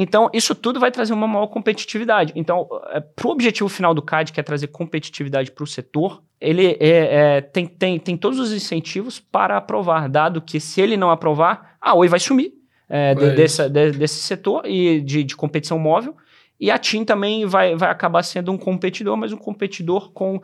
Então, 0.00 0.30
isso 0.32 0.54
tudo 0.54 0.78
vai 0.78 0.92
trazer 0.92 1.12
uma 1.12 1.26
maior 1.26 1.48
competitividade. 1.48 2.32
Então, 2.36 2.68
é, 2.90 3.00
para 3.00 3.26
o 3.26 3.32
objetivo 3.32 3.68
final 3.68 3.92
do 3.92 4.00
CAD, 4.00 4.32
que 4.32 4.38
é 4.38 4.44
trazer 4.44 4.68
competitividade 4.68 5.50
para 5.50 5.64
o 5.64 5.66
setor, 5.66 6.22
ele 6.40 6.68
é, 6.68 6.76
é, 6.78 7.40
tem, 7.40 7.66
tem, 7.66 7.98
tem 7.98 8.16
todos 8.16 8.38
os 8.38 8.52
incentivos 8.52 9.18
para 9.18 9.56
aprovar, 9.56 10.08
dado 10.08 10.40
que 10.40 10.60
se 10.60 10.80
ele 10.80 10.96
não 10.96 11.10
aprovar, 11.10 11.76
a 11.80 11.96
Oi 11.96 12.06
vai 12.06 12.20
sumir 12.20 12.52
é, 12.88 13.12
de, 13.12 13.30
desse, 13.32 13.68
de, 13.68 13.90
desse 13.90 14.20
setor 14.20 14.66
e 14.66 15.00
de, 15.00 15.24
de 15.24 15.34
competição 15.34 15.80
móvel, 15.80 16.16
e 16.60 16.70
a 16.70 16.78
TIM 16.78 17.04
também 17.04 17.44
vai, 17.44 17.74
vai 17.74 17.90
acabar 17.90 18.22
sendo 18.22 18.52
um 18.52 18.56
competidor, 18.56 19.16
mas 19.16 19.32
um 19.32 19.36
competidor 19.36 20.12
com, 20.12 20.40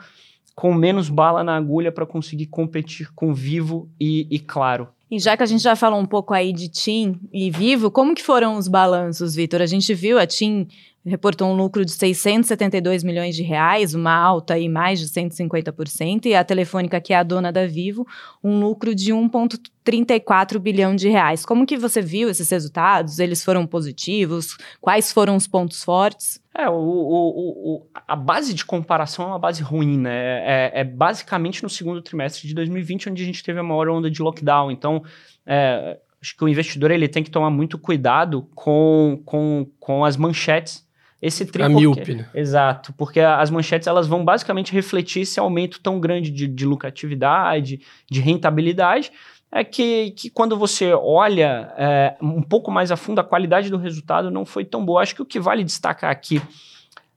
com 0.57 0.75
menos 0.75 1.09
bala 1.09 1.45
na 1.45 1.57
agulha 1.57 1.93
para 1.93 2.05
conseguir 2.05 2.47
competir 2.47 3.09
com 3.15 3.33
Vivo 3.33 3.89
e, 4.01 4.27
e 4.35 4.41
Claro. 4.41 4.89
E 5.15 5.19
já 5.21 5.37
que 5.37 5.45
a 5.45 5.47
gente 5.47 5.63
já 5.63 5.77
falou 5.77 6.01
um 6.01 6.05
pouco 6.05 6.35
aí 6.35 6.53
de 6.53 6.69
TIM 6.69 7.21
e 7.33 7.49
Vivo, 7.49 7.89
como 7.89 8.17
que 8.17 8.23
foram 8.23 8.57
os 8.57 8.67
balanços, 8.67 9.33
Vitor? 9.37 9.63
A 9.63 9.67
gente 9.67 9.95
viu 9.95 10.19
a 10.19 10.27
TIM 10.27 10.67
reportou 11.07 11.49
um 11.49 11.57
lucro 11.57 11.85
de 11.85 11.93
672 11.93 13.05
milhões 13.05 13.37
de 13.37 13.43
reais, 13.43 13.95
uma 13.95 14.15
alta 14.15 14.55
aí 14.55 14.69
mais 14.69 14.99
de 14.99 15.07
150%, 15.07 16.27
e 16.27 16.35
a 16.35 16.43
Telefônica, 16.43 17.01
que 17.01 17.13
é 17.13 17.17
a 17.17 17.23
dona 17.23 17.53
da 17.53 17.67
Vivo, 17.67 18.07
um 18.43 18.61
lucro 18.61 18.95
de 18.95 19.13
1,34 19.13 20.59
bilhão 20.59 20.97
de 20.97 21.09
reais. 21.09 21.45
Como 21.45 21.67
que 21.67 21.77
você 21.77 22.01
viu 22.01 22.31
esses 22.31 22.49
resultados? 22.49 23.19
Eles 23.19 23.45
foram 23.45 23.67
positivos? 23.67 24.57
Quais 24.81 25.13
foram 25.13 25.37
os 25.37 25.47
pontos 25.47 25.85
fortes? 25.85 26.43
É, 26.57 26.69
o, 26.69 26.75
o, 26.75 27.75
o, 27.75 27.87
a 28.07 28.17
base 28.17 28.55
de 28.55 28.65
comparação 28.65 29.27
é 29.27 29.29
uma 29.29 29.39
base 29.39 29.63
ruim, 29.63 29.99
né? 29.99 30.13
É, 30.15 30.81
é, 30.81 30.85
basicamente 30.85 31.63
no 31.63 31.69
segundo 31.69 32.01
trimestre 32.01 32.49
de 32.49 32.55
2020, 32.55 33.11
onde 33.11 33.23
a 33.23 33.27
gente 33.27 33.43
teve 33.43 33.59
a 33.59 33.63
maior 33.63 33.89
onda 33.89 34.11
de 34.11 34.23
lockdown. 34.23 34.71
Então, 34.71 35.03
é, 35.45 35.99
acho 36.23 36.37
que 36.37 36.45
o 36.45 36.49
investidor 36.49 36.91
ele 36.91 37.09
tem 37.09 37.23
que 37.23 37.31
tomar 37.31 37.51
muito 37.51 37.77
cuidado 37.77 38.49
com, 38.55 39.21
com, 39.27 39.67
com 39.79 40.05
as 40.05 40.17
manchetes 40.17 40.84
esse 41.27 41.47
tri... 41.47 41.63
A 41.63 41.69
míope, 41.69 42.15
né? 42.15 42.29
Exato, 42.35 42.93
porque 42.93 43.21
as 43.21 43.51
manchetes 43.51 43.89
elas 43.89 44.07
vão 44.07 44.25
basicamente 44.25 44.73
refletir 44.73 45.23
esse 45.23 45.41
aumento 45.41 45.81
tão 45.81 45.99
grande 45.99 46.31
de, 46.31 46.47
de 46.47 46.67
lucratividade, 46.67 47.81
de 48.11 48.21
rentabilidade, 48.21 49.11
é 49.51 49.63
que, 49.63 50.11
que 50.11 50.29
quando 50.29 50.59
você 50.59 50.93
olha 50.93 51.73
é, 51.79 52.17
um 52.21 52.43
pouco 52.43 52.71
mais 52.71 52.91
a 52.91 52.97
fundo, 52.97 53.21
a 53.21 53.25
qualidade 53.25 53.71
do 53.71 53.79
resultado 53.79 54.31
não 54.31 54.45
foi 54.45 54.65
tão 54.65 54.85
boa. 54.85 55.01
Acho 55.01 55.15
que 55.15 55.23
o 55.23 55.27
que 55.27 55.39
vale 55.39 55.63
destacar 55.63 56.11
aqui 56.11 56.43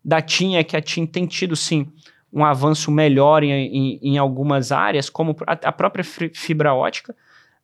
da 0.05 0.21
TIM 0.21 0.55
é 0.55 0.63
que 0.63 0.77
a 0.77 0.81
TIM 0.81 1.05
tem 1.05 1.25
tido, 1.25 1.55
sim, 1.55 1.91
um 2.31 2.45
avanço 2.45 2.91
melhor 2.91 3.43
em, 3.43 3.51
em, 3.51 3.99
em 4.01 4.17
algumas 4.17 4.71
áreas, 4.71 5.09
como 5.09 5.35
a, 5.45 5.53
a 5.53 5.71
própria 5.71 6.03
fibra 6.33 6.73
ótica, 6.73 7.15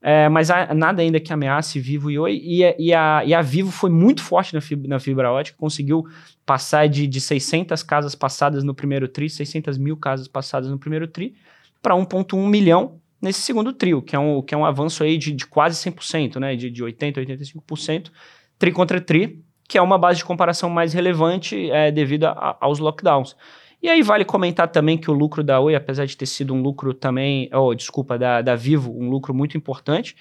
é, 0.05 0.27
mas 0.27 0.51
há 0.51 0.73
nada 0.73 1.01
ainda 1.01 1.17
que 1.17 1.31
ameace 1.31 1.79
Vivo 1.79 2.11
e 2.11 2.19
Oi. 2.19 2.33
E, 2.43 2.75
e, 2.77 2.93
a, 2.93 3.23
e 3.25 3.33
a 3.33 3.41
Vivo 3.41 3.71
foi 3.71 3.89
muito 3.89 4.21
forte 4.21 4.53
na 4.53 4.59
fibra, 4.59 4.89
na 4.89 4.99
fibra 4.99 5.31
ótica, 5.31 5.57
conseguiu 5.57 6.05
passar 6.45 6.89
de, 6.89 7.07
de 7.07 7.21
600 7.21 7.81
casas 7.83 8.13
passadas 8.13 8.65
no 8.65 8.75
primeiro 8.75 9.07
TRI, 9.07 9.29
600 9.29 9.77
mil 9.77 9.95
casas 9.95 10.27
passadas 10.27 10.69
no 10.69 10.77
primeiro 10.77 11.07
TRI, 11.07 11.33
para 11.81 11.95
1,1 11.95 12.49
milhão 12.49 12.99
nesse 13.21 13.39
segundo 13.39 13.71
trio, 13.71 14.01
que 14.01 14.13
é 14.13 14.19
um, 14.19 14.41
que 14.41 14.53
é 14.53 14.57
um 14.57 14.65
avanço 14.65 15.05
aí 15.05 15.17
de, 15.17 15.31
de 15.31 15.47
quase 15.47 15.81
100%, 15.89 16.37
né, 16.37 16.53
de, 16.57 16.69
de 16.69 16.83
80%, 16.83 17.25
85%, 17.65 18.11
TRI 18.59 18.71
contra 18.73 18.99
TRI, 18.99 19.41
que 19.69 19.77
é 19.77 19.81
uma 19.81 19.97
base 19.97 20.17
de 20.17 20.25
comparação 20.25 20.69
mais 20.69 20.93
relevante 20.93 21.71
é, 21.71 21.89
devido 21.89 22.25
a, 22.25 22.57
aos 22.59 22.79
lockdowns. 22.79 23.37
E 23.83 23.89
aí 23.89 24.01
vale 24.01 24.23
comentar 24.23 24.69
também 24.69 24.97
que 24.97 25.11
o 25.11 25.13
lucro 25.13 25.43
da 25.43 25.59
Oi, 25.59 25.75
apesar 25.75 26.05
de 26.05 26.15
ter 26.15 26.25
sido 26.25 26.53
um 26.53 26.61
lucro 26.61 26.93
também, 26.93 27.49
oh, 27.53 27.75
desculpa, 27.75 28.17
da, 28.17 28.41
da 28.41 28.55
Vivo, 28.55 28.97
um 28.97 29.09
lucro 29.09 29.33
muito 29.33 29.57
importante, 29.57 30.15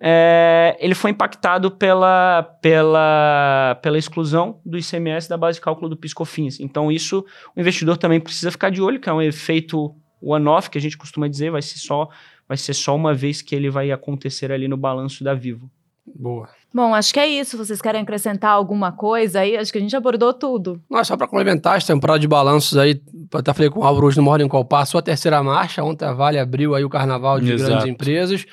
é, 0.00 0.74
ele 0.80 0.94
foi 0.94 1.10
impactado 1.10 1.70
pela, 1.70 2.42
pela, 2.62 3.78
pela 3.82 3.98
exclusão 3.98 4.62
do 4.64 4.78
ICMS 4.78 5.28
da 5.28 5.36
base 5.36 5.58
de 5.58 5.60
cálculo 5.60 5.90
do 5.90 5.96
PiscoFins. 5.96 6.58
Então, 6.58 6.90
isso 6.90 7.22
o 7.54 7.60
investidor 7.60 7.98
também 7.98 8.18
precisa 8.18 8.50
ficar 8.50 8.70
de 8.70 8.80
olho, 8.80 8.98
que 8.98 9.10
é 9.10 9.12
um 9.12 9.20
efeito 9.20 9.94
one-off, 10.18 10.70
que 10.70 10.78
a 10.78 10.80
gente 10.80 10.96
costuma 10.96 11.28
dizer, 11.28 11.50
vai 11.50 11.60
ser, 11.60 11.78
só, 11.78 12.08
vai 12.48 12.56
ser 12.56 12.72
só 12.72 12.96
uma 12.96 13.12
vez 13.12 13.42
que 13.42 13.54
ele 13.54 13.68
vai 13.68 13.90
acontecer 13.90 14.50
ali 14.50 14.68
no 14.68 14.76
balanço 14.76 15.22
da 15.22 15.34
Vivo. 15.34 15.70
Boa. 16.06 16.48
Bom, 16.76 16.94
acho 16.94 17.14
que 17.14 17.18
é 17.18 17.26
isso. 17.26 17.56
Vocês 17.56 17.80
querem 17.80 18.02
acrescentar 18.02 18.50
alguma 18.50 18.92
coisa 18.92 19.40
aí? 19.40 19.56
Acho 19.56 19.72
que 19.72 19.78
a 19.78 19.80
gente 19.80 19.96
abordou 19.96 20.34
tudo. 20.34 20.78
Não, 20.90 21.02
só 21.02 21.16
para 21.16 21.26
complementar, 21.26 21.78
essa 21.78 21.86
temporada 21.86 22.18
de 22.18 22.28
balanços 22.28 22.76
aí, 22.76 23.00
até 23.32 23.54
falei 23.54 23.70
com 23.70 23.80
o 23.80 23.82
Álvaro 23.82 24.08
hoje 24.08 24.18
no 24.18 24.22
Morning 24.22 24.46
Call, 24.46 24.62
passou 24.62 24.98
a 24.98 25.02
terceira 25.02 25.42
marcha, 25.42 25.82
ontem 25.82 26.04
a 26.04 26.12
Vale 26.12 26.38
abriu 26.38 26.74
aí 26.74 26.84
o 26.84 26.90
carnaval 26.90 27.40
de 27.40 27.54
Exato. 27.54 27.70
grandes 27.70 27.88
empresas. 27.88 28.44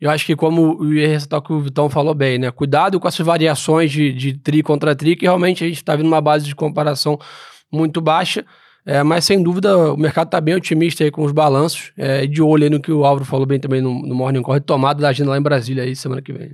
Eu 0.00 0.08
acho 0.08 0.24
que 0.24 0.34
como 0.34 0.80
o 0.80 0.88
ressaltar 0.94 1.42
que 1.42 1.52
o 1.52 1.60
Vitão 1.60 1.90
falou 1.90 2.14
bem, 2.14 2.38
né? 2.38 2.50
Cuidado 2.50 2.98
com 2.98 3.06
essas 3.06 3.26
variações 3.26 3.92
de, 3.92 4.14
de 4.14 4.32
tri 4.32 4.62
contra 4.62 4.96
tri, 4.96 5.14
que 5.14 5.26
realmente 5.26 5.62
a 5.62 5.66
gente 5.66 5.76
está 5.76 5.94
vindo 5.94 6.06
uma 6.06 6.22
base 6.22 6.46
de 6.46 6.54
comparação 6.54 7.18
muito 7.70 8.00
baixa. 8.00 8.46
É, 8.86 9.02
mas 9.02 9.26
sem 9.26 9.42
dúvida 9.42 9.92
o 9.92 9.96
mercado 9.98 10.28
está 10.28 10.40
bem 10.40 10.54
otimista 10.54 11.04
aí 11.04 11.10
com 11.10 11.22
os 11.22 11.32
balanços. 11.32 11.92
É, 11.98 12.26
de 12.26 12.40
olho 12.40 12.64
aí 12.64 12.70
no 12.70 12.80
que 12.80 12.90
o 12.90 13.04
Álvaro 13.04 13.26
falou 13.26 13.44
bem 13.44 13.60
também 13.60 13.82
no, 13.82 13.92
no 14.06 14.14
Morning 14.14 14.40
Call, 14.40 14.54
retomada 14.54 15.02
da 15.02 15.10
agenda 15.10 15.32
lá 15.32 15.36
em 15.36 15.42
Brasília 15.42 15.82
aí 15.82 15.94
semana 15.94 16.22
que 16.22 16.32
vem. 16.32 16.52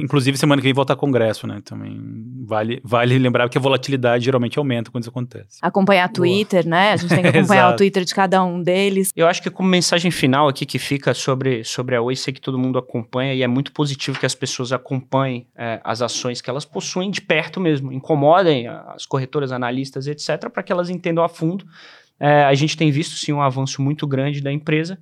Inclusive, 0.00 0.36
semana 0.36 0.60
que 0.60 0.66
vem 0.66 0.72
volta 0.72 0.92
a 0.92 0.96
Congresso, 0.96 1.46
né? 1.46 1.60
Também 1.64 2.00
vale, 2.44 2.80
vale 2.84 3.18
lembrar 3.18 3.48
que 3.48 3.56
a 3.56 3.60
volatilidade 3.60 4.24
geralmente 4.24 4.58
aumenta 4.58 4.90
quando 4.90 5.02
isso 5.02 5.10
acontece. 5.10 5.58
Acompanhar 5.62 6.08
Twitter, 6.10 6.64
Boa. 6.64 6.70
né? 6.70 6.92
A 6.92 6.96
gente 6.96 7.10
tem 7.10 7.22
que 7.22 7.28
acompanhar 7.28 7.72
o 7.72 7.76
Twitter 7.76 8.04
de 8.04 8.14
cada 8.14 8.42
um 8.44 8.62
deles. 8.62 9.10
Eu 9.14 9.26
acho 9.26 9.42
que 9.42 9.50
como 9.50 9.68
mensagem 9.68 10.10
final 10.10 10.48
aqui 10.48 10.66
que 10.66 10.78
fica 10.78 11.14
sobre, 11.14 11.64
sobre 11.64 11.94
a 11.94 12.02
Oi, 12.02 12.16
sei 12.16 12.32
que 12.32 12.40
todo 12.40 12.58
mundo 12.58 12.78
acompanha 12.78 13.34
e 13.34 13.42
é 13.42 13.46
muito 13.46 13.72
positivo 13.72 14.18
que 14.18 14.26
as 14.26 14.34
pessoas 14.34 14.72
acompanhem 14.72 15.46
é, 15.56 15.80
as 15.84 16.02
ações 16.02 16.40
que 16.40 16.50
elas 16.50 16.64
possuem 16.64 17.10
de 17.10 17.20
perto 17.20 17.60
mesmo, 17.60 17.92
incomodem 17.92 18.66
as 18.68 19.06
corretoras, 19.06 19.52
analistas, 19.52 20.06
etc., 20.06 20.50
para 20.50 20.62
que 20.62 20.72
elas 20.72 20.90
entendam 20.90 21.22
a 21.22 21.28
fundo. 21.28 21.64
É, 22.18 22.44
a 22.44 22.54
gente 22.54 22.76
tem 22.76 22.90
visto, 22.90 23.16
sim, 23.16 23.32
um 23.32 23.42
avanço 23.42 23.82
muito 23.82 24.06
grande 24.06 24.40
da 24.40 24.52
empresa, 24.52 24.98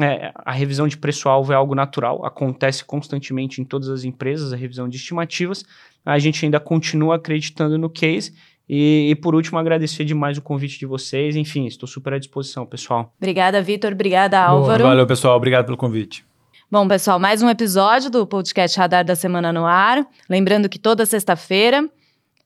é, 0.00 0.32
a 0.34 0.52
revisão 0.52 0.88
de 0.88 0.96
preço-alvo 0.96 1.52
é 1.52 1.56
algo 1.56 1.74
natural, 1.74 2.24
acontece 2.24 2.84
constantemente 2.84 3.60
em 3.60 3.64
todas 3.64 3.88
as 3.88 4.04
empresas, 4.04 4.52
a 4.52 4.56
revisão 4.56 4.88
de 4.88 4.96
estimativas. 4.96 5.64
A 6.04 6.18
gente 6.18 6.44
ainda 6.44 6.58
continua 6.58 7.16
acreditando 7.16 7.78
no 7.78 7.90
case. 7.90 8.34
E, 8.68 9.10
e, 9.10 9.14
por 9.14 9.34
último, 9.34 9.58
agradecer 9.58 10.04
demais 10.04 10.38
o 10.38 10.42
convite 10.42 10.78
de 10.78 10.86
vocês. 10.86 11.36
Enfim, 11.36 11.66
estou 11.66 11.86
super 11.86 12.14
à 12.14 12.18
disposição, 12.18 12.64
pessoal. 12.64 13.12
Obrigada, 13.18 13.60
Vitor. 13.60 13.92
Obrigada, 13.92 14.40
Álvaro. 14.40 14.84
Boa, 14.84 14.90
valeu, 14.90 15.06
pessoal. 15.06 15.36
Obrigado 15.36 15.66
pelo 15.66 15.76
convite. 15.76 16.24
Bom, 16.70 16.88
pessoal, 16.88 17.18
mais 17.18 17.42
um 17.42 17.50
episódio 17.50 18.08
do 18.08 18.26
podcast 18.26 18.78
Radar 18.78 19.04
da 19.04 19.14
Semana 19.14 19.52
no 19.52 19.66
ar. 19.66 20.06
Lembrando 20.26 20.70
que 20.70 20.78
toda 20.78 21.04
sexta-feira 21.04 21.86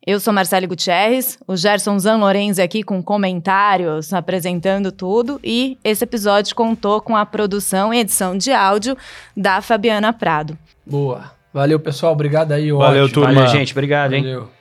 eu 0.06 0.20
sou 0.20 0.32
Marcele 0.32 0.66
Gutierrez, 0.66 1.36
o 1.48 1.56
Gerson 1.56 1.98
Zan 1.98 2.18
Lorenzi 2.18 2.62
aqui 2.62 2.82
com 2.82 3.02
comentários, 3.02 4.12
apresentando 4.12 4.92
tudo. 4.92 5.40
E 5.42 5.76
esse 5.82 6.04
episódio 6.04 6.54
contou 6.54 7.00
com 7.00 7.16
a 7.16 7.26
produção 7.26 7.92
e 7.92 7.98
edição 7.98 8.38
de 8.38 8.52
áudio 8.52 8.96
da 9.36 9.60
Fabiana 9.60 10.12
Prado. 10.12 10.56
Boa. 10.86 11.32
Valeu, 11.52 11.80
pessoal. 11.80 12.12
Obrigado 12.12 12.52
aí. 12.52 12.70
Valeu, 12.70 13.04
ótimo. 13.04 13.14
turma. 13.22 13.34
Valeu, 13.34 13.48
gente. 13.48 13.72
Obrigado, 13.72 14.12
Valeu. 14.12 14.42
hein? 14.42 14.55